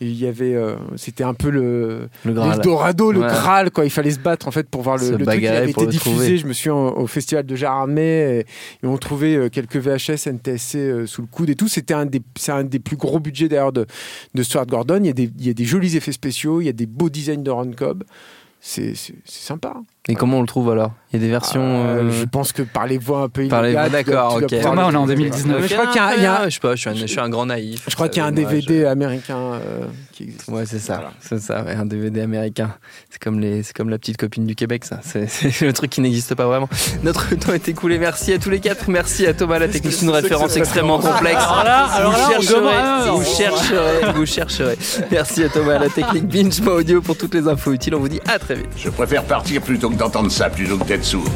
il 0.00 0.12
y 0.14 0.26
avait, 0.26 0.56
c'était 0.96 1.24
un 1.24 1.34
peu 1.34 1.50
le 1.50 2.08
Le 2.24 2.32
Graal. 2.32 2.50
l'Eldorado, 2.56 3.12
le 3.12 3.20
Ouais. 3.20 3.26
Graal, 3.28 3.70
quoi. 3.70 3.84
Il 3.84 3.90
fallait 3.90 4.10
se 4.10 4.18
battre 4.18 4.48
en 4.48 4.50
fait 4.50 4.68
pour 4.68 4.82
voir 4.82 4.96
le, 4.96 5.08
le 5.10 5.14
truc. 5.14 5.26
Bagarrer 5.26 5.56
avait 5.58 5.70
été 5.70 5.86
diffusé. 5.86 6.10
trouver. 6.16 6.36
Je 6.38 6.46
me 6.46 6.52
suis 6.52 6.70
en- 6.70 6.88
au 6.96 7.06
festival 7.06 7.44
de 7.46 7.56
Gérardmer 7.56 8.40
et, 8.82 8.86
on 8.86 8.96
trouvait 8.98 9.36
euh, 9.36 9.48
quelques 9.48 9.76
VHS, 9.76 10.26
NTSC 10.30 11.06
sous 11.06 11.22
le 11.22 11.26
coude 11.28 11.50
et 11.50 11.54
tout. 11.54 11.68
C'était 11.68 11.94
un 11.94 12.06
des, 12.06 12.20
c'est 12.36 12.52
un 12.52 12.64
des 12.64 12.78
plus 12.78 12.96
gros 12.96 13.18
budgets 13.20 13.48
d'ailleurs 13.48 13.72
de, 13.72 13.86
de 14.34 14.42
Stuart 14.42 14.66
Gordon. 14.66 14.98
Il 15.00 15.06
y, 15.06 15.10
a 15.10 15.12
des, 15.12 15.30
il 15.38 15.46
y 15.46 15.50
a 15.50 15.54
des 15.54 15.64
jolis 15.74 15.96
effets 15.96 16.12
spéciaux, 16.12 16.60
il 16.60 16.66
y 16.66 16.68
a 16.68 16.72
des 16.72 16.86
beaux 16.86 17.10
designs 17.10 17.42
de 17.42 17.50
Ron 17.50 17.72
Cobb. 17.72 18.04
C'est, 18.60 18.94
sympa. 19.24 19.74
Et 20.06 20.14
comment 20.16 20.36
on 20.38 20.40
le 20.42 20.46
trouve 20.46 20.70
alors? 20.70 20.92
Il 21.12 21.16
y 21.18 21.22
a 21.22 21.24
des 21.26 21.30
versions. 21.30 21.62
Euh, 21.62 22.02
euh, 22.02 22.10
Je 22.10 22.24
pense 22.26 22.52
que 22.52 22.60
par 22.60 22.86
les 22.86 22.98
voies 22.98 23.20
un 23.22 23.28
peu 23.30 23.48
Par 23.48 23.62
les 23.62 23.72
dois- 23.72 23.88
d'accord, 23.88 24.34
ok. 24.36 24.48
Thomas, 24.60 24.84
on 24.86 24.90
est 24.92 24.96
en 24.96 25.06
trouver. 25.06 25.14
2019. 25.14 25.62
Mais 25.62 25.68
je 25.68 25.72
crois 25.72 25.86
qu'il 25.86 25.96
y 25.96 25.98
a 26.00 26.08
un- 26.08 26.14
il 26.16 26.22
y 26.22 26.26
a 26.26 26.44
Je 26.48 26.54
sais 26.54 26.60
pas, 26.60 26.74
je 26.74 26.80
suis 26.80 26.90
un, 26.90 26.94
je 26.94 27.06
suis 27.06 27.20
un 27.20 27.28
grand 27.30 27.46
naïf. 27.46 27.84
je 27.88 27.94
crois 27.94 28.08
qu'il 28.10 28.18
y 28.18 28.20
a 28.20 28.26
un 28.26 28.30
je- 28.30 28.34
DVD 28.34 28.84
américain 28.84 29.38
euh, 29.38 29.86
qui 30.12 30.24
existe. 30.24 30.48
Ouais, 30.48 30.66
c'est 30.66 30.78
ça, 30.78 30.94
Voilà. 30.96 31.12
c'est 31.20 31.40
ça, 31.40 31.62
ouais, 31.62 31.72
un 31.74 31.86
DVD 31.86 32.20
américain. 32.20 32.74
C'est 33.08 33.22
comme 33.22 33.40
les, 33.40 33.62
c'est 33.62 33.74
comme 33.74 33.88
la 33.88 33.96
petite 33.98 34.18
copine 34.18 34.44
du 34.44 34.54
Québec, 34.54 34.84
ça. 34.84 34.98
C'est, 35.02 35.26
c'est 35.28 35.64
le 35.64 35.72
truc 35.72 35.88
qui 35.90 36.02
n'existe 36.02 36.34
pas 36.34 36.44
vraiment. 36.46 36.68
Notre 37.02 37.34
temps 37.36 37.54
est 37.54 37.66
écoulé. 37.68 37.98
Merci 37.98 38.34
à 38.34 38.38
tous 38.38 38.50
les 38.50 38.60
quatre. 38.60 38.90
Merci 38.90 39.26
à 39.26 39.32
Thomas, 39.32 39.58
la 39.58 39.68
technique, 39.68 40.02
une 40.02 40.10
référence 40.10 40.54
extrêmement 40.58 40.98
complexe. 40.98 41.42
Alors 41.42 41.64
là, 41.64 41.84
alors 41.86 42.12
vous 42.12 42.18
là, 42.18 42.26
on 42.28 42.30
chercherez, 42.42 43.10
vous 43.10 43.24
chercherez, 43.24 44.12
vous 44.16 44.26
chercherez. 44.26 44.78
Merci 45.10 45.44
à 45.44 45.48
Thomas, 45.48 45.78
la 45.78 45.88
technique 45.88 46.26
binge 46.28 46.60
audio 46.66 47.00
pour 47.00 47.16
toutes 47.16 47.32
les 47.34 47.48
infos 47.48 47.72
utiles. 47.72 47.94
On 47.94 48.00
vous 48.00 48.08
dit 48.08 48.20
à 48.26 48.38
très 48.38 48.56
vite. 48.56 48.66
Je 48.76 48.90
préfère 48.90 49.22
partir 49.24 49.62
plutôt 49.62 49.88
que 49.88 49.93
d'entendre 49.94 50.30
ça, 50.30 50.50
plutôt 50.50 50.78
que 50.78 50.84
d'être 50.84 51.04
sourd. 51.04 51.28